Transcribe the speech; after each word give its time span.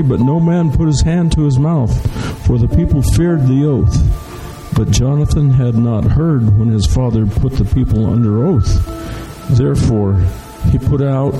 but 0.00 0.20
no 0.20 0.40
man 0.40 0.72
put 0.72 0.86
his 0.86 1.02
hand 1.02 1.32
to 1.32 1.44
his 1.44 1.58
mouth, 1.58 1.92
for 2.46 2.56
the 2.56 2.68
people 2.68 3.02
feared 3.02 3.46
the 3.46 3.66
oath. 3.66 4.74
But 4.74 4.90
Jonathan 4.90 5.50
had 5.50 5.74
not 5.74 6.04
heard 6.04 6.56
when 6.58 6.68
his 6.68 6.86
father 6.86 7.26
put 7.26 7.52
the 7.52 7.66
people 7.66 8.06
under 8.06 8.46
oath. 8.46 9.48
Therefore, 9.50 10.14
he 10.70 10.78
put 10.78 11.02
out 11.02 11.32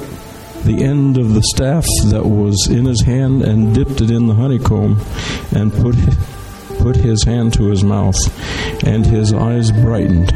the 0.64 0.84
end 0.84 1.18
of 1.18 1.34
the 1.34 1.42
staff 1.42 1.84
that 2.06 2.24
was 2.24 2.68
in 2.70 2.84
his 2.84 3.02
hand 3.02 3.42
and 3.42 3.74
dipped 3.74 4.00
it 4.00 4.10
in 4.10 4.26
the 4.26 4.34
honeycomb 4.34 5.00
and 5.52 5.72
put 5.72 5.96
put 6.78 6.96
his 6.96 7.24
hand 7.24 7.52
to 7.52 7.64
his 7.64 7.82
mouth 7.82 8.16
and 8.84 9.04
his 9.04 9.32
eyes 9.32 9.70
brightened 9.70 10.28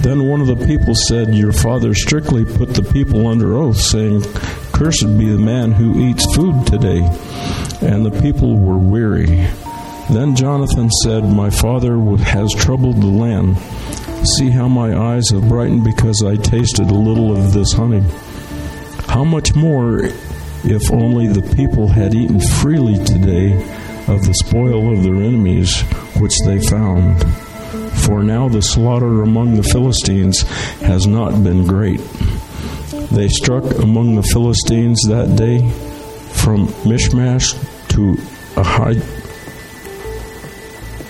then 0.00 0.28
one 0.28 0.40
of 0.40 0.46
the 0.46 0.66
people 0.66 0.94
said 0.94 1.34
your 1.34 1.52
father 1.52 1.94
strictly 1.94 2.44
put 2.44 2.74
the 2.74 2.82
people 2.92 3.26
under 3.28 3.54
oath 3.54 3.76
saying 3.76 4.22
cursed 4.72 5.06
be 5.18 5.30
the 5.30 5.38
man 5.38 5.70
who 5.70 6.00
eats 6.00 6.34
food 6.34 6.66
today 6.66 7.00
and 7.82 8.04
the 8.04 8.20
people 8.20 8.56
were 8.56 8.78
weary 8.78 9.46
then 10.10 10.34
jonathan 10.36 10.90
said 11.02 11.24
my 11.24 11.50
father 11.50 11.98
has 12.18 12.52
troubled 12.54 13.00
the 13.00 13.06
land 13.06 13.56
see 14.38 14.50
how 14.50 14.68
my 14.68 14.96
eyes 14.96 15.28
have 15.30 15.48
brightened 15.48 15.84
because 15.84 16.22
i 16.22 16.36
tasted 16.36 16.90
a 16.90 16.94
little 16.94 17.36
of 17.36 17.52
this 17.52 17.72
honey 17.72 18.02
how 19.06 19.24
much 19.24 19.54
more 19.54 20.00
if 20.64 20.90
only 20.90 21.26
the 21.26 21.54
people 21.54 21.88
had 21.88 22.14
eaten 22.14 22.40
freely 22.40 23.02
today 23.04 23.52
of 24.08 24.22
the 24.24 24.34
spoil 24.34 24.92
of 24.92 25.02
their 25.02 25.14
enemies 25.14 25.82
which 26.20 26.34
they 26.46 26.60
found? 26.60 27.22
For 28.04 28.22
now 28.22 28.48
the 28.48 28.62
slaughter 28.62 29.22
among 29.22 29.56
the 29.56 29.62
Philistines 29.62 30.42
has 30.80 31.06
not 31.06 31.42
been 31.42 31.66
great. 31.66 32.00
They 33.10 33.28
struck 33.28 33.64
among 33.78 34.14
the 34.14 34.22
Philistines 34.22 35.00
that 35.08 35.36
day 35.36 35.60
from 36.44 36.66
Michmash 36.84 37.52
to 37.88 38.12
Ahai. 38.60 39.00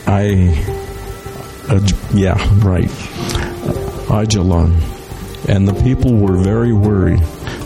I, 0.06 0.30
uh, 1.68 1.80
yeah, 2.14 2.38
right. 2.64 2.88
Aijalon. 4.06 4.80
And 5.48 5.66
the 5.66 5.74
people 5.82 6.14
were 6.14 6.36
very 6.36 6.72
worried. 6.72 7.18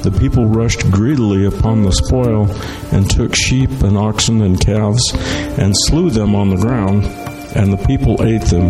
The 0.02 0.16
people 0.18 0.46
rushed 0.46 0.90
greedily 0.90 1.44
upon 1.44 1.82
the 1.82 1.92
spoil 1.92 2.50
and 2.90 3.10
took 3.10 3.36
sheep 3.36 3.70
and 3.82 3.98
oxen 3.98 4.40
and 4.40 4.58
calves 4.58 5.12
and 5.58 5.74
slew 5.76 6.08
them 6.08 6.34
on 6.34 6.48
the 6.48 6.56
ground, 6.56 7.04
and 7.54 7.70
the 7.70 7.86
people 7.86 8.22
ate 8.22 8.46
them 8.46 8.68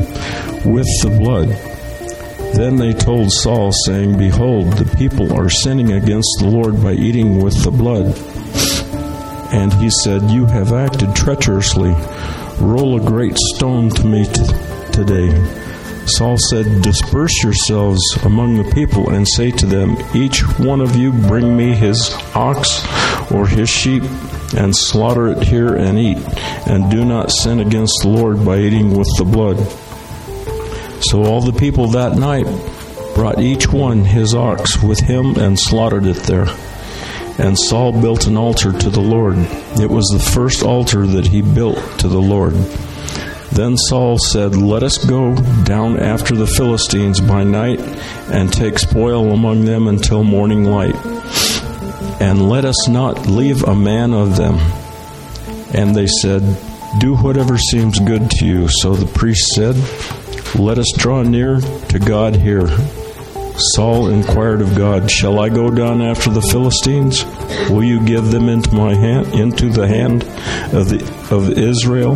with 0.65 0.89
the 1.03 1.17
blood. 1.21 1.51
Then 2.57 2.77
they 2.77 2.93
told 2.95 3.31
Saul, 3.31 3.71
saying, 3.87 4.19
Behold, 4.19 4.73
the 4.73 4.97
people 4.97 5.33
are 5.39 5.49
sinning 5.49 5.93
against 5.93 6.39
the 6.41 6.49
Lord 6.49 6.83
by 6.83 6.95
eating 6.95 7.41
with 7.41 7.63
the 7.63 7.71
blood. 7.71 8.17
And 9.51 9.73
he 9.75 9.91
said, 10.05 10.31
You 10.31 10.47
have 10.47 10.73
acted 10.73 11.15
treacherously. 11.15 11.95
Roll 12.61 12.97
a 12.97 13.05
great 13.05 13.37
stone 13.55 13.91
to 13.91 14.07
me 14.07 14.25
t- 14.25 14.45
today. 14.93 15.31
Saul 16.07 16.37
said, 16.51 16.83
Disperse 16.83 17.43
yourselves 17.43 18.01
among 18.25 18.57
the 18.57 18.71
people 18.73 19.11
and 19.11 19.27
say 19.29 19.51
to 19.51 19.67
them, 19.67 19.97
Each 20.15 20.41
one 20.59 20.81
of 20.81 20.97
you 20.97 21.13
bring 21.13 21.57
me 21.57 21.75
his 21.75 22.11
ox 22.35 22.83
or 23.31 23.47
his 23.47 23.69
sheep 23.69 24.03
and 24.57 24.75
slaughter 24.75 25.29
it 25.29 25.43
here 25.43 25.75
and 25.75 25.99
eat, 25.99 26.19
and 26.67 26.91
do 26.91 27.05
not 27.05 27.31
sin 27.31 27.61
against 27.61 27.95
the 28.03 28.09
Lord 28.09 28.45
by 28.45 28.59
eating 28.59 28.97
with 28.97 29.09
the 29.19 29.25
blood. 29.25 29.59
So 31.05 31.25
all 31.25 31.41
the 31.41 31.59
people 31.59 31.89
that 31.89 32.17
night 32.17 32.47
brought 33.15 33.41
each 33.41 33.69
one 33.69 34.05
his 34.05 34.35
ox 34.35 34.83
with 34.83 35.01
him 35.01 35.37
and 35.37 35.59
slaughtered 35.59 36.07
it 36.07 36.23
there. 36.25 36.47
And 37.39 37.57
Saul 37.57 37.93
built 38.01 38.27
an 38.27 38.37
altar 38.37 38.73
to 38.73 38.91
the 38.91 39.01
Lord. 39.01 39.37
It 39.81 39.89
was 39.89 40.07
the 40.09 40.19
first 40.19 40.63
altar 40.65 41.07
that 41.07 41.29
he 41.29 41.41
built 41.41 41.79
to 42.01 42.09
the 42.09 42.21
Lord. 42.21 42.55
Then 43.53 43.77
Saul 43.77 44.19
said, 44.19 44.57
Let 44.57 44.83
us 44.83 45.05
go 45.05 45.35
down 45.65 45.99
after 45.99 46.35
the 46.35 46.47
Philistines 46.47 47.21
by 47.21 47.45
night 47.45 47.81
and 48.31 48.53
take 48.53 48.79
spoil 48.79 49.33
among 49.33 49.65
them 49.65 49.89
until 49.89 50.23
morning 50.23 50.65
light. 50.65 50.95
And 52.21 52.49
let 52.49 52.65
us 52.65 52.89
not 52.89 53.27
leave 53.27 53.63
a 53.65 53.75
man 53.75 54.13
of 54.13 54.37
them. 54.37 54.57
And 55.75 55.95
they 55.95 56.07
said, 56.07 56.43
Do 56.99 57.17
whatever 57.17 57.57
seems 57.57 57.99
good 58.01 58.31
to 58.33 58.47
you. 58.47 58.69
So 58.69 58.95
the 58.95 59.07
priest 59.07 59.47
said, 59.55 59.77
Let 60.61 60.79
us 60.79 60.93
draw 60.97 61.23
near 61.23 61.61
to 61.61 61.99
God 61.99 62.37
here. 62.37 62.69
Saul 63.59 64.09
inquired 64.09 64.61
of 64.61 64.77
God, 64.77 65.11
Shall 65.11 65.41
I 65.41 65.49
go 65.49 65.71
down 65.71 66.01
after 66.01 66.31
the 66.31 66.43
Philistines? 66.43 67.25
Will 67.69 67.83
you 67.83 68.01
give 68.05 68.31
them 68.31 68.49
into 68.49 68.73
my 68.73 68.95
hand 68.95 69.35
into 69.35 69.69
the 69.69 69.87
hand 69.87 70.23
of 70.73 70.89
the 70.89 71.03
of 71.31 71.51
Israel? 71.51 72.15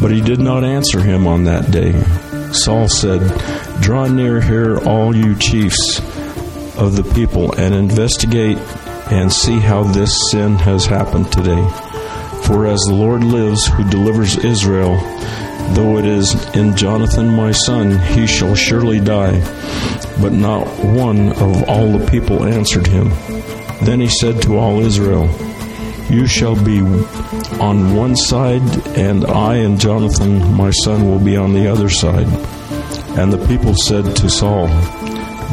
But 0.00 0.10
he 0.10 0.20
did 0.20 0.40
not 0.40 0.64
answer 0.64 1.00
him 1.00 1.26
on 1.26 1.44
that 1.44 1.70
day. 1.70 1.92
Saul 2.52 2.88
said, 2.88 3.20
Draw 3.82 4.08
near 4.08 4.40
here, 4.40 4.78
all 4.78 5.14
you 5.14 5.36
chiefs 5.36 5.98
of 6.78 6.96
the 6.96 7.08
people, 7.14 7.52
and 7.54 7.74
investigate 7.74 8.58
and 9.10 9.30
see 9.30 9.58
how 9.58 9.82
this 9.82 10.30
sin 10.30 10.54
has 10.56 10.86
happened 10.86 11.30
today. 11.30 11.68
For 12.44 12.66
as 12.66 12.80
the 12.86 12.94
Lord 12.94 13.22
lives, 13.22 13.66
who 13.66 13.88
delivers 13.90 14.36
Israel, 14.38 14.96
though 15.70 15.98
it 15.98 16.04
is 16.04 16.34
in 16.54 16.76
Jonathan 16.76 17.28
my 17.28 17.52
son, 17.52 17.98
he 18.14 18.26
shall 18.26 18.54
surely 18.54 19.00
die. 19.00 19.40
But 20.20 20.32
not 20.32 20.66
one 20.84 21.30
of 21.30 21.68
all 21.68 21.98
the 21.98 22.06
people 22.10 22.44
answered 22.44 22.86
him. 22.86 23.08
Then 23.84 24.00
he 24.00 24.08
said 24.08 24.42
to 24.42 24.58
all 24.58 24.80
Israel, 24.80 25.28
you 26.10 26.26
shall 26.26 26.54
be 26.54 26.80
on 27.60 27.96
one 27.96 28.14
side, 28.14 28.62
and 28.96 29.24
I 29.24 29.56
and 29.56 29.80
Jonathan, 29.80 30.54
my 30.54 30.70
son, 30.70 31.08
will 31.08 31.18
be 31.18 31.36
on 31.36 31.54
the 31.54 31.66
other 31.66 31.88
side. 31.88 32.28
And 33.18 33.32
the 33.32 33.44
people 33.48 33.74
said 33.74 34.14
to 34.16 34.28
Saul, 34.28 34.66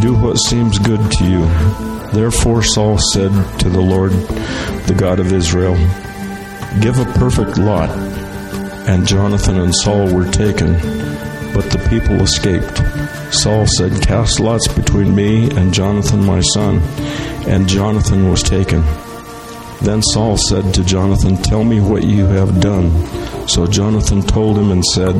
Do 0.02 0.14
what 0.14 0.36
seems 0.36 0.78
good 0.78 1.12
to 1.14 1.26
you. 1.26 1.46
Therefore 2.12 2.64
Saul 2.64 2.98
said 3.14 3.32
to 3.60 3.70
the 3.70 3.80
Lord, 3.80 4.12
the 4.12 4.96
God 4.98 5.20
of 5.20 5.32
Israel, 5.32 5.76
Give 6.82 7.00
a 7.00 7.06
perfect 7.14 7.58
lot. 7.58 7.90
And 8.88 9.08
Jonathan 9.08 9.60
and 9.60 9.76
Saul 9.76 10.14
were 10.14 10.30
taken, 10.32 10.74
but 11.54 11.70
the 11.70 11.86
people 11.90 12.16
escaped. 12.22 12.78
Saul 13.34 13.66
said, 13.68 14.02
Cast 14.02 14.40
lots 14.40 14.68
between 14.68 15.16
me 15.16 15.50
and 15.52 15.74
Jonathan 15.74 16.26
my 16.26 16.42
son. 16.42 16.80
And 17.48 17.68
Jonathan 17.68 18.30
was 18.30 18.44
taken. 18.44 18.84
Then 19.82 20.02
Saul 20.02 20.38
said 20.38 20.74
to 20.74 20.84
Jonathan, 20.84 21.38
Tell 21.38 21.64
me 21.64 21.80
what 21.80 22.04
you 22.04 22.26
have 22.26 22.60
done. 22.60 23.48
So 23.48 23.66
Jonathan 23.66 24.22
told 24.22 24.58
him 24.58 24.72
and 24.72 24.84
said, 24.86 25.16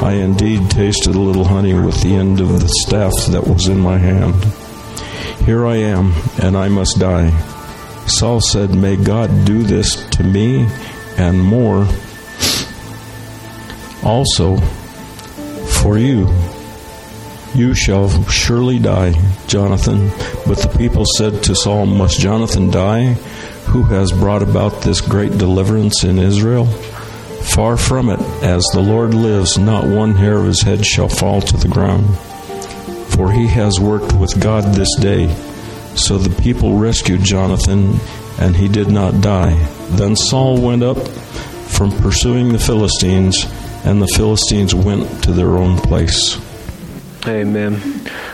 I 0.00 0.12
indeed 0.14 0.70
tasted 0.70 1.14
a 1.14 1.20
little 1.20 1.44
honey 1.44 1.74
with 1.74 2.00
the 2.02 2.14
end 2.14 2.40
of 2.40 2.48
the 2.48 2.68
staff 2.86 3.12
that 3.30 3.46
was 3.46 3.68
in 3.68 3.80
my 3.80 3.98
hand. 3.98 4.34
Here 5.44 5.66
I 5.66 5.76
am, 5.76 6.12
and 6.42 6.56
I 6.56 6.68
must 6.68 6.98
die. 6.98 7.30
Saul 8.06 8.40
said, 8.40 8.74
May 8.74 8.96
God 8.96 9.44
do 9.44 9.62
this 9.62 10.08
to 10.10 10.22
me 10.22 10.66
and 11.18 11.42
more 11.42 11.86
also 14.06 14.56
for 15.82 15.98
you. 15.98 16.32
You 17.54 17.74
shall 17.74 18.08
surely 18.28 18.78
die, 18.78 19.12
Jonathan. 19.46 20.08
But 20.46 20.58
the 20.58 20.74
people 20.78 21.04
said 21.16 21.42
to 21.44 21.54
Saul, 21.54 21.86
Must 21.86 22.18
Jonathan 22.18 22.70
die? 22.70 23.16
who 23.66 23.82
has 23.82 24.12
brought 24.12 24.42
about 24.42 24.82
this 24.82 25.00
great 25.00 25.32
deliverance 25.32 26.04
in 26.04 26.18
Israel? 26.18 26.66
Far 26.66 27.76
from 27.76 28.08
it, 28.08 28.20
as 28.42 28.64
the 28.72 28.80
Lord 28.80 29.12
lives, 29.12 29.58
not 29.58 29.84
one 29.84 30.14
hair 30.14 30.38
of 30.38 30.46
his 30.46 30.62
head 30.62 30.86
shall 30.86 31.08
fall 31.08 31.40
to 31.40 31.56
the 31.56 31.68
ground. 31.68 32.16
For 33.10 33.32
he 33.32 33.46
has 33.48 33.80
worked 33.80 34.12
with 34.14 34.40
God 34.40 34.74
this 34.74 34.94
day. 35.00 35.28
So 35.94 36.16
the 36.18 36.42
people 36.42 36.78
rescued 36.78 37.24
Jonathan, 37.24 37.98
and 38.38 38.54
he 38.54 38.68
did 38.68 38.88
not 38.88 39.20
die. 39.20 39.54
Then 39.90 40.16
Saul 40.16 40.60
went 40.60 40.82
up 40.82 40.98
from 40.98 41.90
pursuing 41.98 42.52
the 42.52 42.58
Philistines, 42.58 43.44
and 43.86 44.02
the 44.02 44.08
Philistines 44.08 44.74
went 44.74 45.24
to 45.24 45.32
their 45.32 45.56
own 45.56 45.78
place. 45.78 46.38
Amen. 47.26 47.80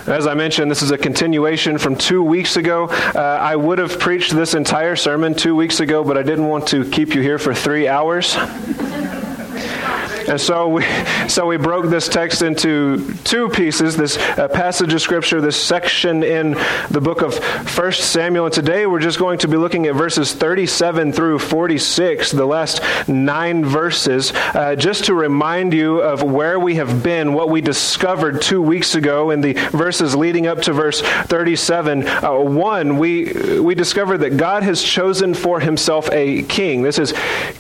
As 0.07 0.27
I 0.27 0.35
mentioned, 0.35 0.71
this 0.71 0.83
is 0.83 0.91
a 0.91 0.99
continuation 0.99 1.79
from 1.79 1.97
two 1.97 2.23
weeks 2.23 2.57
ago. 2.57 2.87
Uh, 2.87 3.39
I 3.41 3.57
would 3.57 3.79
have 3.79 3.99
preached 3.99 4.33
this 4.33 4.55
entire 4.55 4.97
sermon 4.97 5.35
two 5.35 5.55
weeks 5.55 5.81
ago, 5.81 6.05
but 6.05 6.19
I 6.19 6.23
didn't 6.23 6.49
want 6.49 6.67
to 6.69 6.89
keep 6.91 7.15
you 7.15 7.23
here 7.23 7.39
for 7.39 7.55
three 7.55 7.87
hours. 7.87 8.37
And 10.29 10.41
so 10.41 10.69
we, 10.69 10.85
so 11.29 11.47
we 11.47 11.57
broke 11.57 11.89
this 11.91 12.09
text 12.09 12.43
into 12.43 13.15
two 13.25 13.49
pieces 13.49 13.97
this 13.97 14.17
uh, 14.19 14.49
passage 14.49 14.93
of 14.93 15.01
Scripture, 15.01 15.41
this 15.41 15.61
section 15.61 16.23
in 16.23 16.53
the 16.91 17.01
book 17.01 17.23
of 17.23 17.39
1 17.77 17.93
Samuel. 17.93 18.47
And 18.47 18.55
today 18.55 18.87
we're 18.87 19.01
just 19.01 19.19
going 19.19 19.39
to 19.39 19.49
be 19.49 19.57
looking 19.57 19.87
at 19.87 19.95
verses 19.95 20.33
37 20.33 21.13
through 21.13 21.39
46, 21.39 22.33
the 22.33 22.47
last 22.47 22.83
nine 23.09 23.65
verses, 23.65 24.33
uh, 24.55 24.77
just 24.77 25.05
to 25.05 25.15
remind 25.15 25.73
you 25.73 26.01
of 26.01 26.23
where 26.23 26.59
we 26.59 26.77
have 26.77 27.03
been, 27.03 27.33
what 27.33 27.51
we 27.51 27.61
discovered 27.61 28.43
two 28.43 28.63
weeks 28.63 28.95
ago 28.95 29.31
in 29.31 29.41
the 29.41 29.55
verses 29.71 30.15
leading 30.15 30.47
up 30.47 30.63
to 30.63 30.73
verse 30.73 31.01
37. 31.01 32.07
Uh, 32.07 32.33
one, 32.39 32.99
we, 32.99 33.61
we 33.61 33.75
discovered 33.75 34.19
that 34.19 34.37
God 34.37 34.63
has 34.63 34.83
chosen 34.83 35.35
for 35.35 35.61
himself 35.61 36.11
a 36.13 36.43
king. 36.43 36.83
This 36.83 36.99
is 36.99 37.15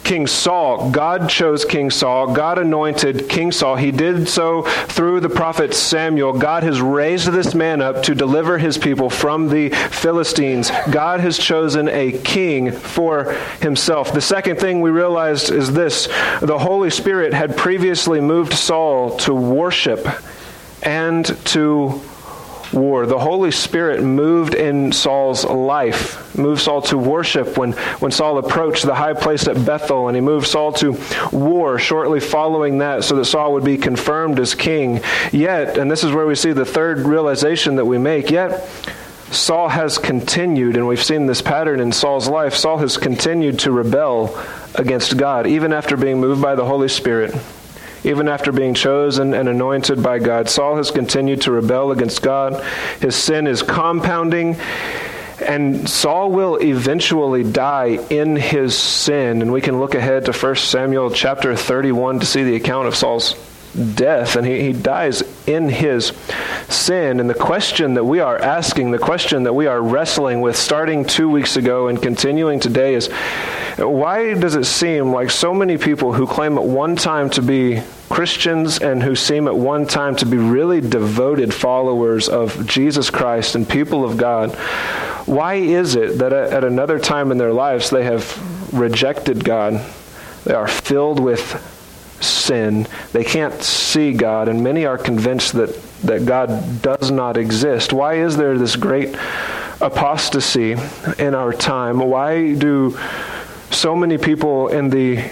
King 0.04 0.26
Saul. 0.26 0.90
God 0.90 1.28
chose 1.28 1.64
King 1.64 1.90
Saul. 1.90 2.34
God 2.34 2.51
anointed 2.58 3.28
King 3.28 3.52
Saul. 3.52 3.76
He 3.76 3.90
did 3.90 4.28
so 4.28 4.62
through 4.62 5.20
the 5.20 5.28
prophet 5.28 5.74
Samuel. 5.74 6.32
God 6.32 6.62
has 6.62 6.80
raised 6.80 7.28
this 7.28 7.54
man 7.54 7.80
up 7.80 8.02
to 8.04 8.14
deliver 8.14 8.58
his 8.58 8.78
people 8.78 9.10
from 9.10 9.48
the 9.48 9.70
Philistines. 9.70 10.70
God 10.90 11.20
has 11.20 11.38
chosen 11.38 11.88
a 11.88 12.12
king 12.12 12.72
for 12.72 13.32
himself. 13.60 14.12
The 14.12 14.20
second 14.20 14.58
thing 14.58 14.80
we 14.80 14.90
realized 14.90 15.50
is 15.50 15.72
this 15.72 16.08
the 16.40 16.58
Holy 16.58 16.90
Spirit 16.90 17.34
had 17.34 17.56
previously 17.56 18.20
moved 18.20 18.52
Saul 18.52 19.16
to 19.18 19.34
worship 19.34 20.06
and 20.82 21.24
to 21.46 22.00
war. 22.72 23.06
The 23.06 23.18
Holy 23.18 23.50
Spirit 23.50 24.02
moved 24.02 24.54
in 24.54 24.92
Saul's 24.92 25.44
life, 25.44 26.36
moved 26.36 26.62
Saul 26.62 26.82
to 26.82 26.98
worship 26.98 27.56
when, 27.56 27.72
when 27.72 28.10
Saul 28.12 28.38
approached 28.38 28.84
the 28.84 28.94
high 28.94 29.14
place 29.14 29.46
at 29.46 29.64
Bethel, 29.64 30.08
and 30.08 30.16
he 30.16 30.20
moved 30.20 30.46
Saul 30.46 30.72
to 30.74 30.98
war 31.32 31.78
shortly 31.78 32.20
following 32.20 32.78
that 32.78 33.04
so 33.04 33.16
that 33.16 33.26
Saul 33.26 33.52
would 33.54 33.64
be 33.64 33.78
confirmed 33.78 34.38
as 34.38 34.54
king. 34.54 35.00
Yet, 35.32 35.78
and 35.78 35.90
this 35.90 36.04
is 36.04 36.12
where 36.12 36.26
we 36.26 36.34
see 36.34 36.52
the 36.52 36.64
third 36.64 37.00
realization 37.00 37.76
that 37.76 37.84
we 37.84 37.98
make, 37.98 38.30
yet 38.30 38.68
Saul 39.32 39.70
has 39.70 39.96
continued, 39.96 40.76
and 40.76 40.86
we've 40.86 41.02
seen 41.02 41.26
this 41.26 41.40
pattern 41.40 41.80
in 41.80 41.90
Saul's 41.90 42.28
life, 42.28 42.54
Saul 42.54 42.78
has 42.78 42.98
continued 42.98 43.60
to 43.60 43.72
rebel 43.72 44.38
against 44.74 45.16
God, 45.16 45.46
even 45.46 45.72
after 45.72 45.96
being 45.96 46.20
moved 46.20 46.42
by 46.42 46.54
the 46.54 46.64
Holy 46.66 46.88
Spirit. 46.88 47.34
Even 48.04 48.28
after 48.28 48.50
being 48.50 48.74
chosen 48.74 49.32
and 49.32 49.48
anointed 49.48 50.02
by 50.02 50.18
God, 50.18 50.48
Saul 50.48 50.76
has 50.76 50.90
continued 50.90 51.42
to 51.42 51.52
rebel 51.52 51.92
against 51.92 52.22
God. 52.22 52.62
His 53.00 53.14
sin 53.14 53.46
is 53.46 53.62
compounding, 53.62 54.56
and 55.40 55.88
Saul 55.88 56.30
will 56.32 56.56
eventually 56.56 57.44
die 57.44 57.98
in 58.10 58.34
his 58.34 58.76
sin. 58.76 59.40
And 59.40 59.52
we 59.52 59.60
can 59.60 59.78
look 59.78 59.94
ahead 59.94 60.24
to 60.24 60.32
1 60.32 60.56
Samuel 60.56 61.10
chapter 61.10 61.54
31 61.54 62.20
to 62.20 62.26
see 62.26 62.42
the 62.42 62.56
account 62.56 62.88
of 62.88 62.96
Saul's 62.96 63.34
death, 63.94 64.36
and 64.36 64.46
he, 64.46 64.60
he 64.60 64.72
dies 64.72 65.22
in 65.46 65.68
his 65.68 66.12
sin. 66.68 67.20
And 67.20 67.28
the 67.28 67.34
question 67.34 67.94
that 67.94 68.04
we 68.04 68.20
are 68.20 68.38
asking, 68.38 68.90
the 68.90 68.98
question 68.98 69.44
that 69.44 69.54
we 69.54 69.66
are 69.66 69.80
wrestling 69.80 70.40
with 70.40 70.56
starting 70.56 71.04
two 71.04 71.28
weeks 71.28 71.56
ago 71.56 71.88
and 71.88 72.00
continuing 72.00 72.60
today 72.60 72.94
is 72.94 73.08
why 73.78 74.34
does 74.34 74.54
it 74.54 74.64
seem 74.64 75.12
like 75.12 75.30
so 75.30 75.54
many 75.54 75.78
people 75.78 76.12
who 76.12 76.26
claim 76.26 76.58
at 76.58 76.64
one 76.64 76.96
time 76.96 77.30
to 77.30 77.42
be 77.42 77.80
Christians 78.10 78.78
and 78.78 79.02
who 79.02 79.16
seem 79.16 79.48
at 79.48 79.56
one 79.56 79.86
time 79.86 80.16
to 80.16 80.26
be 80.26 80.36
really 80.36 80.82
devoted 80.82 81.54
followers 81.54 82.28
of 82.28 82.66
Jesus 82.66 83.08
Christ 83.08 83.54
and 83.54 83.66
people 83.66 84.04
of 84.04 84.18
God, 84.18 84.54
why 85.26 85.54
is 85.54 85.96
it 85.96 86.18
that 86.18 86.32
at 86.32 86.64
another 86.64 86.98
time 86.98 87.32
in 87.32 87.38
their 87.38 87.52
lives 87.52 87.88
they 87.88 88.04
have 88.04 88.74
rejected 88.74 89.44
God? 89.44 89.80
They 90.44 90.52
are 90.52 90.68
filled 90.68 91.20
with 91.20 91.71
sin. 92.22 92.86
They 93.12 93.24
can't 93.24 93.62
see 93.62 94.12
God, 94.12 94.48
and 94.48 94.62
many 94.62 94.86
are 94.86 94.98
convinced 94.98 95.52
that, 95.54 95.74
that 96.02 96.24
God 96.26 96.82
does 96.82 97.10
not 97.10 97.36
exist. 97.36 97.92
Why 97.92 98.14
is 98.14 98.36
there 98.36 98.58
this 98.58 98.76
great 98.76 99.14
apostasy 99.80 100.76
in 101.18 101.34
our 101.34 101.52
time? 101.52 101.98
Why 101.98 102.54
do 102.54 102.98
so 103.70 103.96
many 103.96 104.18
people 104.18 104.68
in 104.68 104.90
the 104.90 105.30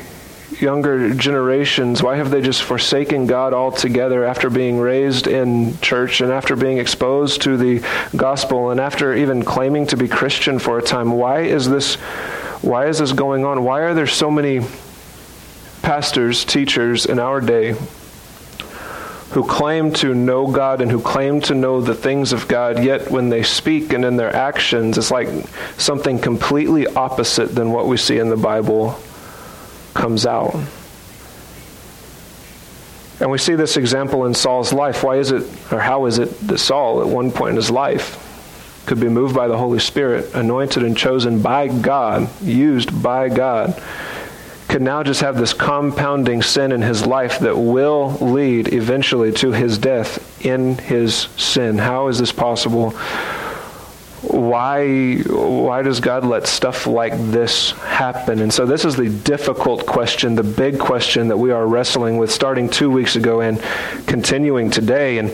younger 0.60 1.14
generations, 1.14 2.02
why 2.02 2.16
have 2.16 2.30
they 2.30 2.40
just 2.40 2.62
forsaken 2.62 3.26
God 3.26 3.54
altogether 3.54 4.24
after 4.24 4.50
being 4.50 4.78
raised 4.78 5.26
in 5.26 5.78
church 5.78 6.20
and 6.20 6.30
after 6.30 6.56
being 6.56 6.78
exposed 6.78 7.42
to 7.42 7.56
the 7.56 7.86
gospel 8.16 8.70
and 8.70 8.80
after 8.80 9.14
even 9.14 9.42
claiming 9.42 9.86
to 9.86 9.96
be 9.96 10.08
Christian 10.08 10.58
for 10.58 10.78
a 10.78 10.82
time? 10.82 11.12
Why 11.12 11.42
is 11.42 11.68
this 11.68 11.96
why 12.62 12.88
is 12.88 12.98
this 12.98 13.12
going 13.12 13.44
on? 13.44 13.64
Why 13.64 13.80
are 13.80 13.94
there 13.94 14.06
so 14.06 14.30
many 14.30 14.60
pastors, 15.90 16.44
teachers 16.44 17.04
in 17.04 17.18
our 17.18 17.40
day 17.40 17.74
who 19.30 19.44
claim 19.44 19.92
to 19.92 20.14
know 20.14 20.46
God 20.46 20.80
and 20.80 20.88
who 20.88 21.00
claim 21.00 21.40
to 21.40 21.54
know 21.56 21.80
the 21.80 21.96
things 21.96 22.32
of 22.32 22.46
God, 22.46 22.84
yet 22.84 23.10
when 23.10 23.28
they 23.28 23.42
speak 23.42 23.92
and 23.92 24.04
in 24.04 24.16
their 24.16 24.32
actions, 24.32 24.98
it's 24.98 25.10
like 25.10 25.26
something 25.78 26.20
completely 26.20 26.86
opposite 26.86 27.56
than 27.56 27.72
what 27.72 27.88
we 27.88 27.96
see 27.96 28.18
in 28.18 28.28
the 28.28 28.36
Bible 28.36 29.00
comes 29.92 30.26
out. 30.26 30.54
And 33.18 33.32
we 33.32 33.38
see 33.38 33.56
this 33.56 33.76
example 33.76 34.26
in 34.26 34.34
Saul's 34.34 34.72
life. 34.72 35.02
Why 35.02 35.16
is 35.16 35.32
it, 35.32 35.42
or 35.72 35.80
how 35.80 36.06
is 36.06 36.20
it 36.20 36.28
that 36.46 36.58
Saul, 36.58 37.00
at 37.00 37.08
one 37.08 37.32
point 37.32 37.50
in 37.50 37.56
his 37.56 37.68
life, 37.68 38.84
could 38.86 39.00
be 39.00 39.08
moved 39.08 39.34
by 39.34 39.48
the 39.48 39.58
Holy 39.58 39.80
Spirit, 39.80 40.36
anointed 40.36 40.84
and 40.84 40.96
chosen 40.96 41.42
by 41.42 41.66
God, 41.66 42.28
used 42.40 43.02
by 43.02 43.28
God? 43.28 43.82
Could 44.70 44.82
now 44.82 45.02
just 45.02 45.20
have 45.20 45.36
this 45.36 45.52
compounding 45.52 46.42
sin 46.42 46.70
in 46.70 46.80
his 46.80 47.04
life 47.04 47.40
that 47.40 47.58
will 47.58 48.12
lead 48.20 48.72
eventually 48.72 49.32
to 49.32 49.50
his 49.50 49.78
death 49.78 50.46
in 50.46 50.78
his 50.78 51.26
sin. 51.36 51.76
How 51.76 52.06
is 52.06 52.20
this 52.20 52.30
possible? 52.30 52.94
Why 54.22 55.18
why 55.22 55.82
does 55.82 56.00
God 56.00 56.24
let 56.24 56.46
stuff 56.46 56.86
like 56.86 57.12
this 57.16 57.72
happen? 57.72 58.40
And 58.40 58.52
so 58.52 58.66
this 58.66 58.84
is 58.84 58.96
the 58.96 59.08
difficult 59.08 59.86
question, 59.86 60.34
the 60.34 60.42
big 60.42 60.78
question 60.78 61.28
that 61.28 61.36
we 61.38 61.52
are 61.52 61.66
wrestling 61.66 62.18
with 62.18 62.30
starting 62.30 62.68
2 62.68 62.90
weeks 62.90 63.16
ago 63.16 63.40
and 63.40 63.60
continuing 64.06 64.70
today 64.70 65.18
and 65.18 65.30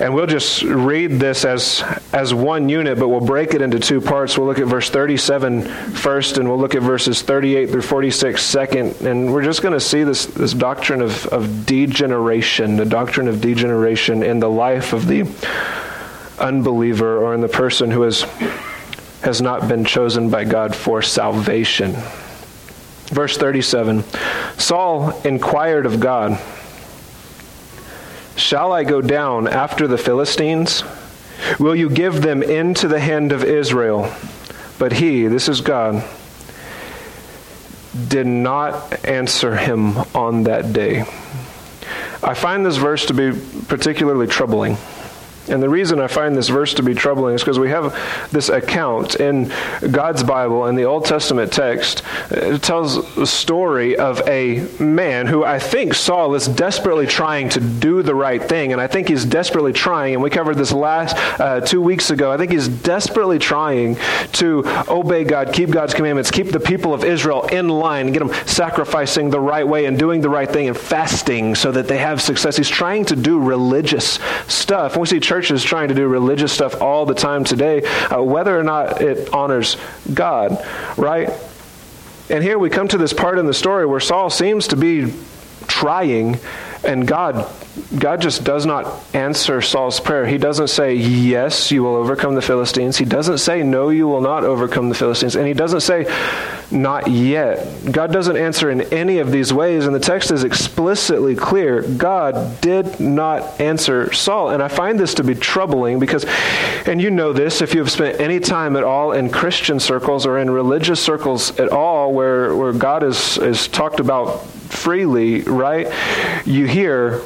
and 0.00 0.12
we'll 0.12 0.26
just 0.26 0.62
read 0.62 1.12
this 1.12 1.44
as 1.44 1.82
as 2.12 2.34
one 2.34 2.68
unit, 2.68 2.98
but 2.98 3.08
we'll 3.08 3.20
break 3.20 3.54
it 3.54 3.62
into 3.62 3.78
two 3.78 4.00
parts. 4.00 4.36
We'll 4.36 4.46
look 4.46 4.58
at 4.58 4.66
verse 4.66 4.90
37 4.90 5.62
first 5.62 6.38
and 6.38 6.48
we'll 6.48 6.58
look 6.58 6.74
at 6.74 6.82
verses 6.82 7.22
38 7.22 7.70
through 7.70 7.82
46 7.82 8.42
second, 8.42 9.00
and 9.02 9.32
we're 9.32 9.44
just 9.44 9.62
going 9.62 9.74
to 9.74 9.80
see 9.80 10.02
this 10.02 10.26
this 10.26 10.54
doctrine 10.54 11.00
of 11.00 11.26
of 11.26 11.66
degeneration, 11.66 12.76
the 12.76 12.84
doctrine 12.84 13.28
of 13.28 13.40
degeneration 13.40 14.22
in 14.22 14.40
the 14.40 14.50
life 14.50 14.92
of 14.92 15.06
the 15.06 15.24
unbeliever 16.38 17.18
or 17.18 17.34
in 17.34 17.40
the 17.40 17.48
person 17.48 17.90
who 17.90 18.02
has, 18.02 18.22
has 19.22 19.40
not 19.40 19.68
been 19.68 19.84
chosen 19.84 20.30
by 20.30 20.44
God 20.44 20.74
for 20.74 21.02
salvation. 21.02 21.94
Verse 23.06 23.36
37 23.36 24.04
Saul 24.58 25.20
inquired 25.22 25.86
of 25.86 26.00
God, 26.00 26.40
Shall 28.36 28.72
I 28.72 28.84
go 28.84 29.00
down 29.00 29.46
after 29.46 29.86
the 29.86 29.98
Philistines? 29.98 30.82
Will 31.58 31.76
you 31.76 31.90
give 31.90 32.22
them 32.22 32.42
into 32.42 32.88
the 32.88 33.00
hand 33.00 33.32
of 33.32 33.44
Israel? 33.44 34.12
But 34.78 34.92
he, 34.92 35.26
this 35.26 35.48
is 35.48 35.60
God, 35.60 36.04
did 38.08 38.26
not 38.26 39.04
answer 39.04 39.56
him 39.56 39.96
on 40.14 40.44
that 40.44 40.72
day. 40.72 41.02
I 42.22 42.34
find 42.34 42.64
this 42.64 42.76
verse 42.76 43.06
to 43.06 43.14
be 43.14 43.38
particularly 43.68 44.26
troubling. 44.26 44.76
And 45.48 45.62
the 45.62 45.68
reason 45.68 46.00
I 46.00 46.06
find 46.06 46.36
this 46.36 46.48
verse 46.48 46.74
to 46.74 46.82
be 46.82 46.94
troubling 46.94 47.34
is 47.34 47.42
because 47.42 47.58
we 47.58 47.68
have 47.68 47.94
this 48.30 48.48
account 48.48 49.16
in 49.16 49.52
God's 49.90 50.22
Bible 50.22 50.66
in 50.66 50.74
the 50.74 50.84
Old 50.84 51.04
Testament 51.04 51.52
text. 51.52 52.02
It 52.30 52.62
tells 52.62 53.14
the 53.14 53.26
story 53.26 53.96
of 53.96 54.26
a 54.26 54.66
man 54.80 55.26
who 55.26 55.44
I 55.44 55.58
think 55.58 55.94
Saul 55.94 56.34
is 56.34 56.46
desperately 56.48 57.06
trying 57.06 57.50
to 57.50 57.60
do 57.60 58.02
the 58.02 58.14
right 58.14 58.42
thing. 58.42 58.72
And 58.72 58.80
I 58.80 58.86
think 58.86 59.08
he's 59.08 59.24
desperately 59.24 59.72
trying, 59.72 60.14
and 60.14 60.22
we 60.22 60.30
covered 60.30 60.56
this 60.56 60.72
last 60.72 61.16
uh, 61.40 61.60
two 61.60 61.80
weeks 61.80 62.10
ago. 62.10 62.30
I 62.32 62.36
think 62.36 62.50
he's 62.50 62.68
desperately 62.68 63.38
trying 63.38 63.96
to 64.32 64.62
obey 64.88 65.24
God, 65.24 65.52
keep 65.52 65.70
God's 65.70 65.94
commandments, 65.94 66.30
keep 66.30 66.52
the 66.52 66.60
people 66.60 66.94
of 66.94 67.04
Israel 67.04 67.44
in 67.46 67.68
line, 67.68 68.12
get 68.12 68.20
them 68.20 68.32
sacrificing 68.46 69.30
the 69.30 69.40
right 69.40 69.66
way 69.66 69.84
and 69.84 69.98
doing 69.98 70.20
the 70.20 70.30
right 70.30 70.48
thing 70.48 70.68
and 70.68 70.76
fasting 70.76 71.54
so 71.54 71.70
that 71.72 71.88
they 71.88 71.98
have 71.98 72.22
success. 72.22 72.56
He's 72.56 72.68
trying 72.68 73.04
to 73.06 73.16
do 73.16 73.38
religious 73.38 74.18
stuff. 74.48 74.92
And 74.92 75.00
we 75.00 75.06
see 75.06 75.20
churches 75.34 75.64
trying 75.64 75.88
to 75.88 75.94
do 75.94 76.06
religious 76.06 76.52
stuff 76.52 76.80
all 76.80 77.06
the 77.06 77.14
time 77.14 77.42
today, 77.42 77.82
uh, 77.82 78.22
whether 78.22 78.56
or 78.56 78.62
not 78.62 79.02
it 79.02 79.34
honors 79.34 79.76
God, 80.12 80.64
right? 80.96 81.28
And 82.30 82.44
here 82.44 82.56
we 82.56 82.70
come 82.70 82.86
to 82.86 82.98
this 82.98 83.12
part 83.12 83.40
in 83.40 83.46
the 83.46 83.52
story 83.52 83.84
where 83.84 83.98
Saul 83.98 84.30
seems 84.30 84.68
to 84.68 84.76
be 84.76 85.12
trying, 85.66 86.38
and 86.84 87.06
God 87.06 87.50
God 87.98 88.20
just 88.20 88.44
does 88.44 88.66
not 88.66 89.02
answer 89.14 89.60
Saul's 89.60 89.98
prayer. 89.98 90.26
He 90.26 90.38
doesn't 90.38 90.68
say, 90.68 90.94
Yes, 90.94 91.70
you 91.70 91.82
will 91.82 91.96
overcome 91.96 92.34
the 92.34 92.42
Philistines. 92.42 92.96
He 92.96 93.04
doesn't 93.04 93.38
say, 93.38 93.62
No, 93.62 93.88
you 93.88 94.06
will 94.06 94.20
not 94.20 94.44
overcome 94.44 94.88
the 94.88 94.94
Philistines. 94.94 95.34
And 95.36 95.46
he 95.46 95.54
doesn't 95.54 95.80
say, 95.80 96.06
Not 96.70 97.08
yet. 97.08 97.66
God 97.90 98.12
doesn't 98.12 98.36
answer 98.36 98.70
in 98.70 98.82
any 98.92 99.18
of 99.18 99.32
these 99.32 99.52
ways. 99.52 99.86
And 99.86 99.94
the 99.94 100.00
text 100.00 100.30
is 100.30 100.44
explicitly 100.44 101.34
clear 101.34 101.82
God 101.82 102.60
did 102.60 103.00
not 103.00 103.60
answer 103.60 104.12
Saul. 104.12 104.50
And 104.50 104.62
I 104.62 104.68
find 104.68 104.98
this 104.98 105.14
to 105.14 105.24
be 105.24 105.34
troubling 105.34 105.98
because, 105.98 106.24
and 106.86 107.00
you 107.00 107.10
know 107.10 107.32
this 107.32 107.60
if 107.60 107.74
you 107.74 107.80
have 107.80 107.90
spent 107.90 108.20
any 108.20 108.38
time 108.38 108.76
at 108.76 108.84
all 108.84 109.12
in 109.12 109.30
Christian 109.30 109.80
circles 109.80 110.26
or 110.26 110.38
in 110.38 110.50
religious 110.50 111.00
circles 111.00 111.58
at 111.58 111.70
all 111.70 112.12
where, 112.12 112.54
where 112.54 112.72
God 112.72 113.02
is, 113.02 113.36
is 113.38 113.66
talked 113.68 114.00
about 114.00 114.46
freely, 114.68 115.42
right? 115.42 115.88
You 116.44 116.66
hear, 116.66 117.22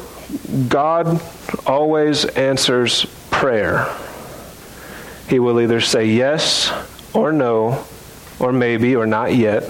God 0.69 1.21
always 1.67 2.25
answers 2.25 3.07
prayer. 3.31 3.87
He 5.29 5.39
will 5.39 5.61
either 5.61 5.81
say 5.81 6.07
yes 6.07 6.73
or 7.13 7.33
no, 7.33 7.85
or 8.39 8.53
maybe, 8.53 8.97
or 8.97 9.07
not 9.07 9.35
yet. 9.35 9.65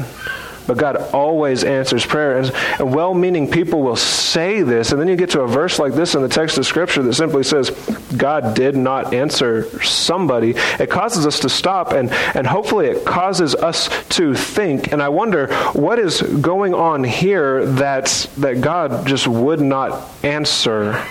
But 0.68 0.76
God 0.76 0.96
always 1.14 1.64
answers 1.64 2.04
prayer. 2.04 2.38
And 2.38 2.92
well 2.92 3.14
meaning 3.14 3.50
people 3.50 3.80
will 3.80 3.96
say 3.96 4.60
this, 4.60 4.92
and 4.92 5.00
then 5.00 5.08
you 5.08 5.16
get 5.16 5.30
to 5.30 5.40
a 5.40 5.48
verse 5.48 5.78
like 5.78 5.94
this 5.94 6.14
in 6.14 6.20
the 6.20 6.28
text 6.28 6.58
of 6.58 6.66
Scripture 6.66 7.02
that 7.04 7.14
simply 7.14 7.42
says, 7.42 7.70
God 8.18 8.54
did 8.54 8.76
not 8.76 9.14
answer 9.14 9.82
somebody. 9.82 10.50
It 10.78 10.90
causes 10.90 11.26
us 11.26 11.40
to 11.40 11.48
stop, 11.48 11.92
and, 11.92 12.12
and 12.12 12.46
hopefully 12.46 12.86
it 12.86 13.06
causes 13.06 13.54
us 13.54 13.88
to 14.10 14.34
think. 14.34 14.92
And 14.92 15.02
I 15.02 15.08
wonder 15.08 15.46
what 15.72 15.98
is 15.98 16.20
going 16.20 16.74
on 16.74 17.02
here 17.02 17.64
that, 17.64 18.28
that 18.36 18.60
God 18.60 19.06
just 19.06 19.26
would 19.26 19.62
not 19.62 20.06
answer 20.22 21.02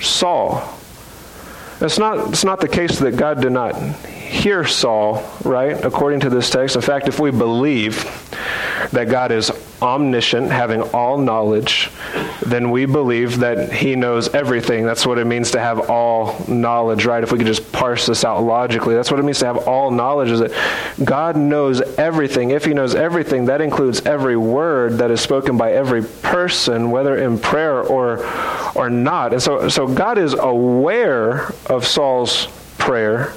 Saul. 0.00 0.68
It's 1.80 1.98
not, 2.00 2.30
it's 2.30 2.44
not 2.44 2.60
the 2.60 2.66
case 2.66 2.98
that 2.98 3.16
God 3.16 3.40
did 3.40 3.52
not 3.52 3.76
hear 4.24 4.64
Saul, 4.64 5.22
right, 5.44 5.82
according 5.84 6.20
to 6.20 6.30
this 6.30 6.50
text. 6.50 6.76
In 6.76 6.82
fact, 6.82 7.08
if 7.08 7.20
we 7.20 7.30
believe 7.30 8.04
that 8.92 9.08
God 9.08 9.32
is 9.32 9.50
omniscient, 9.80 10.50
having 10.50 10.82
all 10.82 11.18
knowledge, 11.18 11.90
then 12.44 12.70
we 12.70 12.86
believe 12.86 13.38
that 13.40 13.72
He 13.72 13.96
knows 13.96 14.32
everything. 14.34 14.84
That's 14.84 15.06
what 15.06 15.18
it 15.18 15.26
means 15.26 15.50
to 15.52 15.60
have 15.60 15.90
all 15.90 16.42
knowledge, 16.48 17.04
right? 17.04 17.22
If 17.22 17.32
we 17.32 17.38
could 17.38 17.46
just 17.46 17.70
parse 17.72 18.06
this 18.06 18.24
out 18.24 18.42
logically, 18.42 18.94
that's 18.94 19.10
what 19.10 19.20
it 19.20 19.24
means 19.24 19.38
to 19.40 19.46
have 19.46 19.68
all 19.68 19.90
knowledge, 19.90 20.30
is 20.30 20.40
that 20.40 20.52
God 21.04 21.36
knows 21.36 21.80
everything. 21.98 22.50
If 22.50 22.64
He 22.64 22.74
knows 22.74 22.94
everything, 22.94 23.46
that 23.46 23.60
includes 23.60 24.04
every 24.06 24.36
word 24.36 24.94
that 24.98 25.10
is 25.10 25.20
spoken 25.20 25.56
by 25.56 25.72
every 25.72 26.02
person, 26.02 26.90
whether 26.90 27.16
in 27.16 27.38
prayer 27.38 27.82
or, 27.82 28.24
or 28.74 28.90
not. 28.90 29.32
And 29.32 29.42
so, 29.42 29.68
so 29.68 29.86
God 29.86 30.18
is 30.18 30.34
aware 30.34 31.52
of 31.66 31.86
Saul's 31.86 32.46
prayer 32.78 33.34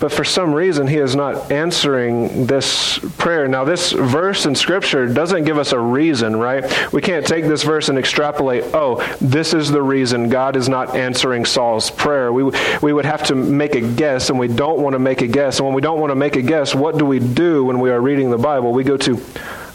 but 0.00 0.12
for 0.12 0.24
some 0.24 0.54
reason, 0.54 0.86
he 0.86 0.96
is 0.96 1.16
not 1.16 1.50
answering 1.50 2.46
this 2.46 2.98
prayer. 3.18 3.48
Now, 3.48 3.64
this 3.64 3.92
verse 3.92 4.46
in 4.46 4.54
Scripture 4.54 5.06
doesn't 5.06 5.44
give 5.44 5.58
us 5.58 5.72
a 5.72 5.78
reason, 5.78 6.36
right? 6.36 6.92
We 6.92 7.02
can't 7.02 7.26
take 7.26 7.44
this 7.44 7.64
verse 7.64 7.88
and 7.88 7.98
extrapolate, 7.98 8.64
oh, 8.74 9.04
this 9.20 9.54
is 9.54 9.70
the 9.70 9.82
reason 9.82 10.28
God 10.28 10.56
is 10.56 10.68
not 10.68 10.94
answering 10.94 11.44
Saul's 11.44 11.90
prayer. 11.90 12.32
We, 12.32 12.50
we 12.80 12.92
would 12.92 13.06
have 13.06 13.24
to 13.24 13.34
make 13.34 13.74
a 13.74 13.80
guess, 13.80 14.30
and 14.30 14.38
we 14.38 14.48
don't 14.48 14.80
want 14.80 14.94
to 14.94 15.00
make 15.00 15.22
a 15.22 15.26
guess. 15.26 15.58
And 15.58 15.66
when 15.66 15.74
we 15.74 15.82
don't 15.82 16.00
want 16.00 16.10
to 16.10 16.16
make 16.16 16.36
a 16.36 16.42
guess, 16.42 16.74
what 16.74 16.98
do 16.98 17.04
we 17.04 17.18
do 17.18 17.64
when 17.64 17.80
we 17.80 17.90
are 17.90 18.00
reading 18.00 18.30
the 18.30 18.38
Bible? 18.38 18.72
We 18.72 18.84
go 18.84 18.96
to 18.98 19.20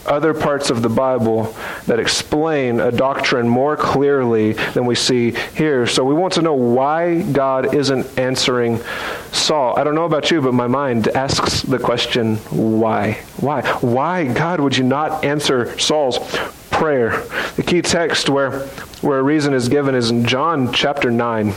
other 0.06 0.34
parts 0.34 0.70
of 0.70 0.82
the 0.82 0.88
Bible 0.88 1.54
that 1.86 1.98
explain 1.98 2.80
a 2.80 2.90
doctrine 2.90 3.48
more 3.48 3.76
clearly 3.76 4.52
than 4.52 4.86
we 4.86 4.94
see 4.94 5.32
here. 5.56 5.86
So 5.86 6.04
we 6.04 6.14
want 6.14 6.34
to 6.34 6.42
know 6.42 6.54
why 6.54 7.22
God 7.22 7.74
isn't 7.74 8.18
answering 8.18 8.80
Saul. 9.32 9.78
I 9.78 9.84
don't 9.84 9.94
know 9.94 10.04
about 10.04 10.30
you, 10.30 10.40
but 10.40 10.54
my 10.54 10.66
mind 10.66 11.08
asks 11.08 11.62
the 11.62 11.78
question, 11.78 12.36
why? 12.50 13.14
Why? 13.38 13.62
Why, 13.80 14.32
God, 14.32 14.60
would 14.60 14.76
you 14.76 14.84
not 14.84 15.24
answer 15.24 15.78
Saul's 15.78 16.18
prayer? 16.70 17.22
The 17.56 17.62
key 17.62 17.82
text 17.82 18.28
where, 18.28 18.60
where 19.00 19.18
a 19.18 19.22
reason 19.22 19.54
is 19.54 19.68
given 19.68 19.94
is 19.94 20.10
in 20.10 20.26
John 20.26 20.72
chapter 20.72 21.10
9 21.10 21.52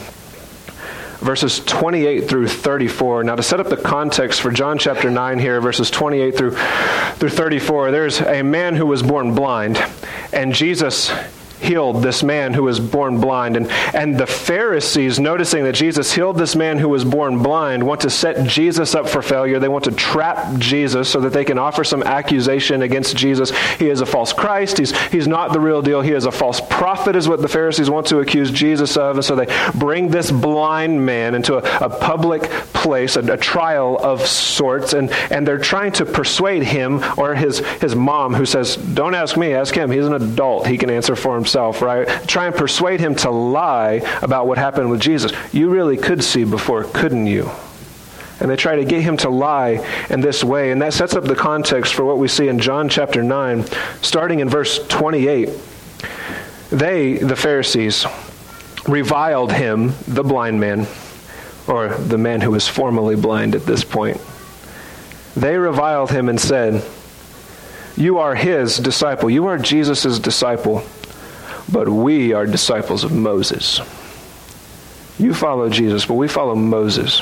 verses 1.20 1.60
28 1.66 2.28
through 2.28 2.48
34. 2.48 3.24
Now, 3.24 3.36
to 3.36 3.44
set 3.44 3.60
up 3.60 3.70
the 3.70 3.78
context 3.78 4.42
for 4.42 4.52
John 4.52 4.78
chapter 4.78 5.10
9 5.10 5.40
here, 5.40 5.60
verses 5.62 5.90
28 5.90 6.38
through, 6.38 6.52
through 6.52 7.30
34, 7.30 7.92
there's 7.92 8.22
a 8.22 8.44
man 8.44 8.76
who 8.76 8.86
was 8.86 9.04
born 9.04 9.34
blind, 9.36 9.84
and 10.32 10.54
Jesus 10.54 11.12
healed 11.60 12.04
this 12.04 12.24
man 12.24 12.54
who 12.54 12.64
was 12.64 12.80
born 12.80 13.20
blind. 13.20 13.58
And, 13.58 13.70
and 13.94 14.18
the 14.18 14.28
Pharisees, 14.28 15.20
noticing 15.20 15.64
that 15.64 15.74
Jesus 15.74 16.14
healed 16.14 16.38
this 16.38 16.56
man 16.56 16.78
who 16.78 16.90
was 16.90 17.04
born 17.04 17.42
blind, 17.42 17.86
want 17.86 18.02
to 18.02 18.10
set 18.10 18.48
Jesus 18.48 18.96
up 18.96 19.10
for 19.10 19.22
failure. 19.22 19.60
They 19.60 19.68
want 19.68 19.86
to 19.86 19.92
trap 19.92 20.58
Jesus 20.60 21.10
so 21.10 21.20
that 21.22 21.34
they 21.34 21.46
can 21.46 21.58
offer 21.58 21.84
some 21.84 22.04
accusation 22.04 22.82
against 22.82 23.16
Jesus. 23.16 23.52
He 23.78 23.90
is 23.90 24.02
a 24.02 24.06
false 24.06 24.34
Christ. 24.34 24.78
He's, 24.78 24.98
he's 25.10 25.28
not 25.28 25.54
the 25.54 25.60
real 25.60 25.82
deal. 25.82 26.02
He 26.02 26.12
is 26.12 26.26
a 26.26 26.32
false 26.32 26.62
prophet, 26.62 27.16
is 27.16 27.28
what 27.28 27.42
the 27.42 27.48
Pharisees 27.48 27.90
want 27.90 28.08
to 28.08 28.20
accuse 28.20 28.52
Jesus 28.52 28.96
of. 28.96 29.16
And 29.16 29.26
so 29.26 29.36
they 29.36 29.48
bring 29.76 30.10
this 30.10 30.32
blind 30.32 31.06
man 31.06 31.36
into 31.36 31.56
a, 31.56 31.86
a 31.86 31.90
public 31.90 32.44
place, 32.74 33.16
a, 33.16 33.22
a 33.34 33.38
trial 33.38 33.98
of 33.98 34.26
sorts, 34.26 34.94
and, 34.94 35.12
and 35.32 35.48
they're 35.48 35.58
trying 35.58 35.92
to 35.94 36.06
persuade 36.06 36.64
him 36.64 37.04
or 37.18 37.36
his, 37.36 37.60
his 37.82 37.96
mom, 37.96 38.34
who 38.34 38.46
says, 38.46 38.76
Don't 38.76 39.16
ask 39.16 39.36
me, 39.38 39.54
ask 39.54 39.74
him. 39.74 39.90
He's 39.90 40.06
an 40.06 40.14
adult. 40.14 40.68
He 40.68 40.78
can 40.78 40.90
answer 40.90 41.16
for 41.16 41.36
himself 41.36 41.47
himself, 41.48 41.82
right? 41.82 42.06
Try 42.28 42.48
and 42.48 42.56
persuade 42.56 43.00
him 43.00 43.16
to 43.16 43.32
lie 43.32 44.02
about 44.22 44.48
what 44.48 44.58
happened 44.58 44.90
with 44.90 45.00
Jesus. 45.00 45.32
You 45.54 45.70
really 45.70 45.96
could 45.96 46.22
see 46.22 46.44
before, 46.44 46.84
couldn't 46.84 47.28
you? 47.28 47.50
And 48.42 48.52
they 48.52 48.58
try 48.58 48.76
to 48.76 48.84
get 48.84 49.02
him 49.02 49.16
to 49.18 49.30
lie 49.30 50.06
in 50.10 50.20
this 50.20 50.44
way. 50.44 50.72
And 50.72 50.82
that 50.82 50.94
sets 50.94 51.16
up 51.16 51.24
the 51.24 51.36
context 51.36 51.94
for 51.94 52.04
what 52.04 52.18
we 52.18 52.28
see 52.28 52.50
in 52.50 52.60
John 52.60 52.90
chapter 52.90 53.24
9, 53.24 53.66
starting 54.02 54.42
in 54.42 54.50
verse 54.50 54.86
28. 54.90 55.50
They, 56.70 57.14
the 57.14 57.36
Pharisees, 57.38 58.06
reviled 58.88 59.54
him, 59.54 59.94
the 60.06 60.24
blind 60.24 60.60
man, 60.60 60.86
or 61.66 61.90
the 61.96 62.18
man 62.18 62.42
who 62.42 62.52
was 62.52 62.68
formerly 62.68 63.16
blind 63.16 63.56
at 63.56 63.66
this 63.66 63.86
point. 63.86 64.20
They 65.38 65.58
reviled 65.58 66.12
him 66.12 66.28
and 66.28 66.40
said, 66.40 66.84
You 67.96 68.18
are 68.18 68.36
his 68.36 68.78
disciple. 68.78 69.30
You 69.30 69.48
are 69.48 69.58
Jesus' 69.58 70.20
disciple 70.20 70.84
but 71.72 71.90
we 71.90 72.34
are 72.34 72.46
disciples 72.46 73.04
of 73.04 73.12
Moses. 73.12 73.82
You 75.20 75.34
follow 75.34 75.70
Jesus, 75.70 76.06
but 76.06 76.14
we 76.14 76.28
follow 76.28 76.56
Moses. 76.56 77.22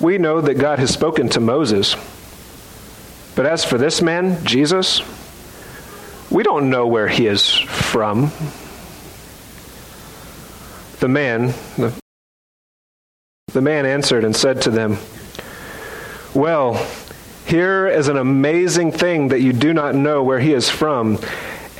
We 0.00 0.18
know 0.18 0.40
that 0.40 0.54
God 0.54 0.78
has 0.78 0.90
spoken 0.90 1.28
to 1.30 1.40
Moses. 1.40 1.94
But 3.34 3.46
as 3.46 3.64
for 3.64 3.78
this 3.78 4.02
man, 4.02 4.44
Jesus, 4.44 5.00
we 6.30 6.42
don't 6.42 6.70
know 6.70 6.86
where 6.86 7.08
he 7.08 7.26
is 7.26 7.54
from. 7.54 8.32
The 11.00 11.08
man, 11.08 11.54
the, 11.76 11.92
the 13.52 13.60
man 13.60 13.86
answered 13.86 14.24
and 14.24 14.34
said 14.34 14.62
to 14.62 14.70
them, 14.70 14.98
Well, 16.34 16.84
here 17.44 17.86
is 17.86 18.08
an 18.08 18.16
amazing 18.16 18.92
thing 18.92 19.28
that 19.28 19.40
you 19.40 19.52
do 19.52 19.72
not 19.72 19.94
know 19.94 20.22
where 20.22 20.40
he 20.40 20.52
is 20.52 20.68
from 20.68 21.18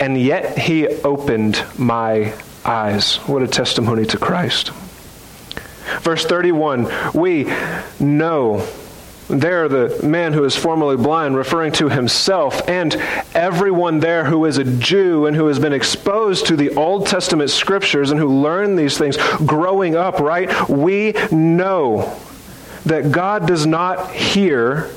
and 0.02 0.20
yet 0.20 0.58
he 0.58 0.88
opened 0.88 1.64
my 1.78 2.34
eyes. 2.64 3.18
What 3.28 3.40
a 3.42 3.46
testimony 3.46 4.04
to 4.06 4.18
Christ. 4.18 4.70
Verse 6.00 6.24
31 6.24 6.90
We 7.14 7.44
know 8.00 8.66
there 9.28 9.68
the 9.68 10.04
man 10.04 10.32
who 10.32 10.42
is 10.42 10.56
formerly 10.56 10.96
blind, 10.96 11.36
referring 11.36 11.70
to 11.74 11.88
himself 11.88 12.68
and 12.68 12.96
everyone 13.32 14.00
there 14.00 14.24
who 14.24 14.44
is 14.44 14.58
a 14.58 14.64
Jew 14.64 15.26
and 15.26 15.36
who 15.36 15.46
has 15.46 15.60
been 15.60 15.72
exposed 15.72 16.46
to 16.46 16.56
the 16.56 16.74
Old 16.74 17.06
Testament 17.06 17.50
scriptures 17.50 18.10
and 18.10 18.18
who 18.18 18.42
learned 18.42 18.76
these 18.76 18.98
things 18.98 19.16
growing 19.46 19.94
up, 19.94 20.18
right? 20.18 20.68
We 20.68 21.12
know 21.30 22.18
that 22.86 23.12
God 23.12 23.46
does 23.46 23.66
not 23.66 24.10
hear 24.10 24.90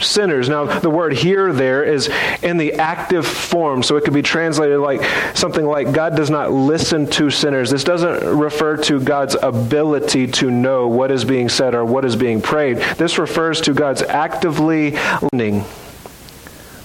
sinners. 0.00 0.48
Now, 0.48 0.64
the 0.78 0.90
word 0.90 1.12
hear 1.12 1.52
there 1.52 1.84
is 1.84 2.08
in 2.42 2.56
the 2.56 2.74
active 2.74 3.26
form, 3.26 3.82
so 3.82 3.96
it 3.96 4.04
could 4.04 4.14
be 4.14 4.22
translated 4.22 4.78
like 4.78 5.04
something 5.36 5.64
like 5.64 5.92
God 5.92 6.16
does 6.16 6.30
not 6.30 6.52
listen 6.52 7.06
to 7.12 7.30
sinners. 7.30 7.70
This 7.70 7.84
doesn't 7.84 8.38
refer 8.38 8.76
to 8.84 9.00
God's 9.00 9.36
ability 9.40 10.28
to 10.28 10.50
know 10.50 10.88
what 10.88 11.10
is 11.10 11.24
being 11.24 11.48
said 11.48 11.74
or 11.74 11.84
what 11.84 12.04
is 12.04 12.16
being 12.16 12.40
prayed. 12.40 12.78
This 12.96 13.18
refers 13.18 13.60
to 13.62 13.74
God's 13.74 14.02
actively 14.02 14.92
listening. 15.22 15.64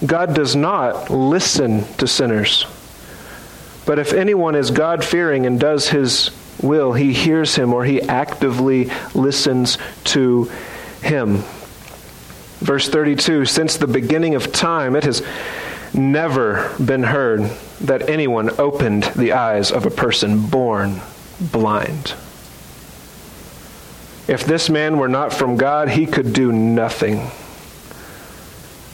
God 0.04 0.34
does 0.34 0.54
not 0.54 1.10
listen 1.10 1.84
to 1.94 2.06
sinners. 2.06 2.66
But 3.86 3.98
if 3.98 4.12
anyone 4.12 4.54
is 4.54 4.70
God 4.70 5.04
fearing 5.04 5.46
and 5.46 5.60
does 5.60 5.88
his 5.88 6.30
will, 6.62 6.92
he 6.92 7.12
hears 7.12 7.54
him 7.54 7.74
or 7.74 7.84
he 7.84 8.00
actively 8.02 8.90
listens 9.14 9.78
to 10.04 10.50
him. 11.02 11.42
Verse 12.64 12.88
32 12.88 13.44
Since 13.44 13.76
the 13.76 13.86
beginning 13.86 14.34
of 14.34 14.50
time, 14.50 14.96
it 14.96 15.04
has 15.04 15.22
never 15.92 16.74
been 16.82 17.02
heard 17.02 17.42
that 17.82 18.08
anyone 18.08 18.50
opened 18.58 19.04
the 19.14 19.32
eyes 19.32 19.70
of 19.70 19.84
a 19.84 19.90
person 19.90 20.46
born 20.46 21.02
blind. 21.38 22.14
If 24.26 24.46
this 24.46 24.70
man 24.70 24.96
were 24.96 25.08
not 25.08 25.34
from 25.34 25.58
God, 25.58 25.90
he 25.90 26.06
could 26.06 26.32
do 26.32 26.50
nothing. 26.50 27.30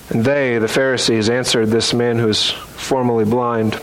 And 0.08 0.24
they, 0.24 0.58
the 0.58 0.66
Pharisees, 0.66 1.30
answered 1.30 1.66
this 1.66 1.94
man 1.94 2.18
who 2.18 2.28
is 2.28 2.50
formerly 2.50 3.24
blind 3.24 3.80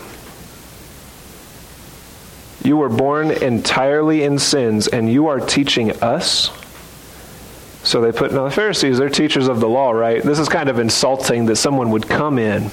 You 2.62 2.76
were 2.76 2.90
born 2.90 3.30
entirely 3.30 4.22
in 4.22 4.38
sins, 4.38 4.86
and 4.86 5.10
you 5.10 5.28
are 5.28 5.40
teaching 5.40 5.92
us? 6.02 6.50
So 7.88 8.02
they 8.02 8.12
put, 8.12 8.32
now 8.32 8.44
the 8.44 8.50
Pharisees, 8.50 8.98
they're 8.98 9.08
teachers 9.08 9.48
of 9.48 9.60
the 9.60 9.68
law, 9.68 9.92
right? 9.92 10.22
This 10.22 10.38
is 10.38 10.46
kind 10.50 10.68
of 10.68 10.78
insulting 10.78 11.46
that 11.46 11.56
someone 11.56 11.88
would 11.92 12.06
come 12.06 12.38
in 12.38 12.70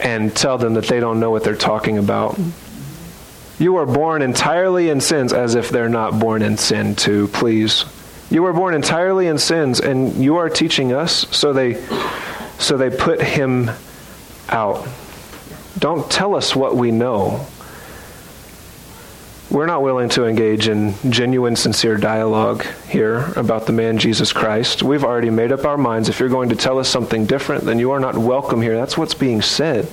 and 0.00 0.34
tell 0.34 0.58
them 0.58 0.74
that 0.74 0.88
they 0.88 0.98
don't 0.98 1.20
know 1.20 1.30
what 1.30 1.44
they're 1.44 1.54
talking 1.54 1.96
about. 1.96 2.36
You 3.60 3.76
are 3.76 3.86
born 3.86 4.20
entirely 4.20 4.88
in 4.88 5.00
sins 5.00 5.32
as 5.32 5.54
if 5.54 5.68
they're 5.68 5.88
not 5.88 6.18
born 6.18 6.42
in 6.42 6.56
sin 6.56 6.96
too, 6.96 7.28
please. 7.28 7.84
You 8.30 8.42
were 8.42 8.52
born 8.52 8.74
entirely 8.74 9.28
in 9.28 9.38
sins 9.38 9.78
and 9.78 10.12
you 10.16 10.38
are 10.38 10.48
teaching 10.48 10.92
us, 10.92 11.24
so 11.30 11.52
they 11.52 11.74
so 12.58 12.76
they 12.76 12.90
put 12.90 13.22
him 13.22 13.70
out. 14.48 14.88
Don't 15.78 16.10
tell 16.10 16.34
us 16.34 16.56
what 16.56 16.74
we 16.74 16.90
know. 16.90 17.46
We're 19.52 19.66
not 19.66 19.82
willing 19.82 20.08
to 20.10 20.24
engage 20.24 20.66
in 20.66 20.94
genuine, 21.10 21.56
sincere 21.56 21.98
dialogue 21.98 22.64
here 22.88 23.30
about 23.36 23.66
the 23.66 23.72
man 23.72 23.98
Jesus 23.98 24.32
Christ. 24.32 24.82
We've 24.82 25.04
already 25.04 25.28
made 25.28 25.52
up 25.52 25.66
our 25.66 25.76
minds. 25.76 26.08
If 26.08 26.20
you're 26.20 26.30
going 26.30 26.48
to 26.48 26.56
tell 26.56 26.78
us 26.78 26.88
something 26.88 27.26
different, 27.26 27.64
then 27.64 27.78
you 27.78 27.90
are 27.90 28.00
not 28.00 28.16
welcome 28.16 28.62
here. 28.62 28.74
That's 28.74 28.96
what's 28.96 29.12
being 29.12 29.42
said. 29.42 29.86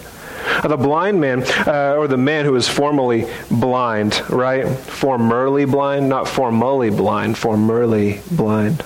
The 0.63 0.78
blind 0.78 1.20
man, 1.20 1.44
uh, 1.68 1.96
or 1.98 2.08
the 2.08 2.16
man 2.16 2.46
who 2.46 2.56
is 2.56 2.70
formerly 2.70 3.28
blind, 3.51 4.22
right? 4.30 4.66
Formerly 4.66 5.66
blind, 5.66 6.08
not 6.08 6.30
formally 6.30 6.89
blind, 6.89 7.38
formerly 7.38 8.22
blind. 8.32 8.82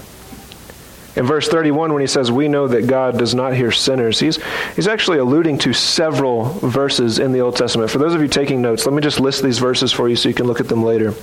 In 1.16 1.28
verse 1.28 1.48
31, 1.48 1.94
when 1.94 2.02
he 2.02 2.08
says, 2.08 2.32
We 2.32 2.48
know 2.48 2.68
that 2.68 2.88
God 2.88 3.20
does 3.20 3.36
not 3.36 3.54
hear 3.54 3.72
sinners, 3.72 4.20
he's, 4.20 4.40
he's 4.76 4.88
actually 4.88 5.20
alluding 5.20 5.60
to 5.60 5.74
several 5.74 6.46
verses 6.46 7.20
in 7.20 7.32
the 7.32 7.42
Old 7.42 7.56
Testament. 7.56 7.92
For 7.92 8.00
those 8.00 8.16
of 8.16 8.22
you 8.22 8.28
taking 8.28 8.62
notes, 8.62 8.86
let 8.86 8.96
me 8.96 9.02
just 9.02 9.20
list 9.20 9.44
these 9.44 9.60
verses 9.60 9.92
for 9.92 10.10
you 10.10 10.16
so 10.16 10.28
you 10.28 10.36
can 10.36 10.48
look 10.48 10.60
at 10.60 10.68
them 10.68 10.84
later. 10.84 11.14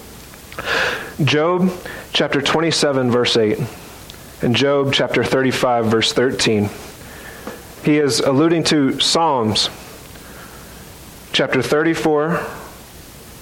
Job 1.25 1.73
chapter 2.12 2.40
27, 2.40 3.11
verse 3.11 3.37
8, 3.37 3.59
and 4.42 4.54
Job 4.54 4.92
chapter 4.92 5.25
35, 5.25 5.87
verse 5.87 6.12
13. 6.12 6.68
He 7.85 7.99
is 7.99 8.20
alluding 8.20 8.64
to 8.64 9.00
Psalms 9.00 9.70
chapter 11.32 11.62
34, 11.62 12.47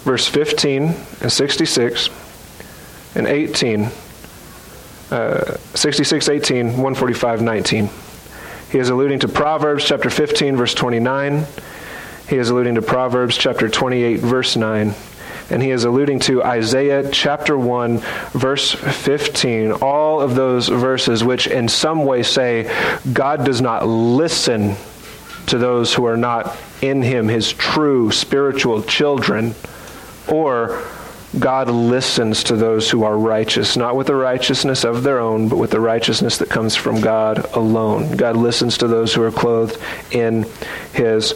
verse 0.05 0.27
15 0.27 0.95
and 1.21 1.33
66, 1.33 2.09
and 3.15 3.27
18 3.27 3.91
uh, 5.11 5.57
66, 5.75 6.29
18, 6.29 6.67
145, 6.67 7.43
19. 7.43 7.89
He 8.71 8.79
is 8.79 8.91
alluding 8.91 9.21
to 9.21 9.29
Proverbs 9.29 9.85
chapter 9.85 10.11
15, 10.11 10.57
verse 10.57 10.75
29. 10.75 11.47
He 12.29 12.37
is 12.37 12.51
alluding 12.51 12.75
to 12.75 12.83
Proverbs 12.83 13.37
chapter 13.39 13.69
28, 13.69 14.21
verse 14.21 14.57
9. 14.57 14.95
And 15.51 15.63
he 15.63 15.71
is 15.71 15.85
alluding 15.85 16.21
to 16.21 16.43
Isaiah 16.45 17.09
chapter 17.11 17.57
1, 17.57 17.99
verse 18.33 18.73
15. 18.73 19.73
All 19.73 20.21
of 20.21 20.35
those 20.35 20.69
verses, 20.69 21.25
which 21.25 21.47
in 21.47 21.69
some 21.69 22.05
way 22.05 22.23
say 22.23 22.71
God 23.11 23.47
does 23.47 23.63
not 23.63 23.89
listen 23.89 24.77
to 25.47 25.57
those 25.57 25.95
who 25.95 26.05
are 26.05 26.19
not 26.19 26.55
in 26.83 27.01
him, 27.01 27.29
his 27.29 27.51
true 27.55 28.11
spiritual 28.11 28.83
children, 28.83 29.55
or 30.31 30.85
God 31.39 31.69
listens 31.69 32.45
to 32.45 32.57
those 32.57 32.91
who 32.91 33.05
are 33.05 33.17
righteous, 33.17 33.77
not 33.77 33.97
with 33.97 34.07
the 34.07 34.15
righteousness 34.15 34.85
of 34.85 35.03
their 35.03 35.21
own, 35.21 35.49
but 35.49 35.57
with 35.57 35.71
the 35.71 35.81
righteousness 35.81 36.39
that 36.39 36.49
comes 36.49 36.75
from 36.75 37.01
God 37.01 37.45
alone. 37.55 38.17
God 38.17 38.37
listens 38.37 38.79
to 38.79 38.89
those 38.89 39.13
who 39.13 39.23
are 39.23 39.31
clothed 39.31 39.79
in 40.11 40.47
his 40.95 41.35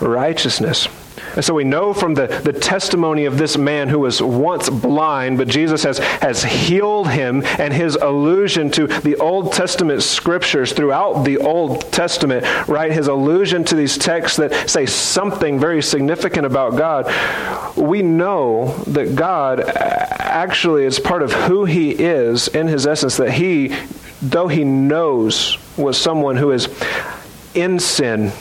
righteousness. 0.00 0.88
And 1.34 1.44
so 1.44 1.54
we 1.54 1.64
know 1.64 1.92
from 1.92 2.14
the, 2.14 2.26
the 2.26 2.52
testimony 2.52 3.24
of 3.24 3.38
this 3.38 3.56
man 3.56 3.88
who 3.88 3.98
was 3.98 4.22
once 4.22 4.70
blind, 4.70 5.38
but 5.38 5.48
Jesus 5.48 5.82
has, 5.82 5.98
has 5.98 6.44
healed 6.44 7.10
him, 7.10 7.42
and 7.58 7.72
his 7.72 7.96
allusion 7.96 8.70
to 8.72 8.86
the 8.86 9.16
Old 9.16 9.52
Testament 9.52 10.02
scriptures 10.02 10.72
throughout 10.72 11.24
the 11.24 11.38
Old 11.38 11.92
Testament, 11.92 12.44
right? 12.68 12.92
His 12.92 13.08
allusion 13.08 13.64
to 13.64 13.74
these 13.74 13.98
texts 13.98 14.36
that 14.38 14.70
say 14.70 14.86
something 14.86 15.58
very 15.58 15.82
significant 15.82 16.46
about 16.46 16.76
God. 16.76 17.06
We 17.76 18.02
know 18.02 18.76
that 18.86 19.16
God 19.16 19.60
actually 19.60 20.84
is 20.84 21.00
part 21.00 21.22
of 21.22 21.32
who 21.32 21.64
he 21.64 21.90
is 21.90 22.48
in 22.48 22.68
his 22.68 22.86
essence, 22.86 23.16
that 23.16 23.32
he, 23.32 23.76
though 24.22 24.48
he 24.48 24.64
knows, 24.64 25.58
was 25.76 25.98
someone 25.98 26.36
who 26.36 26.52
is 26.52 26.68
in 27.54 27.78
sin 27.80 28.32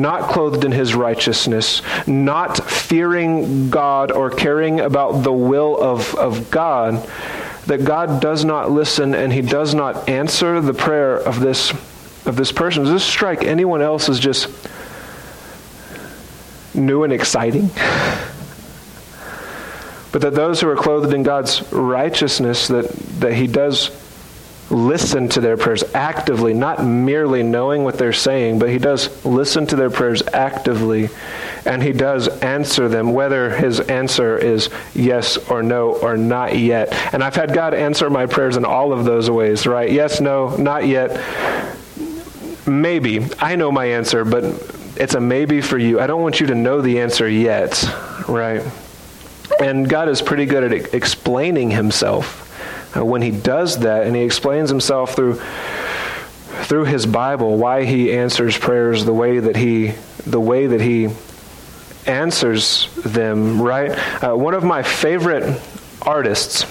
not 0.00 0.30
clothed 0.30 0.64
in 0.64 0.72
his 0.72 0.94
righteousness, 0.94 1.82
not 2.06 2.58
fearing 2.70 3.70
God 3.70 4.12
or 4.12 4.30
caring 4.30 4.80
about 4.80 5.22
the 5.22 5.32
will 5.32 5.80
of, 5.80 6.14
of 6.14 6.50
God, 6.50 7.08
that 7.66 7.84
God 7.84 8.20
does 8.20 8.44
not 8.44 8.70
listen 8.70 9.14
and 9.14 9.32
he 9.32 9.42
does 9.42 9.74
not 9.74 10.08
answer 10.08 10.60
the 10.60 10.74
prayer 10.74 11.16
of 11.16 11.40
this 11.40 11.72
of 12.24 12.34
this 12.34 12.50
person. 12.50 12.82
Does 12.82 12.92
this 12.92 13.04
strike 13.04 13.44
anyone 13.44 13.82
else 13.82 14.08
as 14.08 14.18
just 14.18 14.48
new 16.74 17.04
and 17.04 17.12
exciting? 17.12 17.70
but 20.16 20.22
that 20.22 20.34
those 20.34 20.62
who 20.62 20.68
are 20.70 20.76
clothed 20.76 21.12
in 21.12 21.22
God's 21.22 21.70
righteousness, 21.70 22.68
that, 22.68 22.88
that 23.20 23.34
he 23.34 23.46
does 23.46 23.90
listen 24.70 25.28
to 25.28 25.40
their 25.40 25.56
prayers 25.56 25.84
actively, 25.94 26.52
not 26.52 26.84
merely 26.84 27.42
knowing 27.42 27.84
what 27.84 27.98
they're 27.98 28.12
saying, 28.12 28.58
but 28.58 28.68
he 28.68 28.78
does 28.78 29.24
listen 29.24 29.66
to 29.66 29.76
their 29.76 29.90
prayers 29.90 30.22
actively 30.32 31.08
and 31.64 31.82
he 31.82 31.92
does 31.92 32.28
answer 32.40 32.88
them, 32.88 33.12
whether 33.12 33.50
his 33.50 33.80
answer 33.80 34.36
is 34.36 34.68
yes 34.94 35.36
or 35.50 35.62
no 35.62 35.94
or 35.96 36.16
not 36.16 36.58
yet. 36.58 36.92
And 37.12 37.22
I've 37.22 37.36
had 37.36 37.54
God 37.54 37.74
answer 37.74 38.10
my 38.10 38.26
prayers 38.26 38.56
in 38.56 38.64
all 38.64 38.92
of 38.92 39.04
those 39.04 39.30
ways, 39.30 39.66
right? 39.66 39.90
Yes, 39.90 40.20
no, 40.20 40.56
not 40.56 40.86
yet. 40.86 41.20
Maybe. 42.66 43.24
I 43.38 43.54
know 43.54 43.70
my 43.70 43.86
answer, 43.86 44.24
but 44.24 44.44
it's 44.96 45.14
a 45.14 45.20
maybe 45.20 45.60
for 45.60 45.78
you. 45.78 46.00
I 46.00 46.06
don't 46.08 46.22
want 46.22 46.40
you 46.40 46.46
to 46.48 46.54
know 46.54 46.80
the 46.80 47.00
answer 47.00 47.28
yet, 47.28 47.84
right? 48.28 48.62
And 49.60 49.88
God 49.88 50.08
is 50.08 50.20
pretty 50.20 50.46
good 50.46 50.64
at 50.64 50.94
explaining 50.94 51.70
himself 51.70 52.45
uh, 52.94 53.04
when 53.04 53.22
he 53.22 53.30
does 53.30 53.78
that 53.80 54.06
and 54.06 54.14
he 54.14 54.22
explains 54.22 54.70
himself 54.70 55.14
through 55.14 55.40
through 56.64 56.84
his 56.84 57.06
Bible 57.06 57.56
why 57.56 57.84
he 57.84 58.12
answers 58.12 58.56
prayers 58.56 59.04
the 59.04 59.12
way 59.12 59.38
that 59.38 59.56
he 59.56 59.94
the 60.26 60.40
way 60.40 60.66
that 60.66 60.80
he 60.80 61.08
answers 62.06 62.88
them. 63.04 63.60
Right, 63.60 63.90
uh, 64.22 64.34
one 64.34 64.54
of 64.54 64.64
my 64.64 64.82
favorite 64.82 65.60
artists. 66.02 66.64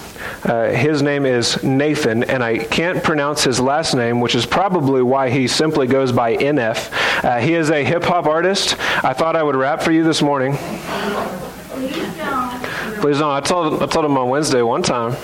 Uh, 0.44 0.70
his 0.70 1.02
name 1.02 1.26
is 1.26 1.64
Nathan, 1.64 2.24
and 2.24 2.44
I 2.44 2.58
can't 2.60 3.04
pronounce 3.04 3.44
his 3.44 3.60
last 3.60 3.96
name, 3.96 4.22
which 4.22 4.36
is 4.36 4.46
probably 4.46 5.02
why 5.02 5.30
he 5.30 5.48
simply 5.48 5.88
goes 5.88 6.12
by 6.12 6.38
NF. 6.38 7.24
Uh, 7.24 7.40
he 7.40 7.54
is 7.54 7.70
a 7.70 7.84
hip 7.84 8.04
hop 8.04 8.26
artist. 8.26 8.76
I 9.04 9.14
thought 9.14 9.36
I 9.36 9.44
would 9.44 9.56
rap 9.56 9.82
for 9.82 9.92
you 9.92 10.04
this 10.04 10.22
morning. 10.22 10.56
Please 10.56 11.96
don't. 12.18 12.64
Please 13.02 13.20
don't. 13.20 13.32
I 13.32 13.42
told, 13.42 13.82
I 13.82 13.88
told 13.88 14.06
him 14.06 14.18
on 14.18 14.30
Wednesday 14.30 14.62
one 14.62 14.84
time. 14.84 15.16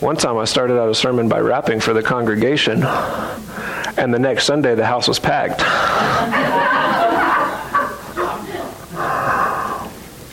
One 0.00 0.16
time 0.16 0.36
I 0.38 0.44
started 0.44 0.78
out 0.78 0.88
a 0.88 0.94
sermon 0.94 1.28
by 1.28 1.40
rapping 1.40 1.80
for 1.80 1.92
the 1.92 2.02
congregation, 2.02 2.84
and 2.84 4.14
the 4.14 4.18
next 4.18 4.44
Sunday 4.44 4.74
the 4.76 4.86
house 4.86 5.08
was 5.08 5.18
packed. 5.18 5.60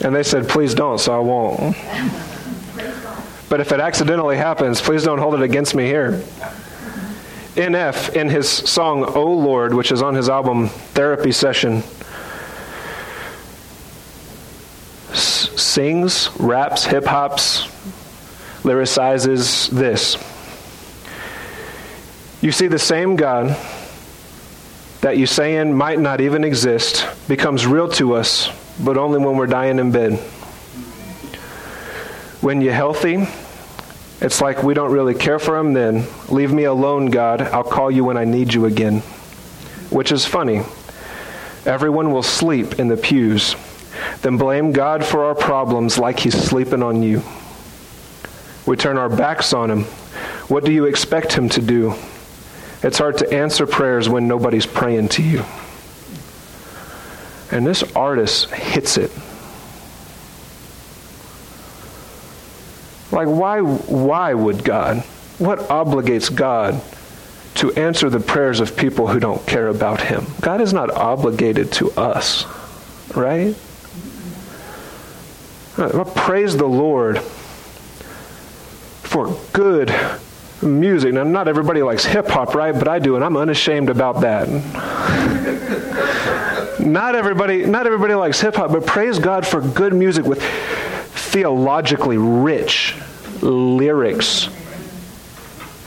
and 0.04 0.16
they 0.16 0.22
said, 0.24 0.48
please 0.48 0.76
don't, 0.76 1.00
so 1.00 1.16
I 1.16 1.20
won't. 1.20 1.76
But 3.50 3.60
if 3.60 3.72
it 3.72 3.80
accidentally 3.80 4.38
happens, 4.38 4.82
please 4.82 5.04
don't 5.04 5.18
hold 5.20 5.34
it 5.36 5.42
against 5.42 5.74
me 5.74 5.86
here. 5.86 6.22
NF, 7.56 8.14
in 8.16 8.30
his 8.30 8.50
song 8.50 9.06
Oh 9.16 9.34
Lord, 9.34 9.74
which 9.74 9.92
is 9.92 10.02
on 10.02 10.14
his 10.14 10.28
album 10.30 10.68
Therapy 10.68 11.32
Session, 11.32 11.78
s- 15.12 15.50
sings, 15.60 16.30
raps, 16.38 16.84
hip 16.86 17.06
hops, 17.06 17.68
lyricizes 18.66 19.70
this. 19.70 20.18
You 22.42 22.52
see, 22.52 22.68
the 22.68 22.80
same 22.80 23.16
God 23.16 23.56
that 25.02 25.18
you 25.18 25.28
saying 25.28 25.74
might 25.74 26.00
not 26.00 26.20
even 26.20 26.44
exist 26.44 27.08
becomes 27.28 27.66
real 27.66 27.88
to 27.90 28.16
us, 28.16 28.50
but 28.84 28.98
only 28.98 29.20
when 29.20 29.38
we're 29.38 29.48
dying 29.48 29.80
in 29.80 29.92
bed. 29.92 30.18
When 32.42 32.62
you're 32.62 32.74
healthy, 32.74 33.28
it's 34.20 34.42
like 34.42 34.64
we 34.64 34.74
don't 34.74 34.92
really 34.92 35.14
care 35.14 35.40
for 35.40 35.58
him 35.58 35.74
then. 35.74 36.06
Leave 36.30 36.52
me 36.52 36.64
alone, 36.64 37.08
God. 37.08 37.42
I'll 37.42 37.64
call 37.64 37.92
you 37.92 38.04
when 38.04 38.18
I 38.18 38.26
need 38.26 38.54
you 38.54 38.66
again. 38.66 39.02
which 39.90 40.12
is 40.12 40.26
funny. 40.26 40.62
Everyone 41.66 42.12
will 42.12 42.24
sleep 42.24 42.80
in 42.80 42.88
the 42.88 42.98
pews. 42.98 43.56
Then 44.22 44.38
blame 44.38 44.72
God 44.72 45.06
for 45.06 45.26
our 45.26 45.36
problems 45.36 45.98
like 45.98 46.20
he's 46.20 46.36
sleeping 46.36 46.84
on 46.84 47.02
you. 47.02 47.22
We 48.66 48.76
turn 48.76 48.98
our 48.98 49.10
backs 49.10 49.54
on 49.54 49.70
him. 49.70 49.84
What 50.48 50.66
do 50.66 50.72
you 50.72 50.86
expect 50.86 51.34
him 51.34 51.50
to 51.50 51.62
do? 51.62 51.94
It's 52.82 52.98
hard 52.98 53.18
to 53.20 53.34
answer 53.34 53.66
prayers 53.66 54.10
when 54.10 54.28
nobody's 54.28 54.66
praying 54.66 55.10
to 55.10 55.24
you. 55.24 55.44
And 57.52 57.66
this 57.66 57.84
artist 57.96 58.50
hits 58.52 58.98
it. 58.98 59.12
Like, 63.12 63.28
why, 63.28 63.62
why 63.62 64.34
would 64.34 64.64
God? 64.64 64.98
What 65.38 65.60
obligates 65.60 66.34
God 66.34 66.82
to 67.56 67.72
answer 67.74 68.10
the 68.10 68.20
prayers 68.20 68.60
of 68.60 68.76
people 68.76 69.08
who 69.08 69.20
don't 69.20 69.46
care 69.48 69.68
about 69.68 70.02
Him? 70.02 70.26
God 70.42 70.60
is 70.60 70.74
not 70.74 70.92
obligated 70.92 71.72
to 71.74 71.92
us, 71.92 72.46
right? 73.16 73.56
Uh, 75.78 76.04
praise 76.04 76.58
the 76.58 76.68
Lord 76.68 77.22
for 79.06 79.38
good 79.54 79.94
music. 80.62 81.14
Now, 81.14 81.24
not 81.24 81.48
everybody 81.48 81.82
likes 81.84 82.04
hip 82.06 82.28
hop, 82.28 82.56
right? 82.56 82.74
But 82.74 82.88
I 82.88 83.00
do, 83.00 83.16
and 83.16 83.24
I'm 83.24 83.38
unashamed 83.38 83.90
about 83.90 84.22
that. 84.22 84.50
not 86.80 87.16
everybody, 87.16 87.66
not 87.66 87.86
everybody 87.86 88.16
likes 88.16 88.42
hip 88.42 88.56
hop, 88.56 88.72
but 88.72 88.86
praise 88.86 89.20
God 89.20 89.46
for 89.46 89.62
good 89.62 89.94
music 89.94 90.26
with 90.26 90.42
theologically 90.42 92.18
rich 92.18 92.96
lyrics. 93.42 94.50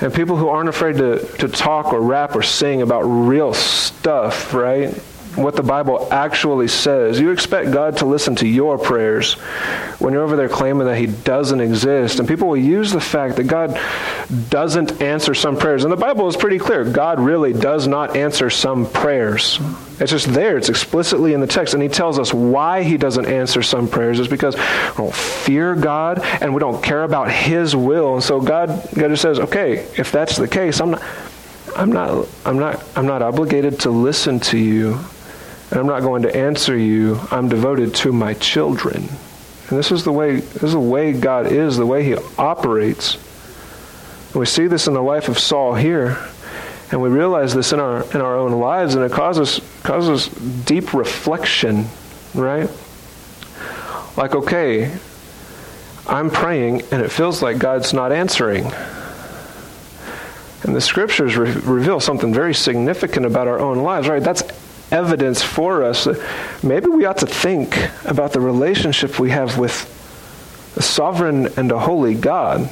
And 0.00 0.14
people 0.14 0.36
who 0.36 0.48
aren't 0.48 0.68
afraid 0.68 0.96
to, 0.98 1.26
to 1.38 1.48
talk 1.48 1.92
or 1.92 2.00
rap 2.00 2.36
or 2.36 2.42
sing 2.42 2.82
about 2.82 3.02
real 3.02 3.52
stuff, 3.52 4.54
right? 4.54 4.94
What 5.38 5.54
the 5.54 5.62
Bible 5.62 6.08
actually 6.10 6.68
says. 6.68 7.20
You 7.20 7.30
expect 7.30 7.70
God 7.70 7.98
to 7.98 8.06
listen 8.06 8.34
to 8.36 8.46
your 8.46 8.76
prayers 8.76 9.34
when 9.98 10.12
you're 10.12 10.24
over 10.24 10.36
there 10.36 10.48
claiming 10.48 10.86
that 10.86 10.98
He 10.98 11.06
doesn't 11.06 11.60
exist. 11.60 12.18
And 12.18 12.28
people 12.28 12.48
will 12.48 12.56
use 12.56 12.90
the 12.90 13.00
fact 13.00 13.36
that 13.36 13.44
God 13.44 13.80
doesn't 14.50 15.00
answer 15.00 15.34
some 15.34 15.56
prayers. 15.56 15.84
And 15.84 15.92
the 15.92 15.96
Bible 15.96 16.28
is 16.28 16.36
pretty 16.36 16.58
clear 16.58 16.84
God 16.84 17.20
really 17.20 17.52
does 17.52 17.86
not 17.86 18.16
answer 18.16 18.50
some 18.50 18.90
prayers. 18.90 19.60
It's 20.00 20.10
just 20.10 20.32
there, 20.32 20.56
it's 20.56 20.68
explicitly 20.68 21.32
in 21.32 21.40
the 21.40 21.46
text. 21.46 21.74
And 21.74 21.82
He 21.82 21.88
tells 21.88 22.18
us 22.18 22.34
why 22.34 22.82
He 22.82 22.96
doesn't 22.96 23.26
answer 23.26 23.62
some 23.62 23.88
prayers 23.88 24.18
is 24.20 24.28
because 24.28 24.56
we 24.56 24.96
don't 24.96 25.14
fear 25.14 25.74
God 25.74 26.20
and 26.40 26.52
we 26.52 26.60
don't 26.60 26.82
care 26.82 27.04
about 27.04 27.30
His 27.30 27.76
will. 27.76 28.14
And 28.14 28.22
so 28.22 28.40
God, 28.40 28.68
God 28.94 29.08
just 29.08 29.22
says, 29.22 29.38
okay, 29.38 29.86
if 29.96 30.10
that's 30.10 30.36
the 30.36 30.48
case, 30.48 30.80
I'm 30.80 30.90
not. 30.92 31.02
I'm 31.76 31.92
not, 31.92 32.26
I'm, 32.44 32.58
not, 32.58 32.84
I'm 32.96 33.06
not 33.06 33.22
obligated 33.22 33.80
to 33.80 33.90
listen 33.90 34.40
to 34.40 34.58
you 34.58 34.98
and 35.70 35.78
I'm 35.78 35.86
not 35.86 36.00
going 36.00 36.22
to 36.22 36.34
answer 36.34 36.76
you. 36.76 37.20
I'm 37.30 37.48
devoted 37.48 37.94
to 37.96 38.12
my 38.12 38.34
children. 38.34 39.08
And 39.68 39.78
this 39.78 39.92
is 39.92 40.02
the 40.02 40.12
way 40.12 40.36
this 40.36 40.62
is 40.62 40.72
the 40.72 40.80
way 40.80 41.12
God 41.12 41.52
is, 41.52 41.76
the 41.76 41.86
way 41.86 42.02
he 42.04 42.14
operates. 42.38 43.16
And 44.32 44.36
we 44.36 44.46
see 44.46 44.66
this 44.66 44.86
in 44.86 44.94
the 44.94 45.02
life 45.02 45.28
of 45.28 45.38
Saul 45.38 45.74
here. 45.74 46.18
And 46.90 47.02
we 47.02 47.10
realize 47.10 47.54
this 47.54 47.72
in 47.74 47.80
our 47.80 48.02
in 48.14 48.22
our 48.22 48.36
own 48.36 48.52
lives 48.52 48.94
and 48.94 49.04
it 49.04 49.12
causes 49.12 49.60
causes 49.82 50.28
deep 50.28 50.94
reflection, 50.94 51.86
right? 52.34 52.70
Like 54.16 54.34
okay, 54.34 54.96
I'm 56.06 56.30
praying 56.30 56.82
and 56.90 57.02
it 57.02 57.12
feels 57.12 57.42
like 57.42 57.58
God's 57.58 57.92
not 57.92 58.10
answering. 58.10 58.72
And 60.62 60.74
the 60.74 60.80
scriptures 60.80 61.36
re- 61.36 61.52
reveal 61.52 62.00
something 62.00 62.32
very 62.32 62.54
significant 62.54 63.26
about 63.26 63.48
our 63.48 63.60
own 63.60 63.78
lives, 63.78 64.08
right? 64.08 64.22
That's 64.22 64.42
evidence 64.90 65.42
for 65.42 65.84
us 65.84 66.04
that 66.04 66.24
maybe 66.62 66.88
we 66.88 67.04
ought 67.04 67.18
to 67.18 67.26
think 67.26 67.76
about 68.04 68.32
the 68.32 68.40
relationship 68.40 69.18
we 69.18 69.30
have 69.30 69.58
with 69.58 69.94
a 70.76 70.82
sovereign 70.82 71.48
and 71.56 71.70
a 71.72 71.78
holy 71.78 72.14
God. 72.14 72.70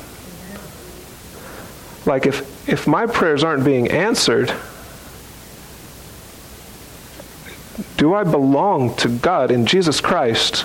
Like 2.06 2.26
if, 2.26 2.68
if 2.68 2.86
my 2.86 3.06
prayers 3.06 3.42
aren't 3.42 3.64
being 3.64 3.90
answered, 3.90 4.52
do 7.96 8.14
I 8.14 8.24
belong 8.24 8.94
to 8.96 9.08
God 9.08 9.50
in 9.50 9.66
Jesus 9.66 10.00
Christ? 10.00 10.64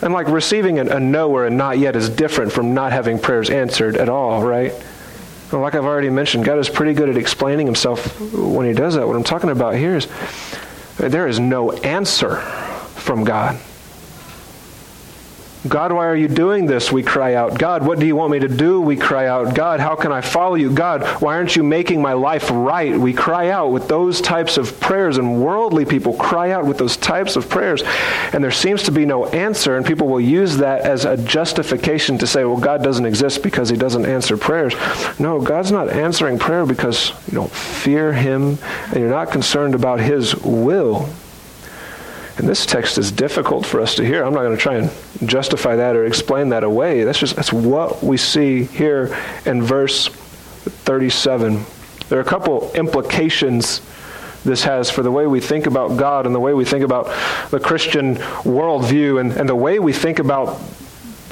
And 0.00 0.12
like 0.12 0.26
receiving 0.28 0.78
a, 0.78 0.96
a 0.96 1.00
no 1.00 1.30
or 1.30 1.46
a 1.46 1.50
not 1.50 1.78
yet 1.78 1.94
is 1.94 2.08
different 2.08 2.52
from 2.52 2.74
not 2.74 2.92
having 2.92 3.18
prayers 3.18 3.50
answered 3.50 3.96
at 3.96 4.08
all, 4.08 4.42
right? 4.42 4.72
Like 5.60 5.74
I've 5.74 5.84
already 5.84 6.10
mentioned, 6.10 6.44
God 6.44 6.58
is 6.58 6.68
pretty 6.68 6.94
good 6.94 7.08
at 7.08 7.16
explaining 7.16 7.66
himself 7.66 8.20
when 8.32 8.66
he 8.66 8.72
does 8.72 8.94
that. 8.94 9.06
What 9.06 9.16
I'm 9.16 9.24
talking 9.24 9.50
about 9.50 9.74
here 9.74 9.96
is 9.96 10.08
there 10.96 11.26
is 11.26 11.38
no 11.38 11.72
answer 11.72 12.36
from 12.96 13.24
God. 13.24 13.60
God, 15.68 15.92
why 15.92 16.06
are 16.06 16.16
you 16.16 16.26
doing 16.26 16.66
this? 16.66 16.90
We 16.90 17.04
cry 17.04 17.34
out. 17.34 17.56
God, 17.56 17.86
what 17.86 18.00
do 18.00 18.06
you 18.06 18.16
want 18.16 18.32
me 18.32 18.40
to 18.40 18.48
do? 18.48 18.80
We 18.80 18.96
cry 18.96 19.28
out. 19.28 19.54
God, 19.54 19.78
how 19.78 19.94
can 19.94 20.10
I 20.10 20.20
follow 20.20 20.56
you? 20.56 20.72
God, 20.72 21.04
why 21.22 21.36
aren't 21.36 21.54
you 21.54 21.62
making 21.62 22.02
my 22.02 22.14
life 22.14 22.50
right? 22.50 22.96
We 22.96 23.12
cry 23.12 23.50
out 23.50 23.70
with 23.70 23.86
those 23.86 24.20
types 24.20 24.56
of 24.56 24.80
prayers, 24.80 25.18
and 25.18 25.40
worldly 25.40 25.84
people 25.84 26.14
cry 26.14 26.50
out 26.50 26.66
with 26.66 26.78
those 26.78 26.96
types 26.96 27.36
of 27.36 27.48
prayers. 27.48 27.82
And 28.32 28.42
there 28.42 28.50
seems 28.50 28.82
to 28.84 28.90
be 28.90 29.06
no 29.06 29.26
answer, 29.26 29.76
and 29.76 29.86
people 29.86 30.08
will 30.08 30.20
use 30.20 30.56
that 30.56 30.80
as 30.80 31.04
a 31.04 31.16
justification 31.16 32.18
to 32.18 32.26
say, 32.26 32.44
well, 32.44 32.58
God 32.58 32.82
doesn't 32.82 33.06
exist 33.06 33.44
because 33.44 33.68
he 33.68 33.76
doesn't 33.76 34.04
answer 34.04 34.36
prayers. 34.36 34.74
No, 35.20 35.40
God's 35.40 35.70
not 35.70 35.90
answering 35.90 36.40
prayer 36.40 36.66
because 36.66 37.10
you 37.28 37.34
don't 37.34 37.52
fear 37.52 38.12
him 38.12 38.58
and 38.86 38.96
you're 38.96 39.10
not 39.10 39.30
concerned 39.30 39.76
about 39.76 40.00
his 40.00 40.34
will. 40.36 41.08
And 42.38 42.48
this 42.48 42.64
text 42.64 42.98
is 42.98 43.12
difficult 43.12 43.66
for 43.66 43.80
us 43.80 43.96
to 43.96 44.04
hear. 44.04 44.24
I'm 44.24 44.32
not 44.32 44.42
going 44.42 44.56
to 44.56 44.62
try 44.62 44.76
and 44.76 44.90
justify 45.28 45.76
that 45.76 45.96
or 45.96 46.04
explain 46.04 46.48
that 46.50 46.64
away. 46.64 47.04
That's 47.04 47.18
just 47.18 47.36
that's 47.36 47.52
what 47.52 48.02
we 48.02 48.16
see 48.16 48.64
here 48.64 49.16
in 49.44 49.62
verse 49.62 50.08
37. 50.08 51.64
There 52.08 52.18
are 52.18 52.22
a 52.22 52.24
couple 52.24 52.72
implications 52.72 53.80
this 54.44 54.64
has 54.64 54.90
for 54.90 55.02
the 55.02 55.10
way 55.10 55.26
we 55.26 55.40
think 55.40 55.66
about 55.66 55.96
God 55.96 56.26
and 56.26 56.34
the 56.34 56.40
way 56.40 56.52
we 56.52 56.64
think 56.64 56.84
about 56.84 57.06
the 57.50 57.60
Christian 57.60 58.16
worldview 58.16 59.20
and, 59.20 59.32
and 59.32 59.48
the 59.48 59.54
way 59.54 59.78
we 59.78 59.92
think 59.92 60.18
about 60.18 60.60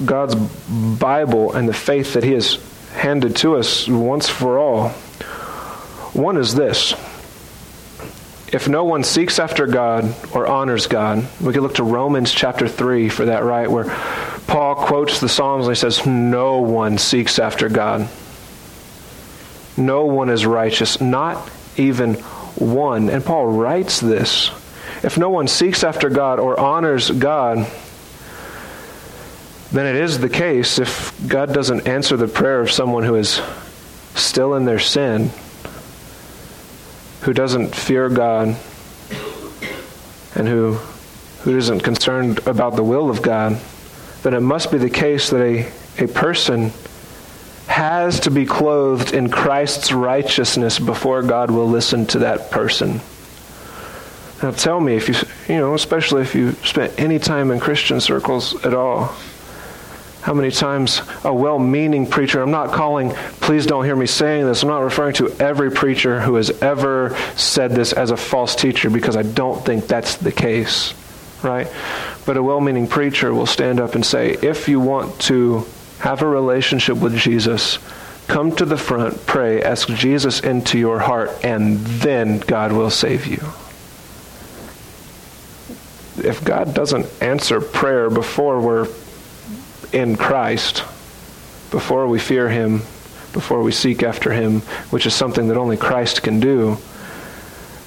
God's 0.04 0.34
Bible 0.34 1.54
and 1.54 1.68
the 1.68 1.74
faith 1.74 2.14
that 2.14 2.24
He 2.24 2.32
has 2.32 2.58
handed 2.92 3.36
to 3.36 3.56
us 3.56 3.88
once 3.88 4.28
for 4.28 4.58
all. 4.58 4.90
One 6.12 6.36
is 6.36 6.54
this 6.54 6.94
if 8.52 8.68
no 8.68 8.84
one 8.84 9.04
seeks 9.04 9.38
after 9.38 9.66
God 9.66 10.12
or 10.34 10.46
honors 10.46 10.86
God, 10.86 11.26
we 11.40 11.52
could 11.52 11.62
look 11.62 11.76
to 11.76 11.84
Romans 11.84 12.32
chapter 12.32 12.66
3 12.66 13.08
for 13.08 13.26
that, 13.26 13.44
right? 13.44 13.70
Where 13.70 13.84
Paul 14.46 14.74
quotes 14.74 15.20
the 15.20 15.28
Psalms 15.28 15.66
and 15.66 15.76
he 15.76 15.80
says, 15.80 16.04
No 16.04 16.60
one 16.60 16.98
seeks 16.98 17.38
after 17.38 17.68
God. 17.68 18.08
No 19.76 20.06
one 20.06 20.30
is 20.30 20.44
righteous, 20.44 21.00
not 21.00 21.48
even 21.76 22.14
one. 22.56 23.08
And 23.08 23.24
Paul 23.24 23.46
writes 23.46 24.00
this. 24.00 24.50
If 25.02 25.16
no 25.16 25.30
one 25.30 25.46
seeks 25.46 25.84
after 25.84 26.10
God 26.10 26.40
or 26.40 26.58
honors 26.58 27.10
God, 27.10 27.70
then 29.72 29.86
it 29.86 29.96
is 29.96 30.18
the 30.18 30.28
case 30.28 30.78
if 30.78 31.14
God 31.26 31.54
doesn't 31.54 31.86
answer 31.86 32.16
the 32.16 32.26
prayer 32.26 32.60
of 32.60 32.70
someone 32.70 33.04
who 33.04 33.14
is 33.14 33.40
still 34.16 34.54
in 34.54 34.64
their 34.64 34.80
sin 34.80 35.30
who 37.22 37.32
doesn't 37.32 37.74
fear 37.74 38.08
God 38.08 38.56
and 40.34 40.48
who, 40.48 40.74
who 41.42 41.56
isn't 41.56 41.80
concerned 41.80 42.46
about 42.46 42.76
the 42.76 42.84
will 42.84 43.10
of 43.10 43.22
God, 43.22 43.60
then 44.22 44.34
it 44.34 44.40
must 44.40 44.70
be 44.70 44.78
the 44.78 44.90
case 44.90 45.30
that 45.30 45.42
a, 45.42 45.70
a 46.02 46.08
person 46.08 46.72
has 47.66 48.20
to 48.20 48.30
be 48.30 48.44
clothed 48.44 49.12
in 49.14 49.30
Christ's 49.30 49.92
righteousness 49.92 50.78
before 50.78 51.22
God 51.22 51.50
will 51.50 51.68
listen 51.68 52.06
to 52.06 52.20
that 52.20 52.50
person. 52.50 53.00
Now 54.42 54.50
tell 54.50 54.80
me 54.80 54.96
if 54.96 55.08
you, 55.08 55.14
you 55.54 55.60
know, 55.60 55.74
especially 55.74 56.22
if 56.22 56.34
you 56.34 56.52
spent 56.64 56.98
any 56.98 57.18
time 57.18 57.50
in 57.50 57.60
Christian 57.60 58.00
circles 58.00 58.64
at 58.64 58.74
all, 58.74 59.14
how 60.22 60.34
many 60.34 60.50
times 60.50 61.00
a 61.24 61.32
well 61.32 61.58
meaning 61.58 62.06
preacher, 62.06 62.42
I'm 62.42 62.50
not 62.50 62.72
calling, 62.72 63.10
please 63.40 63.66
don't 63.66 63.84
hear 63.84 63.96
me 63.96 64.06
saying 64.06 64.46
this, 64.46 64.62
I'm 64.62 64.68
not 64.68 64.80
referring 64.80 65.14
to 65.14 65.30
every 65.40 65.70
preacher 65.70 66.20
who 66.20 66.34
has 66.34 66.50
ever 66.62 67.16
said 67.36 67.72
this 67.72 67.92
as 67.92 68.10
a 68.10 68.16
false 68.16 68.54
teacher 68.54 68.90
because 68.90 69.16
I 69.16 69.22
don't 69.22 69.64
think 69.64 69.86
that's 69.86 70.16
the 70.16 70.32
case, 70.32 70.94
right? 71.42 71.68
But 72.26 72.36
a 72.36 72.42
well 72.42 72.60
meaning 72.60 72.86
preacher 72.86 73.32
will 73.32 73.46
stand 73.46 73.80
up 73.80 73.94
and 73.94 74.04
say, 74.04 74.32
if 74.42 74.68
you 74.68 74.78
want 74.78 75.18
to 75.22 75.66
have 76.00 76.22
a 76.22 76.26
relationship 76.26 76.98
with 76.98 77.16
Jesus, 77.16 77.78
come 78.26 78.54
to 78.56 78.66
the 78.66 78.76
front, 78.76 79.26
pray, 79.26 79.62
ask 79.62 79.88
Jesus 79.88 80.40
into 80.40 80.78
your 80.78 80.98
heart, 80.98 81.30
and 81.44 81.78
then 81.78 82.40
God 82.40 82.72
will 82.72 82.90
save 82.90 83.26
you. 83.26 83.40
If 86.22 86.44
God 86.44 86.74
doesn't 86.74 87.06
answer 87.22 87.62
prayer 87.62 88.10
before 88.10 88.60
we're 88.60 88.86
in 89.92 90.16
Christ 90.16 90.78
before 91.70 92.06
we 92.06 92.18
fear 92.18 92.48
Him, 92.48 92.78
before 93.32 93.62
we 93.62 93.72
seek 93.72 94.02
after 94.02 94.32
Him, 94.32 94.60
which 94.90 95.06
is 95.06 95.14
something 95.14 95.48
that 95.48 95.56
only 95.56 95.76
Christ 95.76 96.22
can 96.22 96.40
do, 96.40 96.78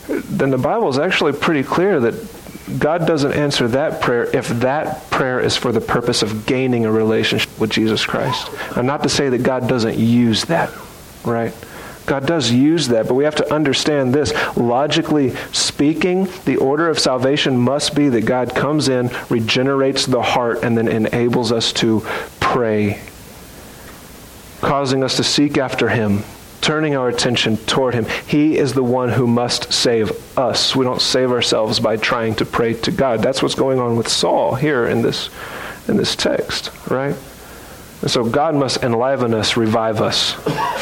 then 0.07 0.49
the 0.49 0.57
Bible 0.57 0.89
is 0.89 0.99
actually 0.99 1.33
pretty 1.33 1.63
clear 1.63 1.99
that 1.99 2.79
God 2.79 3.05
doesn't 3.05 3.33
answer 3.33 3.67
that 3.69 4.01
prayer 4.01 4.23
if 4.35 4.47
that 4.59 5.09
prayer 5.09 5.39
is 5.39 5.55
for 5.55 5.71
the 5.71 5.81
purpose 5.81 6.21
of 6.23 6.45
gaining 6.45 6.85
a 6.85 6.91
relationship 6.91 7.49
with 7.59 7.69
Jesus 7.69 8.05
Christ. 8.05 8.49
And 8.75 8.87
not 8.87 9.03
to 9.03 9.09
say 9.09 9.29
that 9.29 9.43
God 9.43 9.67
doesn't 9.67 9.97
use 9.97 10.45
that, 10.45 10.71
right? 11.25 11.53
God 12.05 12.25
does 12.25 12.51
use 12.51 12.89
that, 12.89 13.07
but 13.07 13.13
we 13.13 13.23
have 13.23 13.35
to 13.35 13.53
understand 13.53 14.13
this. 14.13 14.33
Logically 14.57 15.35
speaking, 15.51 16.27
the 16.45 16.57
order 16.57 16.89
of 16.89 16.99
salvation 16.99 17.57
must 17.57 17.95
be 17.95 18.09
that 18.09 18.25
God 18.25 18.53
comes 18.53 18.89
in, 18.89 19.09
regenerates 19.29 20.05
the 20.05 20.21
heart, 20.21 20.63
and 20.63 20.77
then 20.77 20.87
enables 20.87 21.51
us 21.51 21.71
to 21.73 22.01
pray, 22.41 23.01
causing 24.61 25.03
us 25.03 25.15
to 25.15 25.23
seek 25.23 25.57
after 25.57 25.89
Him, 25.89 26.23
turning 26.59 26.95
our 26.95 27.07
attention 27.07 27.55
toward 27.57 27.93
Him. 27.93 28.05
He 28.27 28.57
is 28.57 28.73
the 28.73 28.83
one 28.83 29.09
who 29.09 29.25
must 29.25 29.71
save 29.71 30.37
us. 30.37 30.75
We 30.75 30.83
don't 30.83 31.01
save 31.01 31.31
ourselves 31.31 31.79
by 31.79 31.95
trying 31.95 32.35
to 32.35 32.45
pray 32.45 32.73
to 32.81 32.91
God. 32.91 33.21
That's 33.21 33.41
what's 33.41 33.55
going 33.55 33.79
on 33.79 33.95
with 33.95 34.09
Saul 34.09 34.55
here 34.55 34.87
in 34.87 35.01
this, 35.01 35.29
in 35.87 35.95
this 35.95 36.17
text, 36.17 36.69
right? 36.89 37.15
And 38.01 38.11
so 38.11 38.25
God 38.25 38.55
must 38.55 38.83
enliven 38.83 39.33
us, 39.33 39.55
revive 39.55 40.01
us 40.01 40.33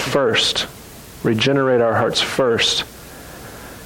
first 0.10 0.66
regenerate 1.24 1.82
our 1.82 1.94
hearts 1.94 2.22
first. 2.22 2.84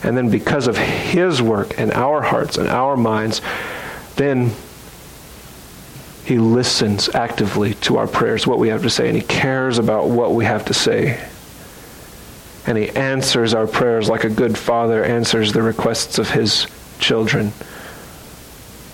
And 0.04 0.15
then, 0.15 0.30
because 0.30 0.67
of 0.67 0.78
His 0.78 1.41
work 1.41 1.80
in 1.80 1.91
our 1.91 2.21
hearts 2.21 2.58
and 2.58 2.67
our 2.67 2.95
minds, 2.95 3.41
then 4.15 4.52
He 6.26 6.38
listens 6.38 7.10
actively 7.10 7.74
to 7.76 7.98
our 7.98 8.08
prayers, 8.08 8.45
what 8.45 8.60
we 8.60 8.69
have 8.69 8.84
to 8.84 8.89
say, 8.89 9.08
and 9.08 9.15
He 9.17 9.24
cares 9.24 9.78
about 9.78 10.10
what 10.10 10.34
we 10.34 10.45
have 10.45 10.65
to 10.65 10.74
say. 10.74 11.19
And 12.67 12.78
He 12.78 12.89
answers 12.89 13.54
our 13.54 13.67
prayers 13.67 14.10
like 14.10 14.24
a 14.24 14.30
good 14.30 14.58
father 14.58 15.04
answers 15.04 15.54
the 15.54 15.63
requests 15.63 16.17
of 16.19 16.30
His 16.30 16.67
children. 17.00 17.52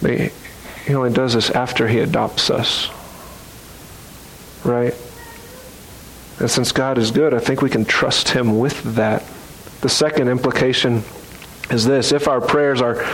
He 0.02 0.32
only 0.96 1.12
does 1.12 1.34
this 1.34 1.50
after 1.50 1.88
He 1.88 2.00
adopts 2.00 2.50
us. 2.50 2.90
Right? 4.64 4.94
And 6.42 6.50
since 6.50 6.72
God 6.72 6.98
is 6.98 7.12
good, 7.12 7.36
I 7.36 7.40
think 7.40 7.62
we 7.62 7.70
can 7.70 7.86
trust 7.86 8.30
Him 8.30 8.58
with 8.58 8.96
that. 8.96 9.24
The 9.82 9.90
second 9.90 10.28
implication 10.28 11.04
is 11.70 11.86
this 11.86 12.12
if 12.12 12.28
our 12.28 12.42
prayers 12.42 12.82
are 12.82 13.06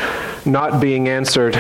not 0.46 0.80
being 0.80 1.10
answered, 1.10 1.60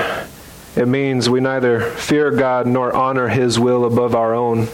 it 0.77 0.87
means 0.87 1.29
we 1.29 1.41
neither 1.41 1.81
fear 1.81 2.31
God 2.31 2.67
nor 2.67 2.95
honor 2.95 3.27
His 3.27 3.59
will 3.59 3.83
above 3.83 4.15
our 4.15 4.33
own. 4.33 4.69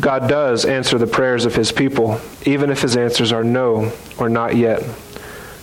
God 0.00 0.28
does 0.28 0.64
answer 0.64 0.98
the 0.98 1.06
prayers 1.06 1.44
of 1.44 1.54
His 1.54 1.70
people, 1.70 2.20
even 2.44 2.70
if 2.70 2.82
His 2.82 2.96
answers 2.96 3.30
are 3.30 3.44
no 3.44 3.92
or 4.18 4.28
not 4.28 4.56
yet. 4.56 4.82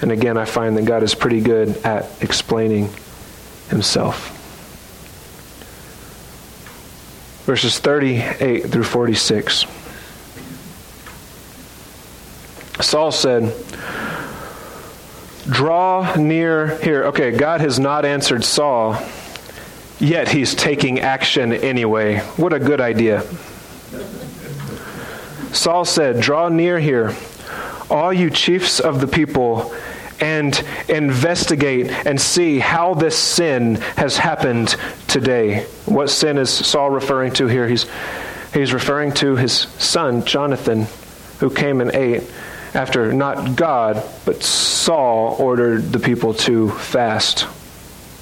And 0.01 0.13
again, 0.13 0.37
I 0.37 0.45
find 0.45 0.77
that 0.77 0.85
God 0.85 1.03
is 1.03 1.13
pretty 1.13 1.41
good 1.41 1.75
at 1.83 2.09
explaining 2.23 2.89
Himself. 3.67 4.33
Verses 7.45 7.79
38 7.79 8.67
through 8.67 8.85
46. 8.85 9.65
Saul 12.79 13.11
said, 13.11 13.53
Draw 15.49 16.15
near 16.15 16.77
here. 16.77 17.05
Okay, 17.05 17.31
God 17.31 17.61
has 17.61 17.79
not 17.79 18.05
answered 18.05 18.43
Saul, 18.43 19.01
yet 19.99 20.27
he's 20.27 20.53
taking 20.53 20.99
action 20.99 21.53
anyway. 21.53 22.19
What 22.35 22.53
a 22.53 22.59
good 22.59 22.81
idea. 22.81 23.21
Saul 25.53 25.85
said, 25.85 26.21
Draw 26.21 26.49
near 26.49 26.79
here, 26.79 27.15
all 27.89 28.13
you 28.13 28.29
chiefs 28.29 28.79
of 28.79 29.01
the 29.01 29.07
people, 29.07 29.73
and 30.19 30.63
investigate 30.89 31.89
and 32.05 32.19
see 32.19 32.59
how 32.59 32.93
this 32.93 33.17
sin 33.17 33.75
has 33.95 34.17
happened 34.17 34.75
today. 35.07 35.63
What 35.85 36.09
sin 36.09 36.37
is 36.37 36.49
Saul 36.51 36.89
referring 36.89 37.33
to 37.33 37.47
here? 37.47 37.67
He's, 37.67 37.87
he's 38.53 38.73
referring 38.73 39.13
to 39.13 39.35
his 39.35 39.53
son, 39.53 40.25
Jonathan, 40.25 40.87
who 41.39 41.49
came 41.49 41.81
and 41.81 41.91
ate 41.91 42.23
after 42.77 43.11
not 43.11 43.55
God, 43.55 44.03
but 44.23 44.43
Saul 44.43 45.35
ordered 45.39 45.91
the 45.91 45.99
people 45.99 46.35
to 46.35 46.69
fast. 46.69 47.47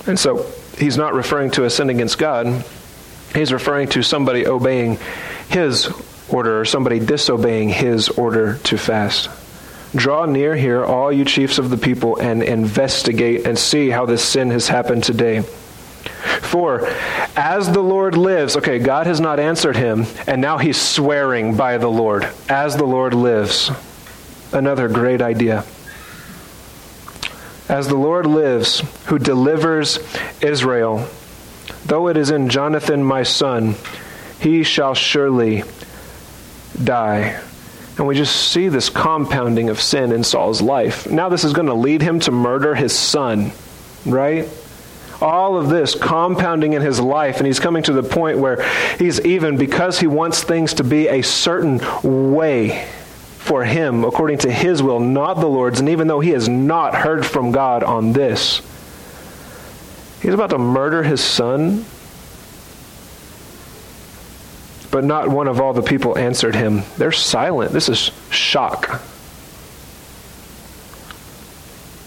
And 0.07 0.17
so 0.17 0.49
he's 0.77 0.97
not 0.97 1.13
referring 1.13 1.51
to 1.51 1.65
a 1.65 1.69
sin 1.69 1.89
against 1.89 2.17
God, 2.17 2.63
he's 3.33 3.51
referring 3.51 3.89
to 3.89 4.01
somebody 4.01 4.47
obeying 4.47 4.97
his 5.49 5.91
order 6.29 6.61
or 6.61 6.65
somebody 6.65 6.99
disobeying 6.99 7.69
his 7.69 8.07
order 8.09 8.57
to 8.63 8.77
fast. 8.77 9.29
Draw 9.93 10.25
near 10.25 10.55
here, 10.55 10.83
all 10.85 11.11
you 11.11 11.25
chiefs 11.25 11.57
of 11.57 11.69
the 11.69 11.77
people, 11.77 12.17
and 12.17 12.41
investigate 12.41 13.45
and 13.45 13.59
see 13.59 13.89
how 13.89 14.05
this 14.05 14.23
sin 14.23 14.51
has 14.51 14.69
happened 14.69 15.03
today. 15.03 15.41
For 16.41 16.87
as 17.35 17.71
the 17.71 17.81
Lord 17.81 18.15
lives, 18.17 18.55
okay, 18.57 18.79
God 18.79 19.05
has 19.05 19.19
not 19.19 19.39
answered 19.39 19.75
him, 19.75 20.05
and 20.27 20.41
now 20.41 20.57
he's 20.57 20.79
swearing 20.79 21.57
by 21.57 21.77
the 21.77 21.89
Lord. 21.89 22.27
As 22.47 22.77
the 22.77 22.85
Lord 22.85 23.13
lives 23.13 23.69
another 24.51 24.88
great 24.88 25.21
idea. 25.21 25.63
As 27.67 27.88
the 27.88 27.95
Lord 27.95 28.25
lives, 28.25 28.84
who 29.08 29.17
delivers 29.17 29.99
Israel, 30.41 31.08
though 31.86 32.08
it 32.10 32.17
is 32.17 32.29
in 32.29 32.49
Jonathan 32.49 33.03
my 33.03 33.23
son, 33.23 33.75
he 34.39 34.63
shall 34.63 34.93
surely 34.93 35.63
die. 36.84 37.41
And 37.97 38.05
we 38.05 38.15
just 38.15 38.51
see 38.51 38.67
this 38.67 38.89
compounding 38.89 39.69
of 39.69 39.81
sin 39.81 40.12
in 40.12 40.23
Saul's 40.23 40.62
life. 40.62 41.10
Now, 41.10 41.29
this 41.29 41.43
is 41.43 41.53
going 41.53 41.67
to 41.67 41.73
lead 41.73 42.01
him 42.01 42.19
to 42.21 42.31
murder 42.31 42.75
his 42.75 42.93
son, 42.93 43.51
right? 44.05 44.49
All 45.21 45.58
of 45.58 45.69
this 45.69 45.95
compounding 45.95 46.73
in 46.73 46.81
his 46.81 46.99
life, 46.99 47.38
and 47.38 47.47
he's 47.47 47.60
coming 47.60 47.84
to 47.84 47.93
the 47.93 48.03
point 48.03 48.38
where 48.38 48.69
he's 48.99 49.21
even, 49.21 49.55
because 49.55 49.97
he 49.97 50.08
wants 50.08 50.43
things 50.43 50.73
to 50.75 50.84
be 50.84 51.08
a 51.08 51.21
certain 51.21 51.79
way, 52.03 52.88
for 53.45 53.63
him 53.63 54.03
according 54.03 54.39
to 54.39 54.51
his 54.51 54.81
will, 54.81 54.99
not 54.99 55.36
the 55.36 55.45
Lord's. 55.45 55.79
And 55.79 55.89
even 55.89 56.08
though 56.08 56.19
he 56.19 56.31
has 56.31 56.49
not 56.49 56.95
heard 56.95 57.23
from 57.23 57.51
God 57.51 57.84
on 57.84 58.12
this, 58.12 58.60
he's 60.19 60.34
about 60.34 60.49
to 60.49 60.58
murder 60.58 61.03
his 61.03 61.23
son. 61.23 61.86
But 64.89 65.03
not 65.03 65.29
one 65.29 65.47
of 65.47 65.62
all 65.62 65.73
the 65.73 65.84
people 65.84 66.17
answered 66.17 66.55
him. 66.55 66.81
They're 66.97 67.12
silent. 67.12 67.71
This 67.71 67.88
is 67.88 68.10
shock. 68.31 69.01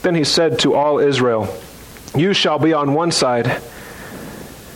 Then 0.03 0.16
he 0.16 0.24
said 0.24 0.59
to 0.61 0.74
all 0.74 0.98
Israel, 0.98 1.55
You 2.16 2.33
shall 2.33 2.59
be 2.59 2.72
on 2.72 2.94
one 2.94 3.12
side 3.12 3.62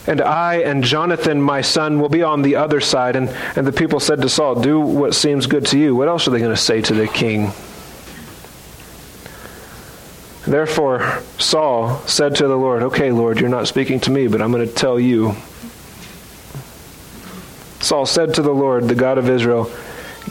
and 0.07 0.21
I 0.21 0.57
and 0.57 0.83
Jonathan, 0.83 1.41
my 1.41 1.61
son, 1.61 2.01
will 2.01 2.09
be 2.09 2.23
on 2.23 2.43
the 2.43 2.57
other 2.57 2.81
side. 2.81 3.15
And, 3.15 3.29
and 3.55 3.67
the 3.67 3.73
people 3.73 4.01
said 4.01 4.21
to 4.23 4.29
Saul, 4.29 4.61
Do 4.61 4.81
what 4.81 5.15
seems 5.15 5.47
good 5.47 5.67
to 5.67 5.79
you. 5.79 5.95
What 5.95 6.09
else 6.09 6.27
are 6.27 6.31
they 6.31 6.41
going 6.41 6.55
to 6.55 6.61
say 6.61 6.81
to 6.83 6.95
the 6.95 7.07
king? 7.07 7.53
Therefore, 10.45 11.23
Saul 11.39 12.01
said 12.01 12.35
to 12.37 12.49
the 12.49 12.57
Lord, 12.57 12.83
Okay, 12.83 13.13
Lord, 13.13 13.39
you're 13.39 13.49
not 13.49 13.69
speaking 13.69 14.01
to 14.01 14.11
me, 14.11 14.27
but 14.27 14.43
I'm 14.43 14.51
going 14.51 14.67
to 14.67 14.75
tell 14.75 14.99
you. 14.99 15.37
Saul 17.79 18.07
said 18.07 18.35
to 18.35 18.43
the 18.43 18.53
Lord, 18.53 18.89
the 18.89 18.95
God 18.97 19.19
of 19.19 19.29
Israel, 19.29 19.71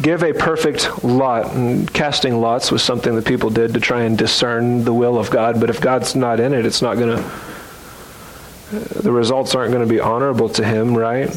Give 0.02 0.24
a 0.24 0.34
perfect 0.34 1.04
lot. 1.04 1.54
And 1.54 1.92
casting 1.94 2.42
lots 2.42 2.72
was 2.72 2.84
something 2.84 3.16
that 3.16 3.26
people 3.26 3.50
did 3.50 3.74
to 3.74 3.80
try 3.80 4.04
and 4.04 4.18
discern 4.18 4.84
the 4.84 4.94
will 4.94 5.18
of 5.18 5.30
God, 5.30 5.62
but 5.62 5.70
if 5.70 5.80
God's 5.80 6.16
not 6.16 6.42
in 6.42 6.54
it, 6.54 6.66
it's 6.66 6.82
not 6.82 6.98
going 6.98 7.18
to 7.18 7.51
the 8.72 9.12
results 9.12 9.54
aren't 9.56 9.72
going 9.72 9.86
to 9.86 9.94
be 9.94 10.00
honorable 10.00 10.50
to 10.50 10.64
him, 10.64 10.96
right? 10.98 11.30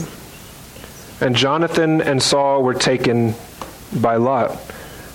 And 1.21 1.35
Jonathan 1.35 2.01
and 2.01 2.23
Saul 2.23 2.63
were 2.63 2.75
taken 2.75 3.35
by 4.01 4.17
Lot, 4.17 4.61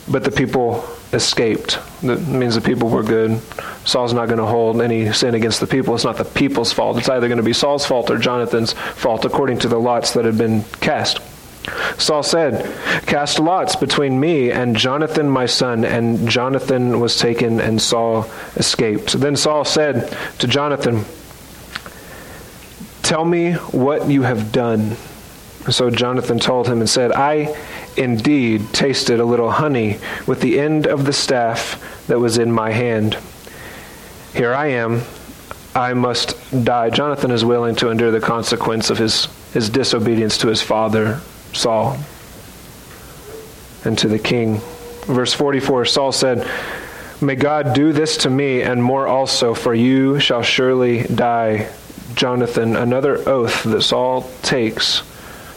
but 0.08 0.24
the 0.24 0.32
people 0.32 0.88
escaped. 1.14 1.80
That 2.04 2.20
means 2.28 2.56
the 2.56 2.62
people 2.62 2.90
were 2.90 3.04
good. 3.04 3.42
Saul's 3.86 4.14
not 4.14 4.28
going 4.28 4.40
to 4.40 4.46
hold 4.46 4.82
any 4.82 5.12
sin 5.14 5.34
against 5.34 5.60
the 5.60 5.68
people. 5.68 5.96
It's 5.96 6.04
not 6.04 6.18
the 6.18 6.26
people's 6.26 6.72
fault. 6.72 6.98
It's 6.98 7.10
either 7.10 7.28
going 7.28 7.38
to 7.38 7.44
be 7.44 7.54
Saul's 7.54 7.86
fault 7.86 8.10
or 8.10 8.18
Jonathan's 8.18 8.74
fault, 8.74 9.26
according 9.26 9.60
to 9.60 9.68
the 9.68 9.80
lots 9.80 10.14
that 10.14 10.26
had 10.26 10.38
been 10.38 10.64
cast. 10.82 11.20
Saul 11.98 12.24
said, 12.24 12.76
Cast 13.06 13.40
lots 13.40 13.76
between 13.76 14.20
me 14.20 14.52
and 14.52 14.76
Jonathan 14.76 15.30
my 15.30 15.46
son. 15.46 15.84
And 15.84 16.30
Jonathan 16.30 17.00
was 17.00 17.18
taken, 17.18 17.60
and 17.60 17.82
Saul 17.82 18.30
escaped. 18.56 19.14
Then 19.14 19.36
Saul 19.36 19.66
said 19.66 20.16
to 20.40 20.48
Jonathan, 20.48 21.06
Tell 23.10 23.26
me 23.26 23.54
what 23.54 24.08
you 24.08 24.22
have 24.22 24.52
done. 24.52 24.96
So 25.72 25.90
Jonathan 25.90 26.38
told 26.38 26.68
him 26.68 26.80
and 26.80 26.88
said, 26.88 27.12
I 27.12 27.58
indeed 27.98 28.72
tasted 28.72 29.20
a 29.20 29.26
little 29.26 29.50
honey 29.50 29.98
with 30.28 30.42
the 30.42 30.60
end 30.60 30.86
of 30.86 31.06
the 31.06 31.12
staff 31.12 32.06
that 32.06 32.20
was 32.20 32.38
in 32.38 32.52
my 32.52 32.70
hand. 32.70 33.18
Here 34.36 34.54
I 34.54 34.68
am. 34.68 35.02
I 35.74 35.96
must 35.96 36.36
die. 36.64 36.92
Jonathan 36.92 37.32
is 37.32 37.44
willing 37.44 37.76
to 37.78 37.90
endure 37.90 38.12
the 38.12 38.20
consequence 38.20 38.92
of 38.92 39.00
his, 39.00 39.26
his 39.54 39.72
disobedience 39.72 40.38
to 40.38 40.48
his 40.48 40.62
father, 40.62 41.20
Saul, 41.52 41.98
and 43.86 43.98
to 43.98 44.08
the 44.08 44.20
king. 44.20 44.62
Verse 45.08 45.34
44 45.34 45.86
Saul 45.86 46.12
said, 46.12 46.48
May 47.22 47.34
God 47.34 47.74
do 47.74 47.92
this 47.92 48.18
to 48.18 48.30
me 48.30 48.62
and 48.62 48.84
more 48.84 49.08
also, 49.08 49.56
for 49.56 49.74
you 49.74 50.20
shall 50.20 50.44
surely 50.44 51.06
die. 51.06 51.70
Jonathan, 52.20 52.76
another 52.76 53.18
oath 53.30 53.64
that 53.64 53.82
Saul 53.82 54.30
takes, 54.42 55.04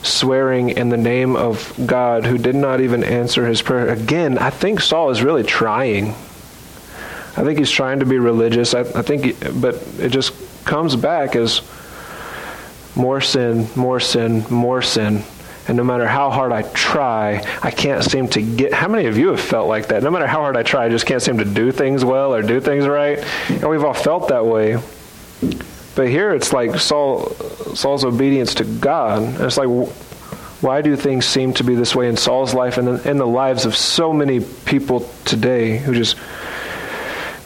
swearing 0.05 0.71
in 0.71 0.91
the 0.91 0.97
name 0.97 1.35
of 1.35 1.75
God, 1.87 2.25
who 2.25 2.39
did 2.39 2.55
not 2.55 2.81
even 2.81 3.03
answer 3.03 3.49
his 3.49 3.61
prayer. 3.61 3.89
Again, 3.89 4.39
I 4.39 4.51
think 4.51 4.79
Saul 4.79 5.11
is 5.11 5.23
really 5.23 5.43
trying. 5.43 6.11
I 7.37 7.43
think 7.43 7.59
he's 7.59 7.71
trying 7.71 7.99
to 7.99 8.07
be 8.07 8.21
religious. 8.21 8.75
I, 8.75 8.83
I 8.83 9.03
think, 9.03 9.25
he, 9.25 9.33
but 9.51 9.75
it 9.99 10.11
just 10.11 10.35
comes 10.65 10.95
back 10.95 11.35
as 11.35 11.63
more 12.95 13.21
sin, 13.21 13.67
more 13.75 13.99
sin, 13.99 14.45
more 14.49 14.83
sin. 14.83 15.25
And 15.67 15.77
no 15.77 15.83
matter 15.83 16.07
how 16.07 16.31
hard 16.31 16.53
I 16.53 16.63
try, 16.63 17.45
I 17.61 17.73
can't 17.73 18.05
seem 18.05 18.29
to 18.29 18.41
get. 18.41 18.73
How 18.73 18.87
many 18.87 19.09
of 19.09 19.19
you 19.19 19.31
have 19.31 19.41
felt 19.41 19.67
like 19.67 19.89
that? 19.89 20.05
No 20.05 20.13
matter 20.13 20.29
how 20.29 20.39
hard 20.39 20.57
I 20.57 20.63
try, 20.63 20.85
I 20.85 20.89
just 20.91 21.07
can't 21.07 21.23
seem 21.23 21.39
to 21.39 21.45
do 21.45 21.73
things 21.73 22.05
well 22.05 22.33
or 22.33 22.41
do 22.41 22.61
things 22.61 22.87
right. 22.87 23.19
And 23.49 23.69
we've 23.69 23.83
all 23.83 23.95
felt 23.95 24.29
that 24.29 24.47
way. 24.47 24.79
But 25.95 26.09
here 26.09 26.33
it's 26.33 26.53
like 26.53 26.79
Saul, 26.79 27.31
Saul's 27.75 28.05
obedience 28.05 28.55
to 28.57 28.65
God. 28.65 29.23
And 29.23 29.41
it's 29.41 29.59
like, 29.59 29.69
why 30.63 30.81
do 30.81 30.95
things 30.97 31.27
seem 31.27 31.53
to 31.55 31.65
be 31.65 31.75
this 31.75 31.95
way 31.95 32.09
in 32.09 32.17
Saul's 32.17 32.55
life 32.55 32.79
and 32.79 33.05
in 33.05 33.19
the 33.19 33.27
lives 33.27 33.67
of 33.67 33.77
so 33.77 34.13
many 34.13 34.41
people 34.41 35.09
today 35.25 35.77
who 35.79 35.95
just, 35.95 36.17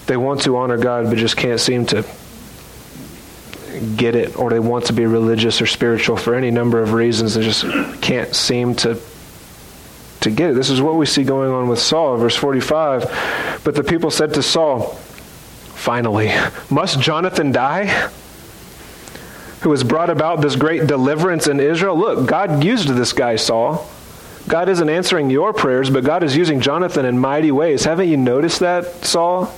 they 0.06 0.16
want 0.16 0.42
to 0.42 0.56
honor 0.56 0.76
God 0.76 1.06
but 1.06 1.16
just 1.16 1.36
can't 1.36 1.58
seem 1.58 1.86
to 1.86 2.04
get 3.96 4.14
it 4.14 4.38
or 4.38 4.50
they 4.50 4.60
want 4.60 4.86
to 4.86 4.92
be 4.92 5.06
religious 5.06 5.60
or 5.60 5.66
spiritual 5.66 6.16
for 6.16 6.34
any 6.34 6.50
number 6.50 6.82
of 6.82 6.92
reasons 6.92 7.34
they 7.34 7.42
just 7.42 7.62
can't 8.00 8.34
seem 8.34 8.74
to 8.74 8.98
to 10.20 10.30
get 10.30 10.50
it. 10.50 10.54
This 10.54 10.70
is 10.70 10.80
what 10.80 10.96
we 10.96 11.06
see 11.06 11.22
going 11.22 11.50
on 11.50 11.68
with 11.68 11.78
Saul, 11.78 12.16
verse 12.16 12.34
45. 12.34 13.60
But 13.64 13.74
the 13.74 13.84
people 13.84 14.10
said 14.10 14.34
to 14.34 14.42
Saul, 14.42 14.94
Finally, 15.74 16.32
must 16.68 17.00
Jonathan 17.00 17.52
die? 17.52 18.10
Who 19.62 19.70
has 19.70 19.84
brought 19.84 20.10
about 20.10 20.40
this 20.40 20.56
great 20.56 20.86
deliverance 20.86 21.46
in 21.46 21.60
Israel? 21.60 21.98
Look, 21.98 22.28
God 22.28 22.62
used 22.62 22.88
this 22.88 23.12
guy, 23.12 23.36
Saul. 23.36 23.88
God 24.48 24.68
isn't 24.68 24.88
answering 24.88 25.30
your 25.30 25.52
prayers, 25.52 25.90
but 25.90 26.04
God 26.04 26.22
is 26.22 26.36
using 26.36 26.60
Jonathan 26.60 27.04
in 27.04 27.18
mighty 27.18 27.50
ways. 27.50 27.84
Haven't 27.84 28.08
you 28.08 28.16
noticed 28.16 28.60
that, 28.60 29.04
Saul? 29.04 29.52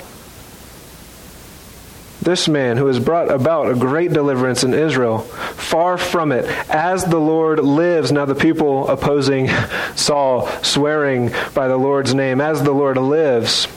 This 2.23 2.49
man 2.49 2.77
who 2.77 2.87
has 2.87 2.99
brought 2.99 3.31
about 3.31 3.71
a 3.71 3.75
great 3.75 4.13
deliverance 4.13 4.65
in 4.65 4.75
Israel, 4.75 5.19
far 5.19 5.99
from 5.99 6.33
it, 6.33 6.47
as 6.69 7.05
the 7.05 7.19
Lord 7.19 7.61
lives. 7.61 8.11
Now, 8.11 8.25
the 8.25 8.35
people 8.35 8.89
opposing 8.89 9.49
Saul, 9.95 10.49
swearing 10.63 11.33
by 11.55 11.69
the 11.69 11.77
Lord's 11.77 12.15
name, 12.15 12.41
as 12.41 12.63
the 12.63 12.73
Lord 12.73 12.97
lives, 12.97 13.69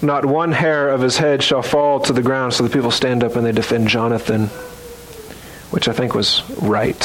not 0.00 0.24
one 0.24 0.52
hair 0.52 0.90
of 0.90 1.00
his 1.00 1.16
head 1.16 1.42
shall 1.42 1.62
fall 1.62 2.00
to 2.00 2.12
the 2.12 2.22
ground. 2.22 2.54
So 2.54 2.62
the 2.62 2.70
people 2.70 2.90
stand 2.90 3.24
up 3.24 3.36
and 3.36 3.44
they 3.44 3.52
defend 3.52 3.88
Jonathan, 3.88 4.50
which 5.78 5.86
I 5.86 5.92
think 5.92 6.12
was 6.12 6.42
right. 6.60 7.00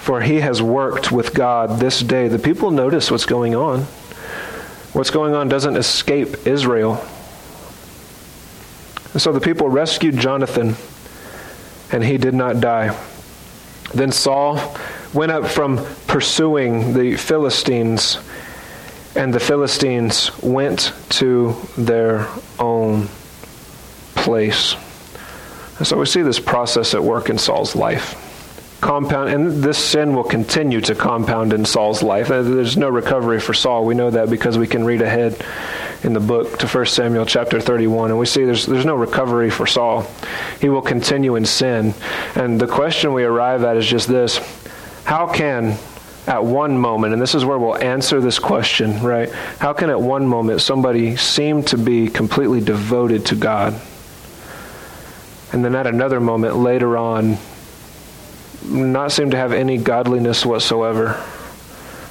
For 0.00 0.20
he 0.20 0.40
has 0.40 0.60
worked 0.60 1.10
with 1.10 1.32
God 1.32 1.80
this 1.80 2.00
day. 2.00 2.28
The 2.28 2.38
people 2.38 2.70
notice 2.70 3.10
what's 3.10 3.24
going 3.24 3.54
on. 3.54 3.84
What's 4.92 5.08
going 5.08 5.32
on 5.32 5.48
doesn't 5.48 5.76
escape 5.76 6.46
Israel. 6.46 7.02
And 9.14 9.22
so 9.22 9.32
the 9.32 9.40
people 9.40 9.70
rescued 9.70 10.18
Jonathan, 10.18 10.76
and 11.90 12.04
he 12.04 12.18
did 12.18 12.34
not 12.34 12.60
die. 12.60 12.94
Then 13.94 14.12
Saul 14.12 14.76
went 15.14 15.32
up 15.32 15.46
from 15.46 15.86
pursuing 16.06 16.92
the 16.92 17.16
Philistines, 17.16 18.18
and 19.16 19.32
the 19.32 19.40
Philistines 19.40 20.38
went 20.42 20.92
to 21.12 21.56
their 21.78 22.28
own 22.58 23.08
place. 24.14 24.76
And 25.78 25.86
so 25.86 25.98
we 25.98 26.06
see 26.06 26.22
this 26.22 26.38
process 26.38 26.94
at 26.94 27.02
work 27.02 27.30
in 27.30 27.38
Saul's 27.38 27.74
life. 27.74 28.20
Compound, 28.80 29.30
and 29.30 29.62
this 29.62 29.78
sin 29.78 30.14
will 30.14 30.24
continue 30.24 30.80
to 30.82 30.94
compound 30.94 31.52
in 31.52 31.64
Saul's 31.64 32.02
life. 32.02 32.30
Uh, 32.30 32.42
there's 32.42 32.76
no 32.76 32.88
recovery 32.88 33.40
for 33.40 33.54
Saul. 33.54 33.84
We 33.84 33.94
know 33.94 34.10
that 34.10 34.28
because 34.28 34.58
we 34.58 34.66
can 34.66 34.84
read 34.84 35.00
ahead 35.00 35.42
in 36.02 36.12
the 36.12 36.20
book 36.20 36.58
to 36.58 36.66
1 36.66 36.86
Samuel 36.86 37.24
chapter 37.24 37.60
31, 37.60 38.10
and 38.10 38.18
we 38.18 38.26
see 38.26 38.44
there's, 38.44 38.66
there's 38.66 38.84
no 38.84 38.94
recovery 38.94 39.50
for 39.50 39.66
Saul. 39.66 40.06
He 40.60 40.68
will 40.68 40.82
continue 40.82 41.34
in 41.36 41.46
sin. 41.46 41.94
And 42.34 42.60
the 42.60 42.66
question 42.66 43.14
we 43.14 43.24
arrive 43.24 43.64
at 43.64 43.76
is 43.78 43.86
just 43.86 44.06
this 44.06 44.38
How 45.04 45.26
can, 45.26 45.78
at 46.26 46.44
one 46.44 46.78
moment, 46.78 47.14
and 47.14 47.22
this 47.22 47.34
is 47.34 47.44
where 47.44 47.58
we'll 47.58 47.78
answer 47.78 48.20
this 48.20 48.38
question, 48.38 49.02
right? 49.02 49.30
How 49.58 49.72
can 49.72 49.88
at 49.88 50.00
one 50.00 50.26
moment 50.26 50.60
somebody 50.60 51.16
seem 51.16 51.62
to 51.64 51.78
be 51.78 52.08
completely 52.08 52.60
devoted 52.60 53.26
to 53.26 53.34
God? 53.34 53.80
And 55.52 55.64
then 55.64 55.74
at 55.74 55.86
another 55.86 56.20
moment 56.20 56.56
later 56.56 56.96
on, 56.96 57.38
not 58.66 59.12
seem 59.12 59.30
to 59.30 59.36
have 59.36 59.52
any 59.52 59.76
godliness 59.76 60.44
whatsoever. 60.44 61.22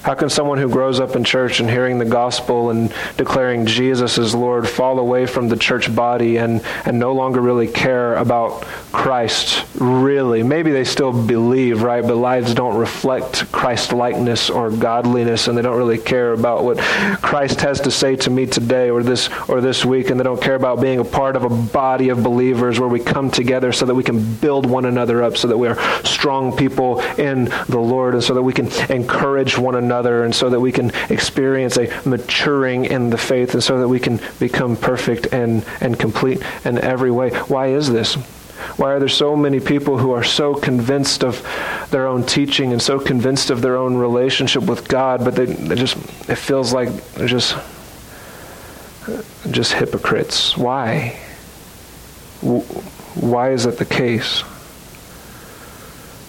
How 0.03 0.15
can 0.15 0.29
someone 0.29 0.57
who 0.57 0.67
grows 0.67 0.99
up 0.99 1.15
in 1.15 1.23
church 1.23 1.61
and 1.61 1.69
hearing 1.69 1.97
the 1.97 2.03
gospel 2.03 2.71
and 2.71 2.93
declaring 3.15 3.65
Jesus 3.65 4.17
as 4.17 4.35
Lord 4.35 4.67
fall 4.67 4.99
away 4.99 5.25
from 5.25 5.47
the 5.47 5.55
church 5.55 5.95
body 5.95 6.35
and, 6.35 6.61
and 6.83 6.99
no 6.99 7.13
longer 7.13 7.39
really 7.39 7.69
care 7.69 8.15
about 8.15 8.63
Christ, 8.91 9.65
really? 9.75 10.43
Maybe 10.43 10.73
they 10.73 10.83
still 10.83 11.13
believe, 11.13 11.83
right? 11.83 12.01
But 12.01 12.15
lives 12.15 12.53
don't 12.53 12.75
reflect 12.75 13.49
Christ 13.53 13.93
likeness 13.93 14.49
or 14.49 14.71
godliness, 14.71 15.47
and 15.47 15.57
they 15.57 15.61
don't 15.61 15.77
really 15.77 15.97
care 15.97 16.33
about 16.33 16.65
what 16.65 16.79
Christ 17.21 17.61
has 17.61 17.79
to 17.81 17.91
say 17.91 18.17
to 18.17 18.29
me 18.29 18.45
today 18.45 18.89
or 18.89 19.03
this 19.03 19.29
or 19.47 19.61
this 19.61 19.85
week, 19.85 20.09
and 20.09 20.19
they 20.19 20.25
don't 20.25 20.41
care 20.41 20.55
about 20.55 20.81
being 20.81 20.99
a 20.99 21.05
part 21.05 21.37
of 21.37 21.45
a 21.45 21.49
body 21.49 22.09
of 22.09 22.21
believers 22.21 22.77
where 22.77 22.89
we 22.89 22.99
come 22.99 23.31
together 23.31 23.71
so 23.71 23.85
that 23.85 23.95
we 23.95 24.03
can 24.03 24.35
build 24.35 24.65
one 24.65 24.83
another 24.83 25.23
up, 25.23 25.37
so 25.37 25.47
that 25.47 25.57
we 25.57 25.69
are 25.69 25.79
strong 26.03 26.53
people 26.57 26.99
in 27.17 27.45
the 27.69 27.79
Lord, 27.79 28.15
and 28.15 28.23
so 28.23 28.33
that 28.33 28.43
we 28.43 28.51
can 28.51 28.67
encourage 28.91 29.57
one 29.57 29.75
another 29.75 29.92
another, 29.93 30.23
and 30.23 30.33
so 30.33 30.49
that 30.49 30.59
we 30.59 30.71
can 30.71 30.91
experience 31.09 31.77
a 31.77 31.87
maturing 32.03 32.85
in 32.85 33.11
the 33.11 33.17
faith, 33.17 33.53
and 33.53 33.63
so 33.63 33.79
that 33.79 33.87
we 33.87 33.99
can 33.99 34.19
become 34.39 34.75
perfect 34.75 35.27
and, 35.31 35.63
and 35.81 35.99
complete 35.99 36.41
in 36.65 36.79
every 36.79 37.11
way. 37.11 37.29
Why 37.47 37.67
is 37.67 37.91
this? 37.91 38.15
Why 38.77 38.93
are 38.93 38.99
there 38.99 39.09
so 39.09 39.35
many 39.35 39.59
people 39.59 39.99
who 39.99 40.11
are 40.11 40.23
so 40.23 40.55
convinced 40.55 41.23
of 41.23 41.45
their 41.91 42.07
own 42.07 42.23
teaching 42.25 42.71
and 42.71 42.81
so 42.81 42.99
convinced 42.99 43.51
of 43.51 43.61
their 43.61 43.77
own 43.77 43.97
relationship 43.97 44.63
with 44.63 44.87
God, 44.87 45.23
but 45.23 45.35
they, 45.35 45.45
they 45.45 45.75
just, 45.75 45.95
it 46.27 46.37
feels 46.37 46.73
like 46.73 46.89
they're 47.13 47.27
just, 47.27 47.55
just 49.51 49.73
hypocrites? 49.73 50.57
Why? 50.57 51.09
Why 52.41 53.51
is 53.51 53.65
that 53.65 53.77
the 53.77 53.85
case? 53.85 54.43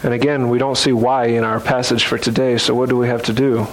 And 0.05 0.13
again, 0.13 0.51
we 0.51 0.59
don't 0.59 0.77
see 0.77 0.93
why 0.93 1.29
in 1.29 1.45
our 1.45 1.59
passage 1.59 2.05
for 2.05 2.19
today, 2.19 2.59
so 2.59 2.75
what 2.75 2.91
do 2.91 2.97
we 2.99 3.09
have 3.09 3.23
to 3.23 3.33
do? 3.33 3.67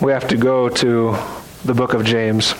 We 0.00 0.12
have 0.12 0.26
to 0.28 0.38
go 0.38 0.70
to 0.70 1.18
the 1.66 1.74
book 1.74 1.92
of 1.92 2.06
James. 2.06 2.54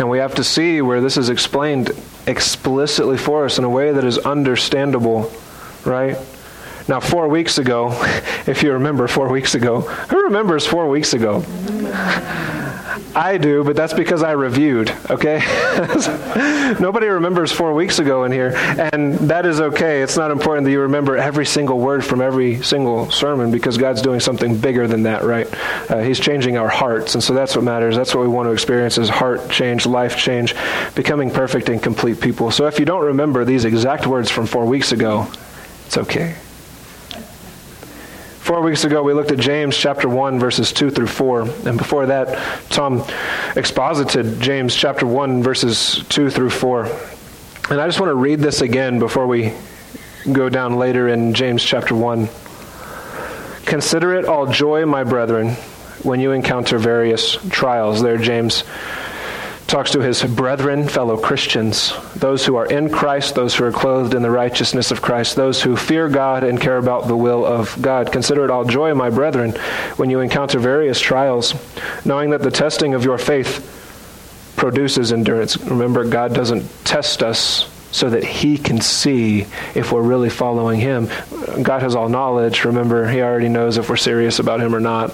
And 0.00 0.10
we 0.10 0.18
have 0.18 0.34
to 0.34 0.42
see 0.42 0.82
where 0.82 1.00
this 1.00 1.16
is 1.16 1.28
explained 1.28 1.92
explicitly 2.26 3.18
for 3.18 3.44
us 3.44 3.58
in 3.58 3.62
a 3.62 3.70
way 3.70 3.92
that 3.92 4.02
is 4.02 4.18
understandable, 4.18 5.30
right? 5.84 6.16
Now, 6.88 6.98
four 6.98 7.28
weeks 7.28 7.58
ago, 7.58 7.90
if 8.48 8.64
you 8.64 8.72
remember 8.72 9.06
four 9.06 9.28
weeks 9.28 9.54
ago, 9.54 9.82
who 9.82 10.24
remembers 10.24 10.66
four 10.66 10.88
weeks 10.88 11.14
ago? 11.14 11.44
I 13.14 13.38
do, 13.38 13.64
but 13.64 13.76
that's 13.76 13.92
because 13.92 14.22
I 14.22 14.32
reviewed, 14.32 14.94
okay? 15.10 15.38
Nobody 16.80 17.08
remembers 17.08 17.50
four 17.50 17.74
weeks 17.74 17.98
ago 17.98 18.24
in 18.24 18.32
here, 18.32 18.52
and 18.54 19.14
that 19.20 19.46
is 19.46 19.60
okay. 19.60 20.02
It's 20.02 20.16
not 20.16 20.30
important 20.30 20.64
that 20.64 20.70
you 20.70 20.80
remember 20.80 21.16
every 21.16 21.46
single 21.46 21.78
word 21.78 22.04
from 22.04 22.20
every 22.20 22.62
single 22.62 23.10
sermon 23.10 23.50
because 23.50 23.78
God's 23.78 24.02
doing 24.02 24.20
something 24.20 24.56
bigger 24.56 24.86
than 24.86 25.02
that, 25.04 25.24
right? 25.24 25.48
Uh, 25.90 25.98
he's 26.00 26.20
changing 26.20 26.56
our 26.56 26.68
hearts, 26.68 27.14
and 27.14 27.24
so 27.24 27.34
that's 27.34 27.56
what 27.56 27.64
matters. 27.64 27.96
That's 27.96 28.14
what 28.14 28.22
we 28.22 28.28
want 28.28 28.46
to 28.46 28.52
experience 28.52 28.98
is 28.98 29.08
heart 29.08 29.50
change, 29.50 29.86
life 29.86 30.16
change, 30.16 30.54
becoming 30.94 31.30
perfect 31.30 31.68
and 31.68 31.82
complete 31.82 32.20
people. 32.20 32.50
So 32.50 32.66
if 32.66 32.78
you 32.78 32.84
don't 32.84 33.04
remember 33.04 33.44
these 33.44 33.64
exact 33.64 34.06
words 34.06 34.30
from 34.30 34.46
four 34.46 34.66
weeks 34.66 34.92
ago, 34.92 35.26
it's 35.86 35.98
okay. 35.98 36.36
Four 38.40 38.62
weeks 38.62 38.84
ago, 38.84 39.02
we 39.02 39.12
looked 39.12 39.30
at 39.30 39.38
James 39.38 39.76
chapter 39.76 40.08
1, 40.08 40.40
verses 40.40 40.72
2 40.72 40.90
through 40.90 41.08
4. 41.08 41.42
And 41.42 41.76
before 41.76 42.06
that, 42.06 42.36
Tom 42.70 43.04
exposited 43.54 44.40
James 44.40 44.74
chapter 44.74 45.06
1, 45.06 45.42
verses 45.42 46.02
2 46.08 46.30
through 46.30 46.48
4. 46.48 46.86
And 47.70 47.80
I 47.80 47.86
just 47.86 48.00
want 48.00 48.10
to 48.10 48.14
read 48.14 48.40
this 48.40 48.62
again 48.62 48.98
before 48.98 49.26
we 49.26 49.52
go 50.32 50.48
down 50.48 50.76
later 50.76 51.06
in 51.06 51.34
James 51.34 51.62
chapter 51.62 51.94
1. 51.94 52.28
Consider 53.66 54.14
it 54.14 54.24
all 54.24 54.46
joy, 54.46 54.86
my 54.86 55.04
brethren, 55.04 55.50
when 56.02 56.18
you 56.18 56.32
encounter 56.32 56.78
various 56.78 57.36
trials. 57.50 58.02
There, 58.02 58.16
James 58.16 58.64
talks 59.70 59.92
to 59.92 60.00
his 60.00 60.22
brethren, 60.24 60.88
fellow 60.88 61.16
Christians, 61.16 61.92
those 62.16 62.44
who 62.44 62.56
are 62.56 62.66
in 62.66 62.90
Christ, 62.90 63.36
those 63.36 63.54
who 63.54 63.64
are 63.64 63.70
clothed 63.72 64.14
in 64.14 64.22
the 64.22 64.30
righteousness 64.30 64.90
of 64.90 65.00
Christ, 65.00 65.36
those 65.36 65.62
who 65.62 65.76
fear 65.76 66.08
God 66.08 66.42
and 66.42 66.60
care 66.60 66.76
about 66.76 67.06
the 67.06 67.16
will 67.16 67.46
of 67.46 67.80
God. 67.80 68.10
Consider 68.10 68.44
it 68.44 68.50
all 68.50 68.64
joy, 68.64 68.92
my 68.94 69.10
brethren, 69.10 69.52
when 69.96 70.10
you 70.10 70.20
encounter 70.20 70.58
various 70.58 71.00
trials, 71.00 71.54
knowing 72.04 72.30
that 72.30 72.42
the 72.42 72.50
testing 72.50 72.94
of 72.94 73.04
your 73.04 73.16
faith 73.16 73.78
produces 74.56 75.12
endurance. 75.12 75.56
Remember, 75.58 76.04
God 76.04 76.34
doesn't 76.34 76.68
test 76.84 77.22
us 77.22 77.70
so 77.92 78.10
that 78.10 78.24
he 78.24 78.58
can 78.58 78.80
see 78.80 79.42
if 79.74 79.92
we're 79.92 80.02
really 80.02 80.30
following 80.30 80.80
him. 80.80 81.08
God 81.62 81.82
has 81.82 81.94
all 81.94 82.08
knowledge. 82.08 82.64
Remember, 82.64 83.08
he 83.08 83.20
already 83.22 83.48
knows 83.48 83.78
if 83.78 83.88
we're 83.88 83.96
serious 83.96 84.38
about 84.40 84.60
him 84.60 84.74
or 84.74 84.80
not. 84.80 85.12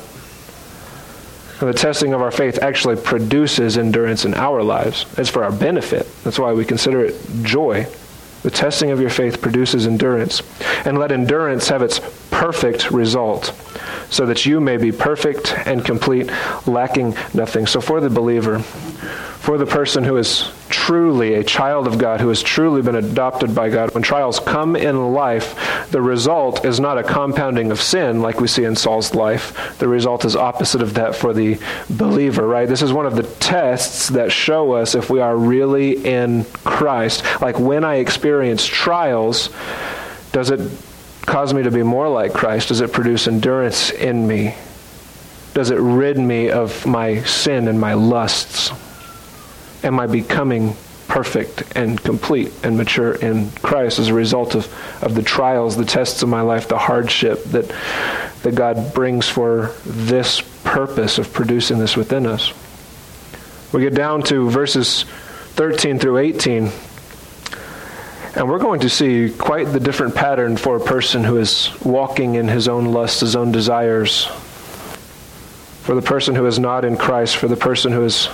And 1.61 1.69
the 1.69 1.75
testing 1.75 2.13
of 2.13 2.21
our 2.21 2.31
faith 2.31 2.59
actually 2.61 2.97
produces 2.97 3.79
endurance 3.79 4.25
in 4.25 4.35
our 4.35 4.63
lives. 4.63 5.07
It's 5.17 5.31
for 5.31 5.43
our 5.43 5.53
benefit. 5.53 6.07
That's 6.23 6.39
why 6.39 6.53
we 6.53 6.65
consider 6.65 7.05
it 7.05 7.15
joy. 7.43 7.87
The 8.43 8.51
testing 8.51 8.91
of 8.91 9.01
your 9.01 9.11
faith 9.11 9.41
produces 9.41 9.87
endurance. 9.87 10.43
And 10.85 10.99
let 10.99 11.13
endurance 11.13 11.69
have 11.69 11.83
its 11.83 12.01
perfect 12.31 12.91
result, 12.91 13.55
so 14.11 14.27
that 14.27 14.45
you 14.45 14.61
may 14.61 14.77
be 14.77 14.93
perfect 14.93 15.55
and 15.67 15.85
complete, 15.85 16.31
lacking 16.67 17.17
nothing. 17.33 17.67
So, 17.67 17.81
for 17.81 18.01
the 18.01 18.11
believer, 18.11 18.59
for 18.59 19.57
the 19.57 19.67
person 19.67 20.05
who 20.05 20.19
is 20.19 20.53
truly 20.69 21.35
a 21.35 21.45
child 21.45 21.87
of 21.87 21.99
God, 21.99 22.21
who 22.21 22.29
has 22.29 22.43
truly 22.43 22.83
been 22.83 22.97
adopted 22.97 23.55
by 23.55 23.71
God, 23.71 23.95
when 23.95 24.03
trials 24.03 24.41
come 24.41 24.77
in 24.77 25.13
life, 25.13 25.91
the 25.91 26.01
result 26.01 26.65
is 26.65 26.81
not 26.81 26.99
a 26.99 27.03
compounding 27.03 27.71
of 27.71 27.81
sin 27.81 28.21
like 28.21 28.41
we 28.41 28.49
see 28.49 28.65
in 28.65 28.77
Saul's 28.77 29.15
life. 29.15 29.79
The 29.79 29.89
result 29.89 30.25
is 30.25 30.37
opposite 30.37 30.83
of 30.83 30.95
that 30.95 31.15
for 31.15 31.33
the 31.33 31.59
believer, 31.91 32.47
right? 32.47 32.69
This 32.69 32.83
is 32.83 32.93
one 32.93 33.07
of 33.07 33.17
the 33.17 33.23
tests 33.23 34.09
that 34.09 34.33
show 34.33 34.73
us 34.73 34.95
if 34.95 35.11
we 35.11 35.21
are 35.21 35.37
really 35.37 36.05
in 36.05 36.45
Christ. 36.65 37.25
Like 37.41 37.59
when 37.59 37.85
I 37.85 37.97
experience 37.97 38.65
trials, 38.65 39.51
does 40.33 40.51
it 40.51 40.61
cause 41.27 41.53
me 41.53 41.63
to 41.63 41.71
be 41.71 41.83
more 41.83 42.09
like 42.09 42.33
Christ? 42.33 42.69
Does 42.69 42.81
it 42.81 42.93
produce 42.93 43.27
endurance 43.27 43.91
in 43.91 44.27
me? 44.27 44.55
Does 45.55 45.71
it 45.71 45.79
rid 45.79 46.19
me 46.19 46.51
of 46.51 46.85
my 46.87 47.23
sin 47.23 47.69
and 47.69 47.81
my 47.81 47.95
lusts? 47.95 48.71
Am 49.87 50.01
I 50.01 50.07
becoming 50.07 50.77
perfect 51.09 51.63
and 51.77 52.03
complete 52.03 52.53
and 52.63 52.77
mature 52.77 53.15
in 53.15 53.51
Christ 53.63 53.99
as 53.99 54.09
a 54.09 54.15
result 54.15 54.55
of, 54.55 54.67
of 55.03 55.15
the 55.15 55.23
trials, 55.23 55.77
the 55.77 55.85
tests 55.85 56.23
of 56.23 56.29
my 56.29 56.41
life, 56.41 56.69
the 56.69 56.79
hardship 56.79 57.45
that, 57.45 57.73
that 58.43 58.55
God 58.55 58.93
brings 58.93 59.29
for 59.29 59.73
this 59.85 60.43
purpose 60.65 61.19
of 61.19 61.33
producing 61.33 61.79
this 61.79 61.97
within 61.97 62.27
us. 62.27 62.53
We 63.73 63.83
get 63.83 63.95
down 63.95 64.23
to 64.25 64.51
verses 64.51 65.05
13 65.55 65.99
through 65.99 66.19
18. 66.19 66.71
And 68.35 68.49
we're 68.51 68.59
going 68.59 68.81
to 68.81 68.91
see 68.91 69.31
quite 69.31 69.73
the 69.73 69.81
different 69.81 70.15
pattern 70.15 70.59
for 70.59 70.77
a 70.77 70.81
person 70.81 71.25
who 71.25 71.39
is 71.39 71.71
walking 71.83 72.35
in 72.35 72.49
his 72.49 72.69
own 72.69 72.87
lusts, 72.87 73.21
his 73.21 73.35
own 73.35 73.53
desires. 73.53 74.27
For 75.83 75.95
the 75.95 76.03
person 76.03 76.35
who 76.35 76.45
is 76.47 76.59
not 76.59 76.85
in 76.85 76.97
Christ, 76.99 77.37
for 77.37 77.49
the 77.49 77.57
person 77.57 77.93
who 77.93 78.05
is 78.05 78.29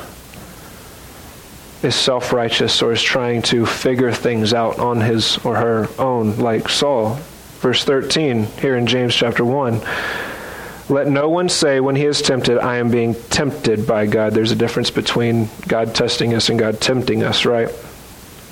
is 1.83 1.95
self 1.95 2.33
righteous 2.33 2.83
or 2.83 2.93
is 2.93 3.03
trying 3.03 3.43
to 3.43 3.67
figure 3.67 4.13
things 4.13 4.55
out 4.55 4.79
on 4.79 5.01
his 5.01 5.39
or 5.45 5.57
her 5.57 5.89
own, 5.99 6.37
like 6.39 6.69
Saul. 6.69 7.17
Verse 7.61 7.85
13 7.85 8.45
here 8.45 8.77
in 8.77 8.87
James 8.87 9.15
chapter 9.15 9.45
1. 9.45 9.81
Let 10.89 11.07
no 11.07 11.29
one 11.29 11.49
say 11.49 11.81
when 11.81 11.97
he 11.97 12.05
is 12.05 12.21
tempted, 12.21 12.59
I 12.59 12.77
am 12.77 12.91
being 12.91 13.15
tempted 13.15 13.87
by 13.87 14.07
God. 14.07 14.35
There's 14.35 14.51
a 14.51 14.57
difference 14.57 14.91
between 14.91 15.49
God 15.67 15.95
testing 15.95 16.35
us 16.35 16.49
and 16.49 16.59
God 16.59 16.81
tempting 16.81 17.23
us, 17.23 17.47
right? 17.47 17.69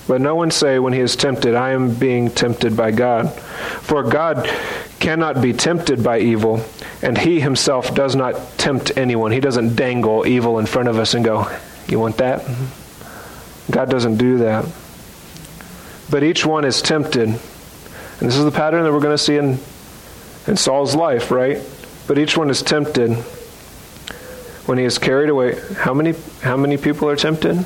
Let 0.09 0.21
no 0.21 0.35
one 0.35 0.51
say 0.51 0.79
when 0.79 0.93
he 0.93 1.01
is 1.01 1.17
tempted, 1.17 1.55
I 1.55 1.71
am 1.71 1.95
being 1.95 2.31
tempted 2.31 2.77
by 2.77 2.93
God. 2.93 3.31
For 3.83 4.03
God 4.03 4.49
cannot 5.01 5.43
be 5.43 5.53
tempted 5.53 6.03
by 6.03 6.21
evil, 6.21 6.65
and 7.03 7.19
he 7.19 7.41
himself 7.41 7.95
does 7.95 8.17
not 8.17 8.59
tempt 8.59 8.97
anyone. 8.97 9.33
He 9.33 9.41
doesn't 9.41 9.77
dangle 9.77 10.27
evil 10.27 10.59
in 10.59 10.67
front 10.67 10.89
of 10.89 10.99
us 10.99 11.15
and 11.15 11.25
go, 11.25 11.51
You 11.89 12.01
want 12.01 12.17
that? 12.19 12.41
Mm-hmm. 12.41 12.80
God 13.71 13.91
doesn't 13.91 14.17
do 14.17 14.39
that. 14.39 14.67
But 16.11 16.25
each 16.25 16.45
one 16.45 16.65
is 16.65 16.83
tempted. 16.83 17.29
And 17.29 17.39
this 18.29 18.37
is 18.37 18.45
the 18.45 18.51
pattern 18.51 18.83
that 18.85 18.93
we're 18.93 19.01
going 19.01 19.17
to 19.17 19.23
see 19.23 19.37
in, 19.37 19.59
in 20.47 20.57
Saul's 20.57 20.95
life, 20.95 21.31
right? 21.31 21.59
But 22.07 22.19
each 22.19 22.37
one 22.37 22.51
is 22.51 22.63
tempted 22.63 23.13
when 24.67 24.79
he 24.79 24.85
is 24.85 24.99
carried 24.99 25.31
away. 25.31 25.59
How 25.77 25.95
many, 25.95 26.15
how 26.43 26.57
many 26.57 26.77
people 26.77 27.09
are 27.09 27.17
tempted? 27.17 27.65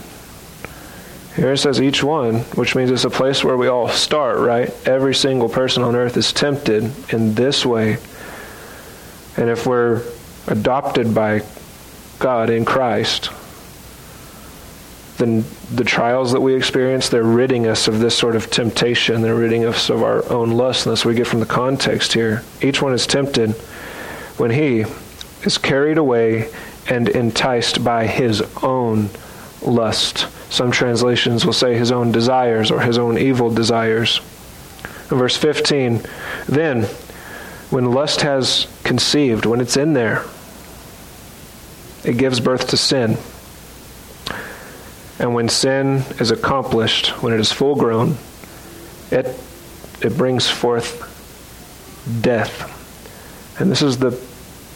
Here 1.37 1.53
it 1.53 1.59
says 1.59 1.81
each 1.81 2.05
one, 2.05 2.41
which 2.55 2.77
means 2.77 2.91
it's 2.91 3.05
a 3.05 3.11
place 3.11 3.43
where 3.43 3.57
we 3.57 3.67
all 3.67 3.89
start, 3.89 4.39
right? 4.39 4.73
Every 4.87 5.15
single 5.15 5.49
person 5.49 5.83
on 5.83 5.97
earth 5.97 6.17
is 6.17 6.33
tempted 6.33 7.13
in 7.13 7.35
this 7.35 7.67
way. 7.67 7.97
And 9.37 9.51
if 9.51 9.67
we're 9.67 10.03
adopted 10.47 11.13
by 11.13 11.43
God 12.21 12.51
in 12.51 12.65
Christ, 12.65 13.31
then 15.17 15.45
the 15.73 15.85
trials 15.85 16.33
that 16.33 16.41
we 16.41 16.55
experience, 16.55 17.09
they're 17.09 17.23
ridding 17.23 17.67
us 17.67 17.87
of 17.87 18.01
this 18.01 18.17
sort 18.17 18.35
of 18.35 18.51
temptation. 18.51 19.23
They're 19.23 19.35
ridding 19.35 19.65
us 19.65 19.89
of 19.89 20.03
our 20.03 20.29
own 20.31 20.51
lust. 20.51 20.87
And 20.87 20.93
that's 20.93 21.05
what 21.05 21.13
we 21.13 21.17
get 21.17 21.27
from 21.27 21.41
the 21.41 21.47
context 21.47 22.13
here. 22.13 22.43
Each 22.61 22.83
one 22.83 22.93
is 22.93 23.07
tempted 23.07 23.53
when 24.39 24.51
he 24.51 24.85
is 25.45 25.57
carried 25.57 25.99
away 25.99 26.51
and 26.89 27.09
enticed 27.09 27.85
by 27.85 28.07
his 28.07 28.43
own 28.63 29.09
lust. 29.63 30.27
Some 30.53 30.73
translations 30.73 31.47
will 31.47 31.53
say 31.53 31.77
his 31.77 31.93
own 31.93 32.11
desires 32.11 32.71
or 32.71 32.81
his 32.81 32.99
own 32.99 33.17
evil 33.17 33.51
desires. 33.51 34.21
In 35.11 35.19
verse 35.19 35.37
15, 35.37 36.03
then, 36.49 36.85
when 37.71 37.93
lust 37.93 38.23
has 38.23 38.67
conceived, 38.83 39.47
when 39.47 39.61
it's 39.61 39.77
in 39.77 39.93
there, 39.93 40.25
it 42.05 42.19
gives 42.19 42.41
birth 42.41 42.69
to 42.69 42.77
sin. 42.77 43.17
And 45.19 45.35
when 45.35 45.49
sin 45.49 46.03
is 46.19 46.31
accomplished, 46.31 47.23
when 47.23 47.33
it 47.33 47.41
is 47.41 47.53
full 47.53 47.77
grown, 47.77 48.17
it, 49.11 49.27
it 50.01 50.17
brings 50.17 50.49
forth 50.49 51.11
death. 52.21 52.71
And 53.61 53.71
this 53.71 53.83
is 53.83 53.99
the 53.99 54.21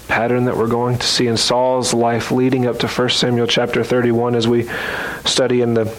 pattern 0.08 0.46
that 0.46 0.56
we're 0.56 0.68
going 0.68 0.98
to 0.98 1.06
see 1.06 1.26
in 1.26 1.36
Saul's 1.36 1.92
life 1.92 2.30
leading 2.30 2.66
up 2.66 2.78
to 2.78 2.88
1 2.88 3.10
Samuel 3.10 3.46
chapter 3.46 3.84
31 3.84 4.34
as 4.34 4.48
we 4.48 4.68
study 5.24 5.60
in 5.60 5.74
the 5.74 5.94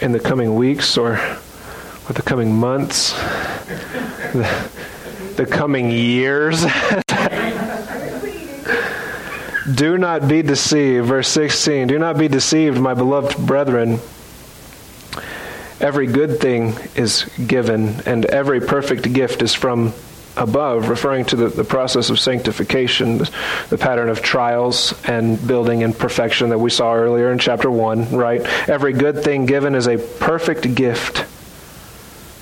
in 0.00 0.12
the 0.12 0.20
coming 0.20 0.54
weeks 0.56 0.98
or 0.98 1.12
or 1.12 2.12
the 2.12 2.22
coming 2.22 2.54
months 2.54 3.12
the, 4.32 4.70
the 5.36 5.46
coming 5.46 5.90
years 5.90 6.64
Do 9.72 9.96
not 9.96 10.28
be 10.28 10.42
deceived. 10.42 11.06
Verse 11.06 11.28
16 11.28 11.88
Do 11.88 11.98
not 11.98 12.18
be 12.18 12.28
deceived, 12.28 12.78
my 12.78 12.92
beloved 12.92 13.46
brethren. 13.46 13.98
Every 15.80 16.06
good 16.06 16.38
thing 16.40 16.74
is 16.94 17.24
given, 17.46 18.00
and 18.06 18.24
every 18.26 18.60
perfect 18.60 19.10
gift 19.12 19.42
is 19.42 19.54
from 19.54 19.92
above, 20.36 20.88
referring 20.88 21.24
to 21.26 21.36
the, 21.36 21.48
the 21.48 21.64
process 21.64 22.10
of 22.10 22.18
sanctification, 22.18 23.18
the, 23.18 23.78
pattern 23.78 24.08
of 24.08 24.22
trials 24.22 24.94
and 25.04 25.44
building 25.46 25.82
in 25.82 25.92
perfection 25.92 26.50
that 26.50 26.58
we 26.58 26.70
saw 26.70 26.94
earlier 26.94 27.30
in 27.32 27.38
chapter 27.38 27.70
1, 27.70 28.14
right? 28.14 28.40
Every 28.68 28.92
good 28.92 29.22
thing 29.22 29.46
given 29.46 29.74
is 29.74 29.86
a 29.86 29.98
perfect 29.98 30.74
gift. 30.74 31.24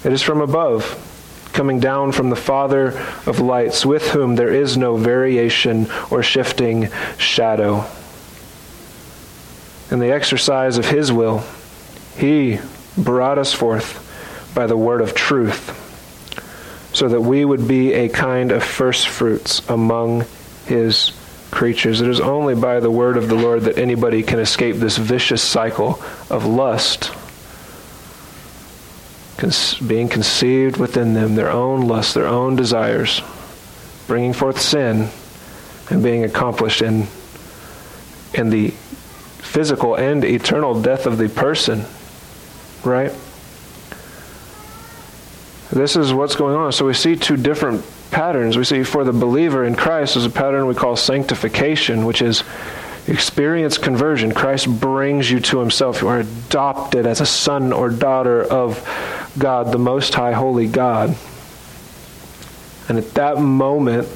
It 0.04 0.12
is 0.12 0.22
from 0.22 0.40
above 0.40 1.08
coming 1.52 1.80
down 1.80 2.12
from 2.12 2.30
the 2.30 2.36
Father 2.36 2.88
of 3.26 3.40
lights, 3.40 3.84
with 3.84 4.10
whom 4.10 4.36
there 4.36 4.52
is 4.52 4.76
no 4.76 4.96
variation 4.96 5.86
or 6.10 6.22
shifting 6.22 6.88
shadow. 7.18 7.84
In 9.90 9.98
the 9.98 10.12
exercise 10.12 10.78
of 10.78 10.86
His 10.86 11.12
will, 11.12 11.44
He 12.16 12.58
brought 12.96 13.38
us 13.38 13.52
forth 13.52 13.98
by 14.54 14.66
the 14.66 14.76
word 14.76 15.00
of 15.00 15.14
truth, 15.14 15.78
so 16.94 17.08
that 17.08 17.20
we 17.20 17.44
would 17.44 17.66
be 17.68 17.92
a 17.92 18.08
kind 18.08 18.52
of 18.52 18.62
first 18.62 19.08
fruits 19.08 19.66
among 19.68 20.24
His 20.66 21.12
creatures. 21.50 22.00
It 22.00 22.08
is 22.08 22.20
only 22.20 22.54
by 22.54 22.80
the 22.80 22.90
word 22.90 23.16
of 23.16 23.28
the 23.28 23.34
Lord 23.34 23.62
that 23.62 23.78
anybody 23.78 24.22
can 24.22 24.38
escape 24.38 24.76
this 24.76 24.96
vicious 24.96 25.42
cycle 25.42 26.02
of 26.30 26.46
lust 26.46 27.12
being 29.86 30.08
conceived 30.08 30.76
within 30.76 31.14
them, 31.14 31.34
their 31.34 31.50
own 31.50 31.82
lusts, 31.88 32.14
their 32.14 32.26
own 32.26 32.56
desires, 32.56 33.20
bringing 34.06 34.32
forth 34.32 34.60
sin, 34.60 35.08
and 35.90 36.02
being 36.02 36.24
accomplished 36.24 36.82
in, 36.82 37.06
in 38.34 38.50
the 38.50 38.68
physical 39.38 39.96
and 39.96 40.24
eternal 40.24 40.80
death 40.80 41.06
of 41.06 41.18
the 41.18 41.28
person. 41.28 41.84
Right? 42.84 43.12
This 45.70 45.96
is 45.96 46.12
what's 46.12 46.36
going 46.36 46.54
on. 46.54 46.72
So 46.72 46.86
we 46.86 46.94
see 46.94 47.16
two 47.16 47.36
different 47.36 47.84
patterns. 48.10 48.56
We 48.56 48.64
see 48.64 48.82
for 48.82 49.04
the 49.04 49.12
believer 49.12 49.64
in 49.64 49.74
Christ 49.74 50.16
is 50.16 50.26
a 50.26 50.30
pattern 50.30 50.66
we 50.66 50.74
call 50.74 50.96
sanctification, 50.96 52.04
which 52.04 52.22
is 52.22 52.44
experience 53.06 53.78
conversion, 53.78 54.32
Christ 54.32 54.68
brings 54.80 55.30
you 55.30 55.40
to 55.40 55.58
himself. 55.58 56.02
You 56.02 56.08
are 56.08 56.20
adopted 56.20 57.06
as 57.06 57.20
a 57.20 57.26
son 57.26 57.72
or 57.72 57.90
daughter 57.90 58.42
of 58.42 58.78
God, 59.38 59.72
the 59.72 59.78
Most 59.78 60.14
High, 60.14 60.32
Holy 60.32 60.66
God. 60.66 61.16
And 62.88 62.98
at 62.98 63.14
that 63.14 63.38
moment, 63.38 64.08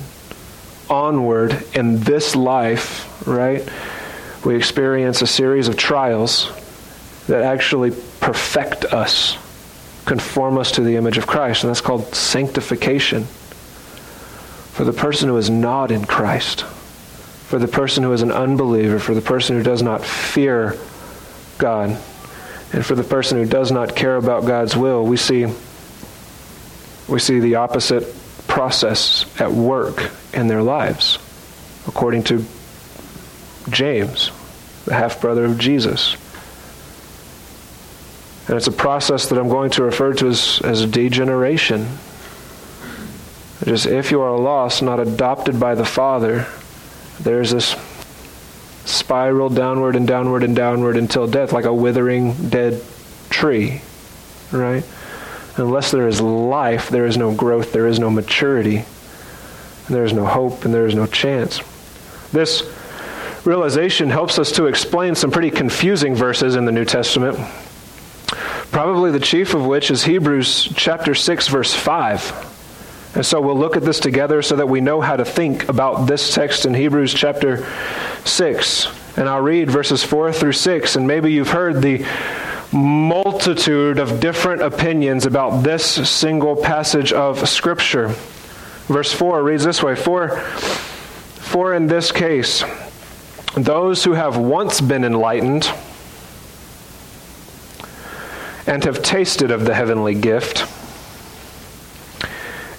onward 0.91 1.64
in 1.75 2.01
this 2.01 2.37
life, 2.37 3.27
right, 3.27 3.69
we 4.45 4.55
experience 4.57 5.23
a 5.23 5.27
series 5.27 5.69
of 5.69 5.77
trials 5.77 6.51
that 7.27 7.43
actually 7.43 7.91
perfect 8.21 8.85
us, 8.87 9.37
conform 10.05 10.59
us 10.59 10.73
to 10.73 10.83
the 10.83 10.97
image 10.97 11.19
of 11.19 11.27
Christ. 11.27 11.64
And 11.64 11.71
that's 11.71 11.81
called 11.81 12.14
sanctification. 12.14 13.25
For 13.25 14.85
the 14.85 14.93
person 14.93 15.29
who 15.29 15.37
is 15.39 15.49
not 15.49 15.91
in 15.91 16.05
Christ, 16.05 16.62
for 16.62 17.59
the 17.59 17.69
person 17.69 18.05
who 18.05 18.12
is 18.12 18.23
an 18.23 18.31
unbeliever, 18.31 18.99
for 18.99 19.14
the 19.14 19.23
person 19.23 19.57
who 19.57 19.62
does 19.62 19.83
not 19.83 20.05
fear 20.05 20.77
God, 21.59 21.99
and 22.73 22.85
for 22.85 22.95
the 22.95 23.05
person 23.05 23.39
who 23.39 23.47
does 23.47 23.71
not 23.71 23.95
care 23.95 24.17
about 24.17 24.45
God's 24.45 24.77
will, 24.77 25.05
we 25.05 25.17
see 25.17 25.47
we 27.09 27.21
see 27.21 27.39
the 27.39 27.57
opposite 27.57 28.12
process 28.49 29.27
at 29.41 29.53
work 29.53 30.11
in 30.35 30.49
their 30.49 30.62
lives, 30.62 31.19
according 31.87 32.25
to 32.25 32.45
James, 33.71 34.31
the 34.85 34.95
half 34.95 35.21
brother 35.21 35.45
of 35.45 35.59
Jesus. 35.59 36.17
And 38.49 38.57
it's 38.57 38.67
a 38.67 38.73
process 38.73 39.29
that 39.29 39.39
I'm 39.39 39.49
going 39.49 39.71
to 39.73 39.85
refer 39.85 40.14
to 40.14 40.29
as, 40.29 40.61
as 40.62 40.87
degeneration. 40.87 41.87
Just 43.64 43.87
if 43.87 44.11
you 44.11 44.21
are 44.21 44.39
lost, 44.39 44.83
not 44.83 45.01
adopted 45.01 45.59
by 45.59 45.75
the 45.75 45.85
Father, 45.85 46.47
there's 47.21 47.51
this 47.51 47.75
spiral 48.87 49.49
downward 49.49 49.97
and 49.97 50.07
downward 50.07 50.43
and 50.43 50.55
downward 50.55 50.97
until 50.97 51.26
death, 51.26 51.53
like 51.53 51.64
a 51.64 51.74
withering 51.74 52.49
dead 52.49 52.82
tree, 53.28 53.82
right? 54.53 54.84
Unless 55.57 55.91
there 55.91 56.07
is 56.07 56.20
life, 56.20 56.89
there 56.89 57.07
is 57.07 57.16
no 57.16 57.34
growth, 57.34 57.72
there 57.72 57.87
is 57.87 57.99
no 57.99 58.11
maturity, 58.11 58.76
and 58.76 59.95
there 59.95 60.05
is 60.05 60.12
no 60.12 60.24
hope, 60.24 60.64
and 60.64 60.72
there 60.72 60.87
is 60.87 60.95
no 60.95 61.07
chance. 61.07 61.61
This 62.32 62.62
realization 63.45 64.11
helps 64.11 64.39
us 64.39 64.53
to 64.53 64.66
explain 64.66 65.14
some 65.14 65.30
pretty 65.30 65.51
confusing 65.51 66.14
verses 66.14 66.57
in 66.57 66.64
the 66.64 66.72
New 66.72 66.84
Testament. 66.84 67.37
Probably 68.70 69.11
the 69.11 69.20
chief 69.20 69.55
of 69.55 69.64
which 69.64 69.91
is 69.91 70.05
Hebrews 70.05 70.72
chapter 70.74 71.14
6 71.14 71.49
verse 71.49 71.72
5. 71.72 72.55
And 73.17 73.25
so 73.25 73.41
we'll 73.41 73.59
look 73.59 73.79
at 73.79 73.83
this 73.83 73.99
together 73.99 74.43
so 74.43 74.57
that 74.57 74.69
we 74.69 74.83
know 74.83 75.01
how 75.01 75.17
to 75.17 75.25
think 75.25 75.71
about 75.71 76.07
this 76.07 76.35
text 76.35 76.67
in 76.67 76.75
Hebrews 76.75 77.14
chapter 77.14 77.67
6. 78.27 79.17
And 79.17 79.27
I'll 79.27 79.41
read 79.41 79.71
verses 79.71 80.05
4 80.05 80.35
through 80.35 80.53
6. 80.53 80.97
And 80.97 81.07
maybe 81.07 81.33
you've 81.33 81.49
heard 81.49 81.81
the 81.81 82.07
multitude 82.75 83.99
of 83.99 84.21
different 84.21 84.61
opinions 84.61 85.25
about 85.25 85.62
this 85.62 86.11
single 86.11 86.57
passage 86.57 87.11
of 87.14 87.49
Scripture. 87.49 88.09
Verse 88.89 89.14
4 89.14 89.43
reads 89.43 89.64
this 89.64 89.83
way 89.83 89.97
For, 89.97 90.39
for 90.39 91.73
in 91.73 91.87
this 91.87 92.12
case, 92.12 92.64
those 93.57 94.05
who 94.05 94.12
have 94.12 94.37
once 94.37 94.83
been 94.83 95.05
enlightened 95.05 95.73
and 98.67 98.85
have 98.85 99.03
tasted 99.03 99.51
of 99.51 99.64
the 99.64 99.75
heavenly 99.75 100.14
gift 100.14 100.67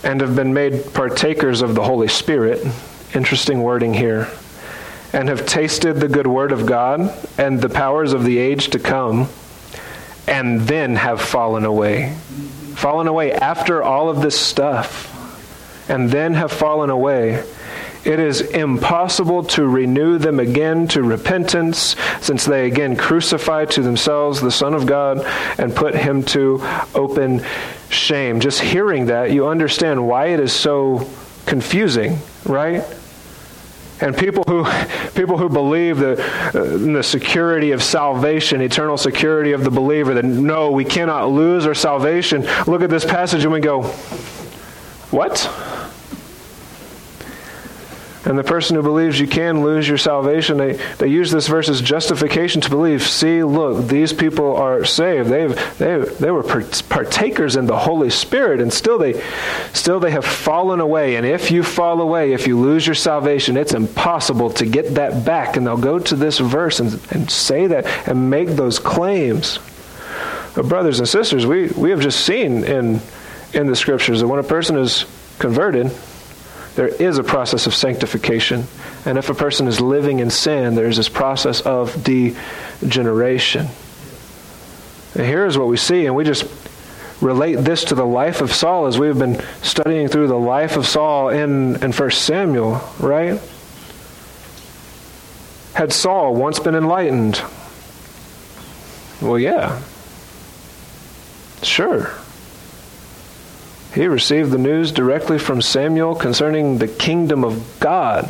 and 0.08 0.22
have 0.22 0.38
been 0.38 0.54
made 0.54 0.94
partakers 0.94 1.62
of 1.62 1.76
the 1.76 1.84
Holy 1.84 2.08
Spirit. 2.08 2.66
Interesting 3.14 3.62
wording 3.62 3.94
here. 3.94 4.30
And 5.12 5.28
have 5.28 5.46
tasted 5.46 5.96
the 5.96 6.08
good 6.08 6.28
word 6.28 6.54
of 6.54 6.66
God 6.66 7.14
and 7.38 7.60
the 7.60 7.68
powers 7.68 8.14
of 8.14 8.24
the 8.24 8.38
age 8.38 8.70
to 8.70 8.80
come, 8.80 9.28
and 10.26 10.62
then 10.62 10.96
have 10.96 11.20
fallen 11.20 11.66
away. 11.66 12.16
Fallen 12.76 13.08
away 13.08 13.34
after 13.34 13.84
all 13.84 14.10
of 14.10 14.22
this 14.22 14.40
stuff, 14.40 15.14
and 15.90 16.10
then 16.10 16.36
have 16.36 16.54
fallen 16.54 16.90
away. 16.90 17.44
It 18.06 18.20
is 18.20 18.42
impossible 18.42 19.44
to 19.46 19.68
renew 19.68 20.18
them 20.18 20.40
again 20.40 20.88
to 20.90 21.04
repentance, 21.04 21.96
since 22.22 22.46
they 22.46 22.68
again 22.68 22.96
crucify 22.96 23.66
to 23.66 23.82
themselves 23.82 24.42
the 24.42 24.52
Son 24.52 24.74
of 24.74 24.86
God 24.86 25.26
and 25.58 25.76
put 25.76 25.96
him 25.96 26.24
to 26.26 26.62
open 26.96 27.44
shame. 27.90 28.40
Just 28.40 28.62
hearing 28.62 29.08
that, 29.08 29.32
you 29.32 29.48
understand 29.48 30.08
why 30.08 30.28
it 30.28 30.40
is 30.40 30.54
so 30.54 31.10
confusing, 31.46 32.20
right? 32.46 32.84
And 34.00 34.16
people 34.16 34.44
who, 34.48 34.66
people 35.16 35.38
who 35.38 35.50
believe 35.50 35.98
the, 35.98 36.22
uh, 36.22 36.94
the 36.94 37.04
security 37.04 37.72
of 37.72 37.82
salvation, 37.82 38.62
eternal 38.62 38.98
security 38.98 39.54
of 39.54 39.64
the 39.64 39.72
believer, 39.72 40.14
that 40.14 40.26
no, 40.26 40.72
we 40.72 40.86
cannot 40.86 41.30
lose 41.30 41.66
our 41.66 41.74
salvation, 41.74 42.48
look 42.68 42.82
at 42.82 42.90
this 42.90 43.06
passage 43.06 43.44
and 43.44 43.52
we 43.52 43.60
go, 43.60 43.84
what? 45.10 45.50
And 48.28 48.38
the 48.38 48.44
person 48.44 48.76
who 48.76 48.84
believes 48.84 49.18
you 49.22 49.26
can 49.26 49.64
lose 49.64 49.88
your 49.88 49.98
salvation, 49.98 50.58
they, 50.58 50.74
they 50.98 51.08
use 51.08 51.32
this 51.32 51.48
verse 51.48 51.70
as 51.70 51.80
justification 51.80 52.60
to 52.60 52.70
believe. 52.70 53.02
See, 53.04 53.42
look, 53.42 53.88
these 53.88 54.12
people 54.12 54.58
are 54.58 54.84
saved. 54.84 55.30
They've, 55.30 55.78
they, 55.78 56.00
they 56.00 56.30
were 56.30 56.44
partakers 56.44 57.56
in 57.56 57.68
the 57.68 57.78
Holy 57.78 58.10
Spirit, 58.10 58.60
and 58.60 58.74
still 58.74 58.98
they, 58.98 59.24
still 59.72 60.02
they 60.02 60.12
have 60.12 60.26
fallen 60.26 60.82
away. 60.82 61.16
And 61.16 61.26
if 61.26 61.52
you 61.52 61.64
fall 61.64 62.02
away, 62.02 62.34
if 62.34 62.48
you 62.48 62.60
lose 62.60 62.86
your 62.86 62.96
salvation, 62.96 63.56
it's 63.56 63.74
impossible 63.74 64.50
to 64.56 64.66
get 64.66 64.96
that 64.96 65.24
back. 65.24 65.56
And 65.56 65.66
they'll 65.66 65.78
go 65.78 65.98
to 65.98 66.16
this 66.18 66.38
verse 66.38 66.82
and, 66.82 67.00
and 67.12 67.32
say 67.32 67.68
that 67.68 68.10
and 68.10 68.30
make 68.30 68.50
those 68.50 68.78
claims. 68.78 69.60
But 70.54 70.68
brothers 70.68 71.00
and 71.00 71.08
sisters, 71.08 71.46
we, 71.46 71.68
we 71.68 71.92
have 71.92 72.02
just 72.02 72.26
seen 72.26 72.66
in, 72.66 73.00
in 73.54 73.68
the 73.68 73.76
scriptures 73.78 74.20
that 74.20 74.28
when 74.28 74.40
a 74.40 74.44
person 74.44 74.78
is 74.78 75.06
converted, 75.40 75.96
there 76.78 76.88
is 76.88 77.18
a 77.18 77.24
process 77.24 77.66
of 77.66 77.74
sanctification. 77.74 78.66
And 79.04 79.18
if 79.18 79.32
a 79.32 79.34
person 79.34 79.68
is 79.68 79.82
living 79.82 80.20
in 80.20 80.30
sin, 80.30 80.76
there's 80.76 80.98
this 80.98 81.10
process 81.10 81.60
of 81.62 82.04
degeneration. 82.04 83.66
And 85.16 85.26
here's 85.26 85.58
what 85.58 85.68
we 85.68 85.78
see, 85.78 86.06
and 86.06 86.16
we 86.16 86.24
just 86.24 86.46
relate 87.20 87.56
this 87.56 87.86
to 87.86 87.96
the 87.96 88.06
life 88.06 88.42
of 88.42 88.54
Saul 88.54 88.86
as 88.86 89.00
we've 89.00 89.18
been 89.18 89.42
studying 89.64 90.08
through 90.08 90.28
the 90.28 90.38
life 90.38 90.78
of 90.78 90.86
Saul 90.86 91.30
in, 91.30 91.84
in 91.84 91.92
1 91.92 92.12
Samuel, 92.12 92.80
right? 93.00 93.42
Had 95.74 95.92
Saul 95.92 96.36
once 96.36 96.60
been 96.60 96.76
enlightened? 96.76 97.42
Well, 99.20 99.40
yeah. 99.40 99.82
Sure. 101.64 102.12
He 103.98 104.06
received 104.06 104.52
the 104.52 104.60
news 104.60 104.92
directly 104.92 105.40
from 105.40 105.60
Samuel 105.60 106.14
concerning 106.14 106.78
the 106.78 106.88
kingdom 106.88 107.44
of 107.44 107.80
God. 107.80 108.30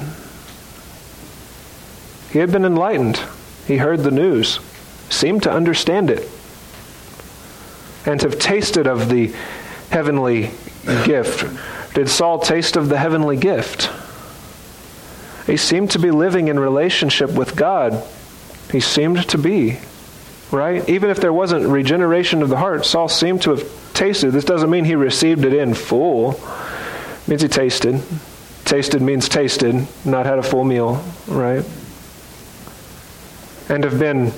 He 2.31 2.39
had 2.39 2.53
been 2.53 2.63
enlightened. 2.63 3.19
He 3.67 3.75
heard 3.75 3.99
the 3.99 4.09
news, 4.09 4.61
seemed 5.09 5.43
to 5.43 5.51
understand 5.51 6.09
it, 6.09 6.25
and 8.05 8.21
have 8.21 8.39
tasted 8.39 8.87
of 8.87 9.09
the 9.09 9.33
heavenly 9.89 10.51
gift. 11.03 11.43
Did 11.93 12.07
Saul 12.07 12.39
taste 12.39 12.77
of 12.77 12.87
the 12.87 12.97
heavenly 12.97 13.35
gift? 13.35 13.89
He 15.47 15.57
seemed 15.57 15.91
to 15.91 15.99
be 15.99 16.11
living 16.11 16.47
in 16.47 16.57
relationship 16.57 17.33
with 17.33 17.57
God. 17.57 18.07
He 18.71 18.79
seemed 18.79 19.27
to 19.27 19.37
be, 19.37 19.79
right? 20.49 20.87
Even 20.87 21.09
if 21.09 21.19
there 21.19 21.33
wasn't 21.33 21.67
regeneration 21.67 22.41
of 22.41 22.47
the 22.47 22.55
heart, 22.55 22.85
Saul 22.85 23.09
seemed 23.09 23.41
to 23.41 23.49
have 23.49 23.86
tasted. 23.97 24.31
This 24.31 24.45
doesn't 24.45 24.69
mean 24.69 24.85
he 24.85 24.95
received 24.95 25.43
it 25.43 25.53
in 25.53 25.73
full. 25.73 26.33
It 26.33 27.27
means 27.27 27.41
he 27.41 27.47
tasted. 27.47 28.01
Tasted 28.63 29.01
means 29.01 29.27
tasted, 29.27 29.87
not 30.05 30.25
had 30.25 30.37
a 30.37 30.43
full 30.43 30.63
meal, 30.63 31.03
right? 31.27 31.65
And 33.69 33.83
have 33.83 33.97
been 33.99 34.31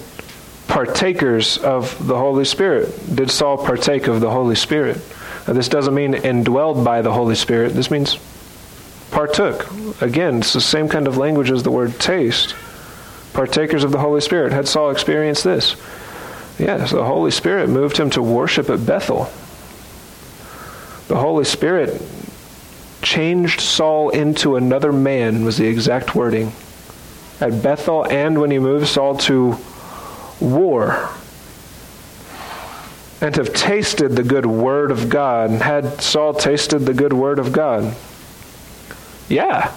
partakers 0.67 1.57
of 1.57 2.07
the 2.07 2.15
Holy 2.15 2.45
Spirit. 2.45 3.15
Did 3.15 3.29
Saul 3.29 3.57
partake 3.57 4.07
of 4.07 4.21
the 4.21 4.29
Holy 4.29 4.55
Spirit? 4.55 4.97
Now, 5.47 5.53
this 5.53 5.67
doesn't 5.67 5.93
mean 5.93 6.13
indwelled 6.13 6.85
by 6.85 7.01
the 7.01 7.11
Holy 7.11 7.35
Spirit. 7.35 7.73
This 7.73 7.91
means 7.91 8.17
partook. 9.11 9.67
Again, 10.01 10.37
it's 10.37 10.53
the 10.53 10.61
same 10.61 10.87
kind 10.87 11.07
of 11.07 11.17
language 11.17 11.51
as 11.51 11.63
the 11.63 11.71
word 11.71 11.99
taste. 11.99 12.55
Partakers 13.33 13.83
of 13.83 13.91
the 13.91 13.99
Holy 13.99 14.21
Spirit. 14.21 14.53
Had 14.53 14.67
Saul 14.67 14.91
experienced 14.91 15.43
this? 15.43 15.75
Yes, 16.57 16.91
the 16.91 17.03
Holy 17.03 17.31
Spirit 17.31 17.69
moved 17.69 17.97
him 17.97 18.09
to 18.11 18.21
worship 18.21 18.69
at 18.69 18.85
Bethel. 18.85 19.31
The 21.09 21.17
Holy 21.17 21.43
Spirit 21.43 21.99
changed 23.01 23.61
Saul 23.61 24.11
into 24.11 24.55
another 24.55 24.93
man, 24.93 25.43
was 25.43 25.57
the 25.57 25.65
exact 25.65 26.13
wording. 26.13 26.51
At 27.41 27.63
Bethel, 27.63 28.05
and 28.05 28.39
when 28.39 28.51
he 28.51 28.59
moved 28.59 28.87
Saul 28.87 29.17
to 29.17 29.57
war. 30.39 31.09
And 33.21 33.35
have 33.37 33.55
tasted 33.55 34.09
the 34.09 34.23
good 34.23 34.45
word 34.45 34.91
of 34.91 35.09
God. 35.09 35.49
Had 35.49 35.99
Saul 35.99 36.35
tasted 36.35 36.79
the 36.79 36.93
good 36.93 37.13
word 37.13 37.39
of 37.39 37.51
God? 37.51 37.95
Yeah. 39.27 39.73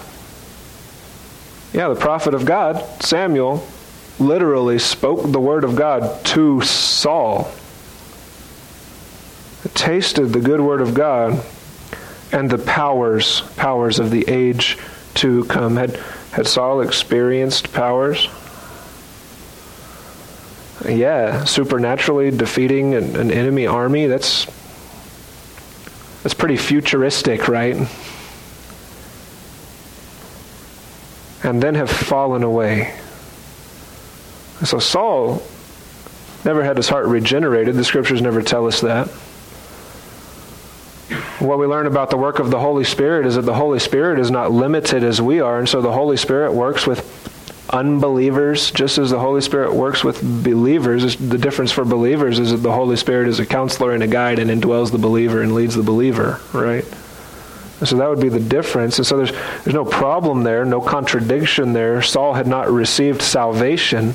Yeah, 1.73 1.87
the 1.87 1.95
prophet 1.95 2.35
of 2.35 2.45
God, 2.45 3.03
Samuel, 3.03 3.67
literally 4.19 4.77
spoke 4.77 5.31
the 5.31 5.39
word 5.39 5.63
of 5.63 5.75
God 5.75 6.23
to 6.25 6.61
Saul. 6.61 7.51
Tasted 9.73 10.27
the 10.27 10.39
good 10.39 10.61
word 10.61 10.81
of 10.81 10.93
God 10.93 11.43
and 12.31 12.49
the 12.49 12.57
powers, 12.57 13.41
powers 13.57 13.99
of 13.99 14.11
the 14.11 14.27
age 14.27 14.77
to 15.15 15.45
come. 15.45 15.77
Had, 15.77 15.95
had 16.31 16.47
Saul 16.47 16.81
experienced 16.81 17.73
powers? 17.73 18.27
Yeah, 20.87 21.45
supernaturally 21.45 22.31
defeating 22.31 22.93
an, 22.95 23.15
an 23.15 23.31
enemy 23.31 23.67
army, 23.67 24.07
that's 24.07 24.47
that's 26.23 26.33
pretty 26.33 26.57
futuristic, 26.57 27.49
right? 27.49 27.75
And 31.43 31.61
then 31.61 31.75
have 31.75 31.89
fallen 31.89 32.43
away. 32.43 32.97
so 34.63 34.79
Saul 34.79 35.43
never 36.45 36.63
had 36.63 36.77
his 36.77 36.87
heart 36.87 37.07
regenerated. 37.07 37.75
The 37.75 37.83
scriptures 37.83 38.21
never 38.21 38.41
tell 38.41 38.67
us 38.67 38.79
that. 38.81 39.09
What 41.39 41.59
we 41.59 41.65
learn 41.65 41.87
about 41.87 42.09
the 42.09 42.17
work 42.17 42.39
of 42.39 42.51
the 42.51 42.59
Holy 42.59 42.83
Spirit 42.83 43.25
is 43.25 43.35
that 43.35 43.41
the 43.41 43.53
Holy 43.53 43.79
Spirit 43.79 44.19
is 44.19 44.29
not 44.29 44.51
limited 44.51 45.03
as 45.03 45.21
we 45.21 45.39
are, 45.39 45.59
and 45.59 45.67
so 45.67 45.81
the 45.81 45.91
Holy 45.91 46.17
Spirit 46.17 46.53
works 46.53 46.85
with 46.85 47.21
unbelievers 47.69 48.69
just 48.71 48.99
as 48.99 49.09
the 49.09 49.19
Holy 49.19 49.41
Spirit 49.41 49.73
works 49.73 50.03
with 50.03 50.21
believers. 50.43 51.15
The 51.15 51.39
difference 51.39 51.71
for 51.71 51.83
believers 51.83 52.37
is 52.37 52.51
that 52.51 52.57
the 52.57 52.71
Holy 52.71 52.95
Spirit 52.95 53.27
is 53.27 53.39
a 53.39 53.45
counselor 53.45 53.93
and 53.93 54.03
a 54.03 54.07
guide 54.07 54.37
and 54.37 54.51
indwells 54.51 54.91
the 54.91 54.99
believer 54.99 55.41
and 55.41 55.55
leads 55.55 55.73
the 55.75 55.83
believer, 55.83 56.39
right? 56.53 56.85
So 57.83 57.97
that 57.97 58.09
would 58.09 58.21
be 58.21 58.29
the 58.29 58.39
difference. 58.39 58.97
And 58.99 59.05
so 59.05 59.17
there's, 59.17 59.31
there's 59.31 59.73
no 59.73 59.85
problem 59.85 60.43
there, 60.43 60.63
no 60.63 60.79
contradiction 60.79 61.73
there. 61.73 62.01
Saul 62.01 62.33
had 62.33 62.47
not 62.47 62.69
received 62.69 63.21
salvation, 63.21 64.13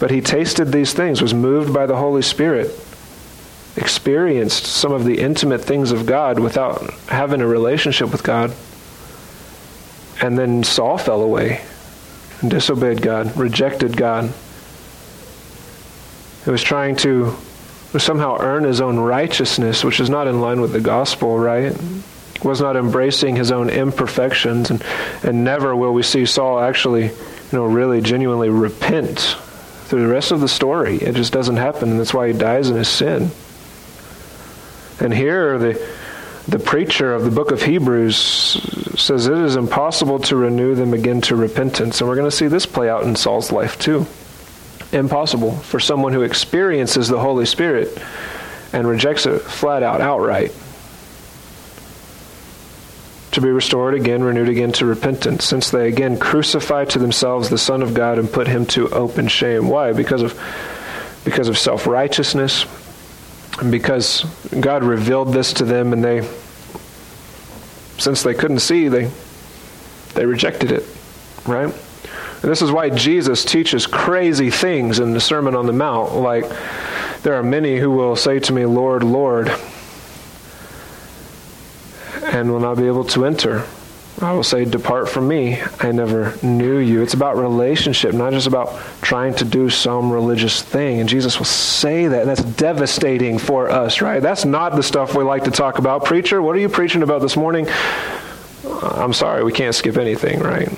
but 0.00 0.10
he 0.10 0.20
tasted 0.20 0.72
these 0.72 0.92
things, 0.92 1.22
was 1.22 1.32
moved 1.32 1.72
by 1.72 1.86
the 1.86 1.96
Holy 1.96 2.22
Spirit, 2.22 2.78
experienced 3.76 4.66
some 4.66 4.92
of 4.92 5.04
the 5.04 5.20
intimate 5.20 5.62
things 5.62 5.90
of 5.90 6.06
God 6.06 6.38
without 6.38 6.92
having 7.08 7.40
a 7.40 7.46
relationship 7.46 8.12
with 8.12 8.22
God. 8.22 8.54
And 10.20 10.38
then 10.38 10.62
Saul 10.62 10.96
fell 10.96 11.22
away 11.22 11.60
and 12.40 12.50
disobeyed 12.50 13.02
God, 13.02 13.36
rejected 13.36 13.96
God. 13.96 14.32
He 16.44 16.50
was 16.50 16.62
trying 16.62 16.96
to 16.96 17.36
somehow 17.98 18.36
earn 18.40 18.64
his 18.64 18.80
own 18.80 18.98
righteousness, 18.98 19.84
which 19.84 20.00
is 20.00 20.10
not 20.10 20.26
in 20.26 20.40
line 20.40 20.60
with 20.60 20.72
the 20.72 20.80
gospel, 20.80 21.38
right? 21.38 21.76
Was 22.42 22.60
not 22.60 22.76
embracing 22.76 23.36
his 23.36 23.50
own 23.50 23.70
imperfections, 23.70 24.70
and, 24.70 24.84
and 25.22 25.44
never 25.44 25.74
will 25.74 25.94
we 25.94 26.02
see 26.02 26.26
Saul 26.26 26.60
actually, 26.60 27.04
you 27.04 27.12
know, 27.52 27.64
really 27.64 28.00
genuinely 28.02 28.50
repent 28.50 29.36
through 29.84 30.02
the 30.02 30.12
rest 30.12 30.32
of 30.32 30.40
the 30.40 30.48
story. 30.48 30.96
It 30.96 31.14
just 31.14 31.32
doesn't 31.32 31.56
happen, 31.56 31.90
and 31.90 32.00
that's 32.00 32.12
why 32.12 32.28
he 32.28 32.34
dies 32.34 32.68
in 32.68 32.76
his 32.76 32.88
sin. 32.88 33.30
And 35.00 35.12
here, 35.12 35.58
the 35.58 35.88
the 36.46 36.58
preacher 36.58 37.14
of 37.14 37.24
the 37.24 37.30
book 37.30 37.52
of 37.52 37.62
Hebrews 37.62 38.06
says 38.98 39.26
it 39.26 39.38
is 39.38 39.56
impossible 39.56 40.18
to 40.20 40.36
renew 40.36 40.74
them 40.74 40.92
again 40.92 41.22
to 41.22 41.36
repentance. 41.36 42.00
And 42.00 42.08
we're 42.08 42.16
going 42.16 42.30
to 42.30 42.36
see 42.36 42.48
this 42.48 42.66
play 42.66 42.88
out 42.88 43.04
in 43.04 43.16
Saul's 43.16 43.50
life 43.50 43.78
too. 43.78 44.06
Impossible 44.92 45.52
for 45.52 45.80
someone 45.80 46.12
who 46.12 46.22
experiences 46.22 47.08
the 47.08 47.18
Holy 47.18 47.46
Spirit 47.46 47.96
and 48.72 48.86
rejects 48.86 49.24
it 49.24 49.40
flat 49.40 49.82
out, 49.82 50.00
outright. 50.00 50.52
To 53.32 53.40
be 53.40 53.48
restored 53.48 53.94
again, 53.94 54.22
renewed 54.22 54.48
again 54.48 54.70
to 54.72 54.86
repentance, 54.86 55.44
since 55.44 55.70
they 55.70 55.88
again 55.88 56.18
crucify 56.18 56.84
to 56.86 56.98
themselves 56.98 57.48
the 57.48 57.58
Son 57.58 57.82
of 57.82 57.94
God 57.94 58.18
and 58.18 58.30
put 58.30 58.46
him 58.46 58.66
to 58.66 58.88
open 58.90 59.26
shame. 59.26 59.68
Why? 59.68 59.92
Because 59.92 60.22
of 60.22 60.38
because 61.24 61.48
of 61.48 61.58
self 61.58 61.86
righteousness, 61.86 62.66
because 63.70 64.24
God 64.60 64.84
revealed 64.84 65.32
this 65.32 65.52
to 65.54 65.64
them 65.64 65.92
and 65.92 66.02
they 66.02 66.28
since 67.98 68.22
they 68.22 68.34
couldn't 68.34 68.58
see, 68.58 68.88
they 68.88 69.10
they 70.14 70.26
rejected 70.26 70.70
it, 70.72 70.84
right? 71.46 71.72
And 72.42 72.50
this 72.50 72.62
is 72.62 72.70
why 72.70 72.90
Jesus 72.90 73.44
teaches 73.44 73.86
crazy 73.86 74.50
things 74.50 74.98
in 74.98 75.12
the 75.12 75.20
Sermon 75.20 75.54
on 75.54 75.66
the 75.66 75.72
Mount, 75.72 76.14
like 76.14 76.44
there 77.22 77.34
are 77.34 77.42
many 77.42 77.78
who 77.78 77.90
will 77.90 78.16
say 78.16 78.38
to 78.40 78.52
me, 78.52 78.66
"Lord, 78.66 79.02
Lord," 79.02 79.52
and 82.22 82.52
will 82.52 82.60
not 82.60 82.76
be 82.76 82.86
able 82.86 83.04
to 83.04 83.24
enter 83.24 83.64
I 84.20 84.32
will 84.32 84.44
say, 84.44 84.64
Depart 84.64 85.08
from 85.08 85.26
me. 85.26 85.60
I 85.80 85.90
never 85.90 86.36
knew 86.42 86.78
you. 86.78 87.02
It's 87.02 87.14
about 87.14 87.36
relationship, 87.36 88.14
not 88.14 88.32
just 88.32 88.46
about 88.46 88.78
trying 89.02 89.34
to 89.34 89.44
do 89.44 89.68
some 89.68 90.12
religious 90.12 90.62
thing. 90.62 91.00
And 91.00 91.08
Jesus 91.08 91.38
will 91.38 91.46
say 91.46 92.06
that, 92.06 92.20
and 92.20 92.30
that's 92.30 92.42
devastating 92.42 93.38
for 93.38 93.70
us, 93.70 94.00
right? 94.00 94.20
That's 94.20 94.44
not 94.44 94.76
the 94.76 94.82
stuff 94.84 95.16
we 95.16 95.24
like 95.24 95.44
to 95.44 95.50
talk 95.50 95.78
about. 95.78 96.04
Preacher, 96.04 96.40
what 96.40 96.54
are 96.54 96.60
you 96.60 96.68
preaching 96.68 97.02
about 97.02 97.22
this 97.22 97.36
morning? 97.36 97.66
I'm 98.64 99.12
sorry, 99.12 99.42
we 99.42 99.52
can't 99.52 99.74
skip 99.74 99.96
anything, 99.96 100.38
right? 100.38 100.68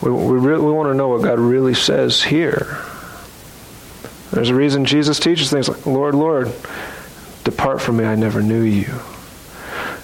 We, 0.00 0.10
we, 0.12 0.38
we 0.38 0.72
want 0.72 0.90
to 0.90 0.94
know 0.94 1.08
what 1.08 1.22
God 1.22 1.40
really 1.40 1.74
says 1.74 2.22
here. 2.22 2.78
There's 4.30 4.50
a 4.50 4.54
reason 4.54 4.84
Jesus 4.84 5.18
teaches 5.18 5.50
things 5.50 5.68
like, 5.68 5.86
Lord, 5.86 6.14
Lord, 6.14 6.52
depart 7.42 7.82
from 7.82 7.96
me, 7.96 8.04
I 8.04 8.14
never 8.14 8.42
knew 8.42 8.62
you. 8.62 8.94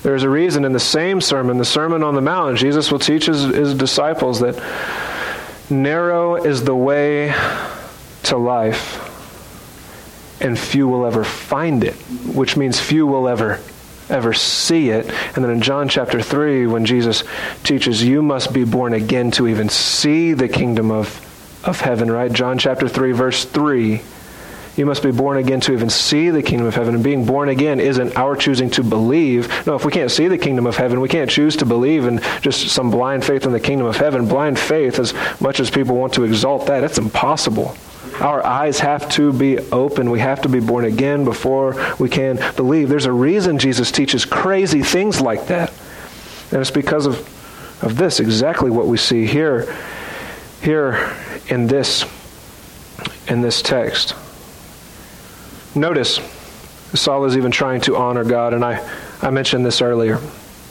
There's 0.02 0.22
a 0.22 0.30
reason 0.30 0.64
in 0.64 0.72
the 0.72 0.80
same 0.80 1.20
sermon, 1.20 1.58
the 1.58 1.64
Sermon 1.64 2.02
on 2.02 2.14
the 2.14 2.22
Mount, 2.22 2.56
Jesus 2.56 2.90
will 2.90 2.98
teach 2.98 3.26
his, 3.26 3.42
his 3.42 3.74
disciples 3.74 4.40
that 4.40 4.62
narrow 5.68 6.36
is 6.36 6.64
the 6.64 6.74
way 6.74 7.34
to 8.24 8.36
life, 8.38 9.06
and 10.40 10.58
few 10.58 10.88
will 10.88 11.04
ever 11.04 11.22
find 11.22 11.84
it, 11.84 11.94
which 12.34 12.56
means 12.56 12.80
few 12.80 13.06
will 13.06 13.28
ever 13.28 13.60
ever 14.08 14.32
see 14.32 14.90
it. 14.90 15.08
And 15.36 15.44
then 15.44 15.52
in 15.52 15.60
John 15.60 15.88
chapter 15.88 16.20
3, 16.20 16.66
when 16.66 16.84
Jesus 16.84 17.22
teaches, 17.62 18.02
you 18.02 18.22
must 18.22 18.52
be 18.52 18.64
born 18.64 18.92
again 18.92 19.30
to 19.32 19.46
even 19.46 19.68
see 19.68 20.32
the 20.32 20.48
kingdom 20.48 20.90
of, 20.90 21.60
of 21.64 21.80
heaven, 21.80 22.10
right? 22.10 22.32
John 22.32 22.58
chapter 22.58 22.88
3, 22.88 23.12
verse 23.12 23.44
3 23.44 24.00
you 24.76 24.86
must 24.86 25.02
be 25.02 25.10
born 25.10 25.38
again 25.38 25.60
to 25.60 25.72
even 25.72 25.90
see 25.90 26.30
the 26.30 26.42
kingdom 26.42 26.66
of 26.66 26.74
heaven. 26.74 26.94
And 26.94 27.04
being 27.04 27.26
born 27.26 27.48
again 27.48 27.80
isn't 27.80 28.16
our 28.16 28.36
choosing 28.36 28.70
to 28.70 28.82
believe. 28.82 29.66
No, 29.66 29.74
if 29.74 29.84
we 29.84 29.92
can't 29.92 30.10
see 30.10 30.28
the 30.28 30.38
kingdom 30.38 30.66
of 30.66 30.76
heaven, 30.76 31.00
we 31.00 31.08
can't 31.08 31.30
choose 31.30 31.56
to 31.56 31.66
believe 31.66 32.06
in 32.06 32.20
just 32.40 32.68
some 32.68 32.90
blind 32.90 33.24
faith 33.24 33.44
in 33.44 33.52
the 33.52 33.60
kingdom 33.60 33.86
of 33.86 33.96
heaven. 33.96 34.28
Blind 34.28 34.58
faith, 34.58 34.98
as 34.98 35.12
much 35.40 35.60
as 35.60 35.70
people 35.70 35.96
want 35.96 36.14
to 36.14 36.24
exalt 36.24 36.66
that, 36.66 36.84
it's 36.84 36.98
impossible. 36.98 37.76
Our 38.20 38.44
eyes 38.44 38.78
have 38.80 39.08
to 39.12 39.32
be 39.32 39.58
open. 39.70 40.10
We 40.10 40.20
have 40.20 40.42
to 40.42 40.48
be 40.48 40.60
born 40.60 40.84
again 40.84 41.24
before 41.24 41.94
we 41.98 42.08
can 42.08 42.36
believe. 42.54 42.88
There's 42.88 43.06
a 43.06 43.12
reason 43.12 43.58
Jesus 43.58 43.90
teaches 43.90 44.24
crazy 44.24 44.82
things 44.82 45.20
like 45.20 45.46
that. 45.46 45.72
And 46.52 46.60
it's 46.60 46.70
because 46.70 47.06
of, 47.06 47.18
of 47.82 47.96
this, 47.96 48.20
exactly 48.20 48.70
what 48.70 48.86
we 48.86 48.98
see 48.98 49.26
here, 49.26 49.74
here 50.60 51.14
in 51.48 51.66
this, 51.66 52.04
in 53.28 53.40
this 53.40 53.62
text. 53.62 54.14
Notice, 55.80 56.20
Saul 56.92 57.24
is 57.24 57.38
even 57.38 57.50
trying 57.50 57.80
to 57.82 57.96
honor 57.96 58.22
God, 58.22 58.52
and 58.52 58.62
I, 58.62 58.86
I 59.22 59.30
mentioned 59.30 59.64
this 59.64 59.80
earlier. 59.80 60.18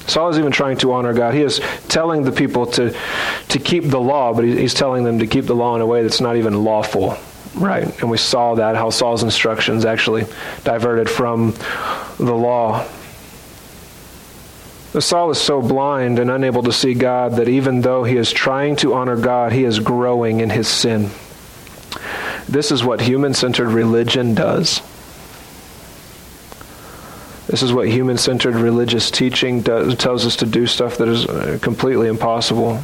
Saul 0.06 0.30
is 0.30 0.38
even 0.38 0.52
trying 0.52 0.78
to 0.78 0.94
honor 0.94 1.14
God. 1.14 1.34
He 1.34 1.42
is 1.42 1.60
telling 1.88 2.22
the 2.22 2.32
people 2.32 2.68
to, 2.68 2.96
to 3.48 3.60
keep 3.60 3.86
the 3.86 4.00
law, 4.00 4.36
but 4.36 4.46
he's 4.46 4.76
telling 4.76 5.04
them 5.04 5.18
to 5.18 5.26
keep 5.26 5.46
the 5.46 5.56
law 5.56 5.74
in 5.74 5.82
a 5.82 5.86
way 5.88 6.04
that's 6.04 6.22
not 6.22 6.38
even 6.38 6.64
lawful. 6.64 7.18
Right? 7.56 7.86
And 8.02 8.12
we 8.12 8.18
saw 8.18 8.54
that, 8.56 8.76
how 8.76 8.92
Saul's 8.92 9.24
instructions 9.24 9.84
actually 9.84 10.26
diverted 10.64 11.10
from 11.10 11.56
the 12.20 12.36
law. 12.36 12.88
Saul 15.00 15.32
is 15.32 15.42
so 15.42 15.60
blind 15.60 16.20
and 16.20 16.30
unable 16.30 16.62
to 16.62 16.72
see 16.72 16.94
God 16.94 17.34
that 17.38 17.50
even 17.50 17.82
though 17.82 18.04
he 18.04 18.16
is 18.16 18.32
trying 18.32 18.76
to 18.78 18.94
honor 18.94 19.18
God, 19.18 19.54
he 19.54 19.64
is 19.64 19.80
growing 19.80 20.40
in 20.40 20.52
his 20.52 20.68
sin. 20.68 21.10
This 22.48 22.72
is 22.72 22.84
what 22.84 23.02
human 23.02 23.34
centered 23.34 23.70
religion 23.70 24.36
does. 24.36 24.84
This 27.50 27.64
is 27.64 27.74
what 27.74 27.88
human 27.88 28.20
centered 28.20 28.54
religious 28.54 29.10
teaching 29.10 29.62
does, 29.62 29.98
tells 29.98 30.24
us 30.24 30.36
to 30.36 30.46
do 30.46 30.68
stuff 30.68 30.98
that 30.98 31.08
is 31.08 31.26
uh, 31.26 31.58
completely 31.64 32.08
impossible. 32.08 32.80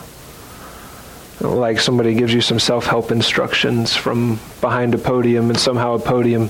Like 1.40 1.80
somebody 1.80 2.16
gives 2.16 2.34
you 2.34 2.42
some 2.42 2.58
self 2.58 2.88
help 2.88 3.12
instructions 3.12 3.96
from 3.96 4.40
behind 4.62 4.96
a 4.96 4.98
podium, 4.98 5.52
and 5.52 5.60
somehow 5.60 5.94
a 5.94 6.00
podium 6.00 6.50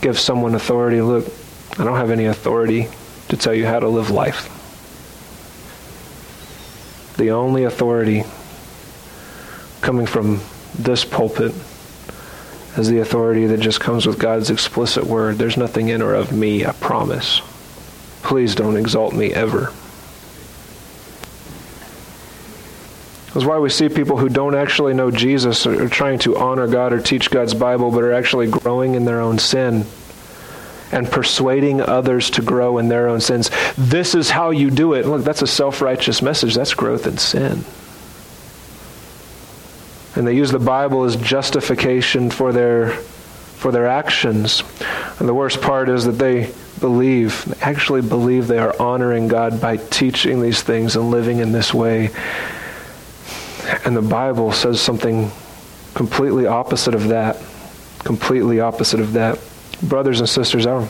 gives 0.00 0.20
someone 0.20 0.54
authority. 0.54 1.00
Look, 1.00 1.26
I 1.76 1.82
don't 1.82 1.96
have 1.96 2.12
any 2.12 2.26
authority 2.26 2.86
to 3.30 3.36
tell 3.36 3.52
you 3.52 3.66
how 3.66 3.80
to 3.80 3.88
live 3.88 4.10
life. 4.10 4.52
The 7.16 7.32
only 7.32 7.64
authority 7.64 8.22
coming 9.80 10.06
from 10.06 10.40
this 10.78 11.04
pulpit 11.04 11.52
is 12.78 12.88
the 12.88 13.00
authority 13.00 13.46
that 13.46 13.58
just 13.58 13.80
comes 13.80 14.06
with 14.06 14.20
God's 14.20 14.50
explicit 14.50 15.02
word. 15.02 15.38
There's 15.38 15.56
nothing 15.56 15.88
in 15.88 16.00
or 16.00 16.14
of 16.14 16.30
me, 16.30 16.64
I 16.64 16.70
promise. 16.70 17.40
Please 18.26 18.56
don't 18.56 18.76
exalt 18.76 19.14
me 19.14 19.32
ever. 19.32 19.72
That's 23.32 23.46
why 23.46 23.58
we 23.60 23.70
see 23.70 23.88
people 23.88 24.16
who 24.16 24.28
don't 24.28 24.56
actually 24.56 24.94
know 24.94 25.12
Jesus 25.12 25.64
are 25.64 25.88
trying 25.88 26.18
to 26.20 26.36
honor 26.36 26.66
God 26.66 26.92
or 26.92 27.00
teach 27.00 27.30
God's 27.30 27.54
Bible, 27.54 27.92
but 27.92 28.02
are 28.02 28.12
actually 28.12 28.48
growing 28.48 28.96
in 28.96 29.04
their 29.04 29.20
own 29.20 29.38
sin 29.38 29.86
and 30.90 31.08
persuading 31.08 31.80
others 31.80 32.28
to 32.30 32.42
grow 32.42 32.78
in 32.78 32.88
their 32.88 33.06
own 33.06 33.20
sins. 33.20 33.48
This 33.78 34.16
is 34.16 34.28
how 34.28 34.50
you 34.50 34.72
do 34.72 34.94
it. 34.94 35.06
Look, 35.06 35.22
that's 35.22 35.42
a 35.42 35.46
self 35.46 35.80
righteous 35.80 36.20
message. 36.20 36.56
That's 36.56 36.74
growth 36.74 37.06
in 37.06 37.18
sin. 37.18 37.64
And 40.16 40.26
they 40.26 40.34
use 40.34 40.50
the 40.50 40.58
Bible 40.58 41.04
as 41.04 41.14
justification 41.14 42.32
for 42.32 42.52
their, 42.52 42.90
for 42.90 43.70
their 43.70 43.86
actions. 43.86 44.64
And 45.20 45.28
the 45.28 45.34
worst 45.34 45.62
part 45.62 45.88
is 45.88 46.06
that 46.06 46.18
they 46.18 46.52
believe, 46.80 47.54
actually 47.62 48.02
believe 48.02 48.46
they 48.46 48.58
are 48.58 48.74
honoring 48.80 49.28
God 49.28 49.60
by 49.60 49.76
teaching 49.76 50.40
these 50.40 50.62
things 50.62 50.96
and 50.96 51.10
living 51.10 51.38
in 51.38 51.52
this 51.52 51.72
way. 51.72 52.10
And 53.84 53.96
the 53.96 54.02
Bible 54.02 54.52
says 54.52 54.80
something 54.80 55.30
completely 55.94 56.46
opposite 56.46 56.94
of 56.94 57.08
that. 57.08 57.42
Completely 58.00 58.60
opposite 58.60 59.00
of 59.00 59.14
that. 59.14 59.38
Brothers 59.82 60.20
and 60.20 60.28
sisters, 60.28 60.66
our, 60.66 60.88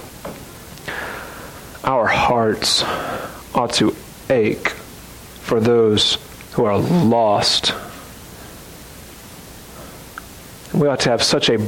our 1.84 2.07
hearts 2.07 2.82
ought 3.55 3.72
to 3.74 3.95
ache 4.28 4.68
for 5.41 5.61
those 5.61 6.18
who 6.53 6.64
are 6.64 6.78
lost. 6.78 7.72
We 10.74 10.89
ought 10.89 11.01
to 11.01 11.11
have 11.11 11.22
such 11.22 11.49
a 11.49 11.59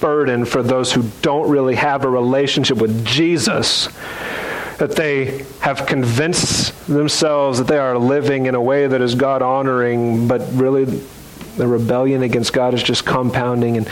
burden 0.00 0.44
for 0.44 0.62
those 0.62 0.92
who 0.92 1.04
don't 1.22 1.48
really 1.48 1.74
have 1.74 2.04
a 2.04 2.08
relationship 2.08 2.78
with 2.78 3.04
Jesus 3.04 3.88
that 4.78 4.94
they 4.94 5.44
have 5.60 5.86
convinced 5.86 6.86
themselves 6.86 7.58
that 7.58 7.66
they 7.66 7.78
are 7.78 7.96
living 7.96 8.46
in 8.46 8.54
a 8.54 8.60
way 8.60 8.86
that 8.86 9.00
is 9.00 9.14
God 9.14 9.40
honoring, 9.40 10.28
but 10.28 10.42
really 10.52 10.84
the 11.56 11.66
rebellion 11.66 12.22
against 12.22 12.52
God 12.52 12.74
is 12.74 12.82
just 12.82 13.06
compounding 13.06 13.78
and 13.78 13.88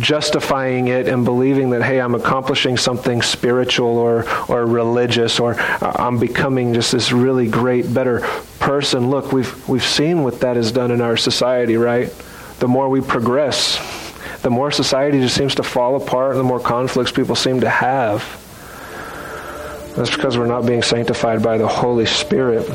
justifying 0.00 0.88
it 0.88 1.08
and 1.08 1.24
believing 1.24 1.70
that, 1.70 1.82
hey, 1.82 2.00
I'm 2.00 2.14
accomplishing 2.14 2.76
something 2.76 3.22
spiritual 3.22 3.98
or, 3.98 4.24
or 4.48 4.64
religious 4.64 5.40
or 5.40 5.56
I'm 5.58 6.18
becoming 6.18 6.74
just 6.74 6.92
this 6.92 7.10
really 7.10 7.48
great, 7.48 7.92
better 7.92 8.20
person. 8.60 9.10
Look, 9.10 9.32
we've, 9.32 9.68
we've 9.68 9.84
seen 9.84 10.22
what 10.22 10.40
that 10.40 10.54
has 10.54 10.70
done 10.70 10.92
in 10.92 11.00
our 11.00 11.16
society, 11.16 11.76
right? 11.76 12.14
The 12.60 12.68
more 12.68 12.88
we 12.88 13.00
progress, 13.00 13.78
the 14.42 14.50
more 14.50 14.70
society 14.72 15.20
just 15.20 15.36
seems 15.36 15.54
to 15.54 15.62
fall 15.62 15.96
apart 15.96 16.32
and 16.32 16.40
the 16.40 16.44
more 16.44 16.60
conflicts 16.60 17.12
people 17.12 17.36
seem 17.36 17.60
to 17.60 17.70
have. 17.70 18.38
That's 19.96 20.10
because 20.10 20.36
we're 20.36 20.46
not 20.46 20.66
being 20.66 20.82
sanctified 20.82 21.42
by 21.42 21.58
the 21.58 21.68
Holy 21.68 22.06
Spirit, 22.06 22.66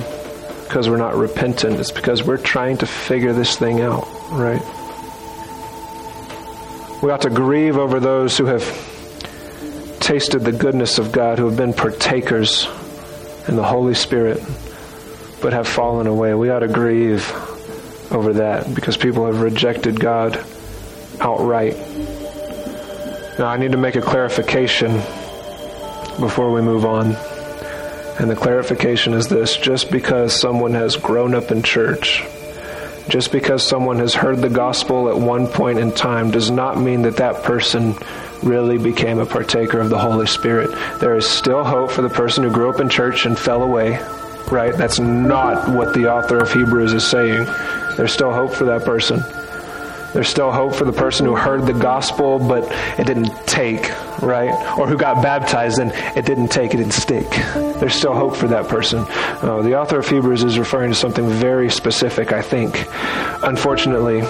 because 0.64 0.90
we're 0.90 0.98
not 0.98 1.16
repentant. 1.16 1.80
It's 1.80 1.92
because 1.92 2.24
we're 2.24 2.38
trying 2.38 2.78
to 2.78 2.86
figure 2.86 3.34
this 3.34 3.58
thing 3.58 3.82
out, 3.82 4.08
right? 4.32 4.62
We 7.04 7.12
ought 7.12 7.22
to 7.22 7.30
grieve 7.30 7.78
over 7.78 8.00
those 8.00 8.38
who 8.38 8.46
have 8.46 8.64
tasted 10.00 10.40
the 10.40 10.54
goodness 10.54 11.00
of 11.00 11.12
God, 11.12 11.38
who 11.38 11.48
have 11.48 11.58
been 11.58 11.74
partakers 11.74 12.66
in 13.48 13.58
the 13.58 13.64
Holy 13.64 13.94
Spirit, 13.94 14.42
but 15.42 15.54
have 15.54 15.68
fallen 15.68 16.08
away. 16.08 16.34
We 16.34 16.50
ought 16.50 16.60
to 16.60 16.68
grieve 16.68 17.30
over 18.12 18.34
that 18.34 18.74
because 18.74 18.96
people 18.96 19.26
have 19.26 19.42
rejected 19.42 20.00
God 20.00 20.46
outright. 21.20 21.76
Now, 23.38 23.48
I 23.48 23.58
need 23.58 23.72
to 23.72 23.78
make 23.78 23.96
a 23.96 24.02
clarification 24.02 24.94
before 26.20 26.52
we 26.52 26.62
move 26.62 26.86
on. 26.86 27.16
And 28.20 28.32
the 28.32 28.36
clarification 28.36 29.14
is 29.14 29.28
this 29.28 29.58
just 29.58 29.92
because 29.92 30.40
someone 30.40 30.74
has 30.74 30.96
grown 30.96 31.36
up 31.36 31.52
in 31.52 31.62
church, 31.62 32.24
just 33.10 33.32
because 33.32 33.66
someone 33.66 34.00
has 34.00 34.16
heard 34.16 34.40
the 34.40 34.50
gospel 34.50 35.08
at 35.10 35.18
one 35.18 35.48
point 35.48 35.78
in 35.78 35.92
time, 35.92 36.32
does 36.32 36.50
not 36.50 36.80
mean 36.80 37.04
that 37.04 37.18
that 37.18 37.44
person 37.44 37.96
really 38.42 38.80
became 38.80 39.20
a 39.20 39.26
partaker 39.26 39.80
of 39.80 39.90
the 39.90 40.00
Holy 40.00 40.26
Spirit. 40.26 40.72
There 41.00 41.16
is 41.16 41.30
still 41.30 41.64
hope 41.64 41.92
for 41.92 42.02
the 42.02 42.10
person 42.10 42.44
who 42.44 42.52
grew 42.52 42.72
up 42.72 42.80
in 42.80 42.90
church 42.90 43.28
and 43.28 43.38
fell 43.38 43.62
away, 43.62 44.00
right? 44.52 44.76
That's 44.76 45.00
not 45.00 45.70
what 45.70 45.94
the 45.94 46.12
author 46.12 46.40
of 46.40 46.52
Hebrews 46.52 46.94
is 46.94 47.06
saying. 47.06 47.46
There's 47.98 48.14
still 48.14 48.34
hope 48.34 48.54
for 48.54 48.66
that 48.66 48.84
person. 48.84 49.24
There's 50.18 50.30
still 50.30 50.52
hope 50.52 50.74
for 50.74 50.84
the 50.84 50.92
person 50.92 51.28
who 51.28 51.36
heard 51.36 51.68
the 51.68 51.74
gospel, 51.74 52.40
but 52.40 52.64
it 53.00 53.06
didn't 53.06 53.30
take, 53.46 53.92
right? 54.24 54.50
Or 54.76 54.88
who 54.88 54.98
got 54.98 55.22
baptized 55.22 55.78
and 55.78 55.92
it 56.18 56.26
didn't 56.26 56.48
take, 56.48 56.74
it 56.74 56.78
didn't 56.78 56.94
stick. 56.94 57.30
There's 57.54 57.94
still 57.94 58.16
hope 58.16 58.36
for 58.36 58.48
that 58.48 58.68
person. 58.68 59.06
Uh, 59.08 59.62
the 59.62 59.80
author 59.80 60.00
of 60.00 60.10
Hebrews 60.10 60.44
is 60.44 60.58
referring 60.58 60.90
to 60.90 60.96
something 60.96 61.30
very 61.30 61.70
specific, 61.70 62.32
I 62.32 62.42
think. 62.42 62.88
Unfortunately, 63.44 64.22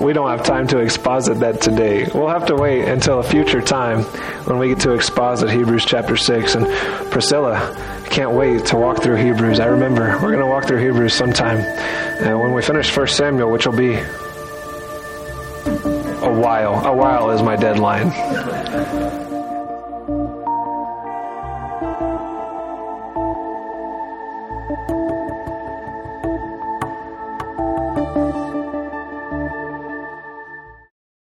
we 0.00 0.12
don't 0.12 0.28
have 0.28 0.44
time 0.44 0.66
to 0.68 0.78
exposit 0.78 1.40
that 1.40 1.60
today. 1.60 2.06
We'll 2.14 2.28
have 2.28 2.46
to 2.46 2.56
wait 2.56 2.86
until 2.86 3.18
a 3.18 3.22
future 3.22 3.60
time 3.62 4.02
when 4.44 4.58
we 4.58 4.68
get 4.68 4.80
to 4.80 4.92
exposit 4.92 5.50
Hebrews 5.50 5.84
chapter 5.84 6.16
6. 6.16 6.54
And 6.54 6.66
Priscilla 7.10 7.74
can't 8.10 8.32
wait 8.32 8.66
to 8.66 8.76
walk 8.76 9.02
through 9.02 9.16
Hebrews. 9.16 9.60
I 9.60 9.66
remember 9.66 10.18
we're 10.22 10.32
going 10.32 10.40
to 10.40 10.46
walk 10.46 10.66
through 10.66 10.84
Hebrews 10.84 11.14
sometime. 11.14 11.58
And 11.58 12.38
when 12.38 12.52
we 12.52 12.62
finish 12.62 12.94
1 12.94 13.08
Samuel, 13.08 13.50
which 13.50 13.66
will 13.66 13.76
be 13.76 13.94
a 15.66 16.32
while, 16.32 16.84
a 16.86 16.94
while 16.94 17.30
is 17.30 17.42
my 17.42 17.56
deadline. 17.56 19.25